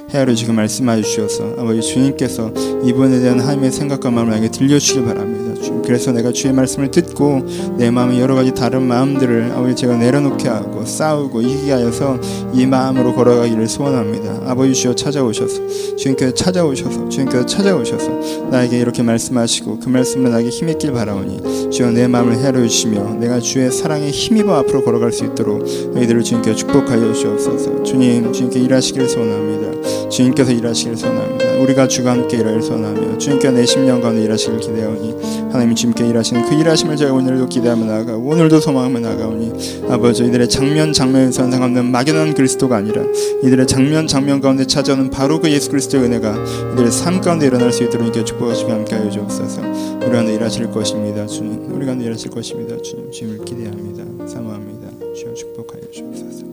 헤아려 0.09 0.33
지금 0.33 0.55
말씀하여 0.55 1.01
주셔서 1.03 1.53
아버지 1.57 1.81
주님께서 1.81 2.51
이번에 2.83 3.19
대한 3.19 3.39
하나님의 3.39 3.71
생각과 3.71 4.09
마음을 4.09 4.31
나에게 4.31 4.49
들려주시길 4.49 5.05
바랍니다. 5.05 5.51
그래서 5.85 6.11
내가 6.11 6.31
주의 6.31 6.53
말씀을 6.53 6.89
듣고 6.91 7.45
내 7.77 7.91
마음의 7.91 8.19
여러 8.19 8.35
가지 8.35 8.53
다른 8.53 8.83
마음들을 8.83 9.51
아버지 9.51 9.75
제가 9.75 9.97
내려놓게 9.97 10.47
하고 10.47 10.85
싸우고 10.85 11.41
이기게 11.41 11.71
하여서 11.71 12.19
이 12.53 12.65
마음으로 12.65 13.13
걸어가기를 13.13 13.67
소원합니다. 13.67 14.49
아버지 14.49 14.73
주여 14.73 14.95
찾아오셔서 14.95 15.90
주님께서 16.01 16.33
찾아오셔서 16.33 17.09
주님께서 17.09 17.45
찾아오셔서 17.45 18.49
나에게 18.49 18.79
이렇게 18.79 19.03
말씀하시고 19.03 19.79
그 19.79 19.89
말씀으로 19.89 20.31
나에게 20.31 20.49
힘있길 20.49 20.93
바라오니 20.93 21.69
주여 21.69 21.91
내 21.91 22.07
마음을 22.07 22.37
헤아려 22.37 22.67
주시며 22.67 23.15
내가 23.19 23.39
주의 23.39 23.71
사랑에 23.71 24.09
힘입어 24.09 24.55
앞으로 24.55 24.83
걸어갈 24.83 25.11
수 25.11 25.25
있도록 25.25 25.67
이들을 25.67 26.23
주님께 26.23 26.55
축복하여 26.55 27.13
주옵소서. 27.13 27.83
주님 27.83 28.33
주님께 28.33 28.59
일하시기를 28.61 29.07
소원합니다. 29.07 30.09
주님께서 30.09 30.51
일하시길 30.51 30.97
소원합니다. 30.97 31.51
우리가 31.61 31.87
주가 31.87 32.11
함께 32.11 32.37
일하길 32.37 32.63
소원하며 32.63 33.19
주님께 33.19 33.51
내 33.51 33.65
심령 33.67 34.01
가운데 34.01 34.23
일하시길 34.23 34.59
기대하오니 34.59 35.40
하나님이 35.51 35.75
주님께 35.75 36.07
일하시는 36.07 36.49
그 36.49 36.55
일하심을 36.55 36.95
제가 36.95 37.13
오늘도 37.13 37.47
기대하며 37.47 37.85
나아가고 37.85 38.23
오늘도 38.23 38.61
소망하며 38.61 38.99
나아가오니 38.99 39.89
아버지 39.89 40.23
이들의 40.23 40.47
장면 40.47 40.93
장면에서 40.93 41.43
상관없는 41.43 41.91
막연한 41.91 42.33
그리스도가 42.33 42.77
아니라 42.77 43.03
이들의 43.43 43.67
장면 43.67 44.07
장면 44.07 44.39
가운데 44.39 44.65
찾아오는 44.65 45.09
바로 45.09 45.41
그 45.41 45.51
예수 45.51 45.69
그리스도의 45.69 46.05
은혜가 46.05 46.71
이들의 46.73 46.91
삶 46.91 47.19
가운데 47.19 47.47
일어날 47.47 47.73
수 47.73 47.83
있도록 47.83 48.07
이렇게 48.07 48.23
축복하시며 48.23 48.73
함께 48.73 48.95
하여 48.95 49.09
주옵소서. 49.09 49.61
우리 49.61 50.09
가운데 50.09 50.33
일하실 50.33 50.71
것입니다 50.71 51.27
주님. 51.27 51.73
우리 51.73 51.85
가운데 51.85 52.05
일하실 52.05 52.31
것입니다 52.31 52.81
주님. 52.81 53.11
주님을 53.11 53.45
기대합니다 53.45 54.27
사모합니다. 54.27 55.13
주여 55.13 55.33
축복하여 55.33 55.81
주옵소서. 55.91 56.45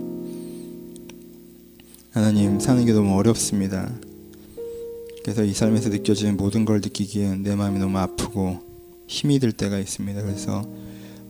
하나님 2.10 2.58
사는 2.58 2.84
게 2.84 2.92
너무 2.92 3.16
어렵습니다. 3.16 3.88
그래서 5.22 5.44
이 5.44 5.52
삶에서 5.52 5.90
느껴지는 5.90 6.36
모든 6.36 6.64
걸 6.64 6.80
느끼기엔 6.80 7.44
내 7.44 7.54
마음이 7.54 7.78
너무 7.78 7.98
아프고 7.98 8.67
힘이 9.08 9.40
들 9.40 9.50
때가 9.50 9.78
있습니다. 9.78 10.22
그래서 10.22 10.64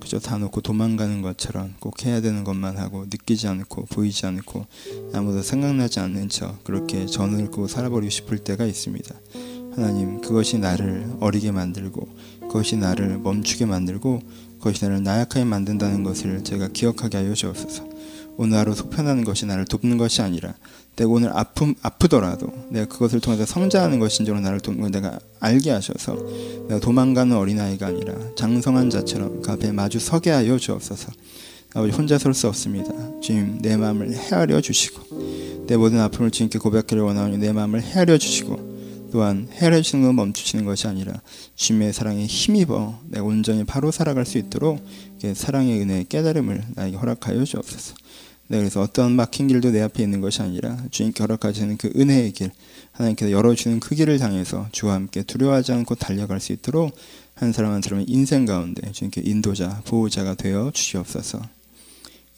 그저 0.00 0.18
다 0.18 0.36
놓고 0.38 0.60
도망가는 0.60 1.22
것처럼 1.22 1.74
꼭 1.80 2.04
해야 2.04 2.20
되는 2.20 2.44
것만 2.44 2.76
하고 2.76 3.04
느끼지 3.04 3.48
않고 3.48 3.86
보이지 3.86 4.26
않고 4.26 4.66
아무도 5.14 5.42
생각나지 5.42 6.00
않는 6.00 6.28
척 6.28 6.62
그렇게 6.64 7.06
전을 7.06 7.50
고 7.50 7.66
살아버리고 7.66 8.10
싶을 8.10 8.38
때가 8.38 8.64
있습니다. 8.64 9.14
하나님 9.74 10.20
그것이 10.20 10.58
나를 10.58 11.08
어리게 11.20 11.52
만들고 11.52 12.08
그것이 12.40 12.76
나를 12.76 13.18
멈추게 13.18 13.66
만들고 13.66 14.22
그것이 14.58 14.84
나를 14.84 15.02
나약하게 15.02 15.44
만든다는 15.44 16.02
것을 16.02 16.42
제가 16.42 16.68
기억하게 16.68 17.18
하여 17.18 17.34
주옵소서. 17.34 17.88
오늘 18.36 18.56
하루 18.58 18.74
속편하는 18.74 19.24
것이 19.24 19.46
나를 19.46 19.64
돕는 19.64 19.98
것이 19.98 20.22
아니라 20.22 20.54
내가 20.98 21.10
오늘 21.10 21.30
아픔 21.32 21.74
아프더라도 21.80 22.52
내가 22.70 22.86
그것을 22.86 23.20
통해서 23.20 23.46
성장하는 23.46 24.00
것인지로 24.00 24.40
나를 24.40 24.58
돕는 24.58 24.82
걸 24.82 24.90
내가 24.90 25.18
알게 25.38 25.70
하셔서 25.70 26.16
내가 26.68 26.80
도망가는 26.80 27.36
어린아이가 27.36 27.86
아니라 27.86 28.14
장성한 28.34 28.90
자처럼 28.90 29.40
그 29.40 29.52
앞에 29.52 29.70
마주 29.70 30.00
서게 30.00 30.30
하여 30.30 30.58
주옵소서. 30.58 31.12
아버지 31.74 31.92
혼자 31.92 32.18
설 32.18 32.34
수 32.34 32.48
없습니다. 32.48 32.90
주님 33.20 33.58
내 33.62 33.76
마음을 33.76 34.12
헤아려 34.12 34.60
주시고 34.60 35.66
내 35.68 35.76
모든 35.76 36.00
아픔을 36.00 36.32
주님께 36.32 36.58
고백하려 36.58 37.04
원하오니 37.04 37.38
내 37.38 37.52
마음을 37.52 37.80
헤아려 37.80 38.18
주시고 38.18 39.08
또한 39.12 39.48
헤아려 39.52 39.80
주시는 39.80 40.04
건 40.04 40.16
멈추시는 40.16 40.64
것이 40.64 40.88
아니라 40.88 41.12
주님의 41.54 41.92
사랑에 41.92 42.26
힘입어 42.26 42.98
내가 43.06 43.24
온전히 43.24 43.62
바로 43.64 43.92
살아갈 43.92 44.26
수 44.26 44.36
있도록 44.38 44.84
사랑의 45.34 45.80
은혜의 45.80 46.06
깨달음을 46.08 46.64
나에게 46.74 46.96
허락하여 46.96 47.44
주옵소서. 47.44 47.94
네, 48.50 48.58
그래서 48.58 48.80
어떤 48.80 49.12
막힌 49.12 49.46
길도 49.46 49.72
내 49.72 49.82
앞에 49.82 50.02
있는 50.02 50.22
것이 50.22 50.40
아니라 50.40 50.78
주님께 50.90 51.22
허락하시는 51.22 51.76
그 51.76 51.92
은혜의 51.94 52.32
길, 52.32 52.50
하나님께서 52.92 53.30
열어주는 53.30 53.78
그 53.78 53.94
길을 53.94 54.20
향해서 54.20 54.68
주와 54.72 54.94
함께 54.94 55.22
두려워하지 55.22 55.72
않고 55.72 55.96
달려갈 55.96 56.40
수 56.40 56.52
있도록 56.52 56.96
한 57.34 57.52
사람 57.52 57.72
한 57.72 57.82
사람의 57.82 58.06
인생 58.08 58.46
가운데 58.46 58.90
주님께 58.90 59.20
인도자, 59.24 59.82
보호자가 59.84 60.34
되어 60.34 60.70
주시옵소서. 60.72 61.42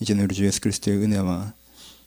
이제는 0.01 0.25
우리 0.25 0.35
주 0.35 0.45
예수 0.45 0.61
그리스도의 0.61 0.99
은혜와 0.99 1.53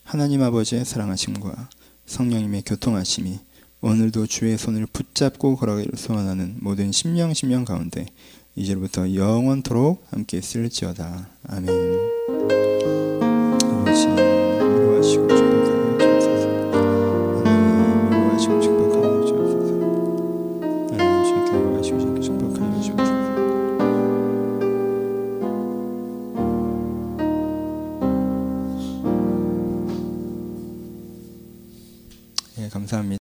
하나님 0.02 0.42
아버지의 0.42 0.84
사랑하심과 0.84 1.70
성령님의 2.04 2.62
교통하심이 2.66 3.38
오늘도 3.80 4.26
주의 4.26 4.56
손을 4.58 4.86
붙잡고 4.86 5.56
걸어가기를 5.56 5.96
소원하는 5.96 6.56
모든 6.60 6.92
심령 6.92 7.32
심령 7.32 7.64
가운데 7.64 8.06
이제부터 8.54 9.14
영원토록 9.14 10.06
함께 10.10 10.38
있을지어다. 10.38 11.28
아멘. 11.48 13.03
하시니 13.94 14.20
위로하시고 14.20 15.28
주옵소서. 15.28 15.53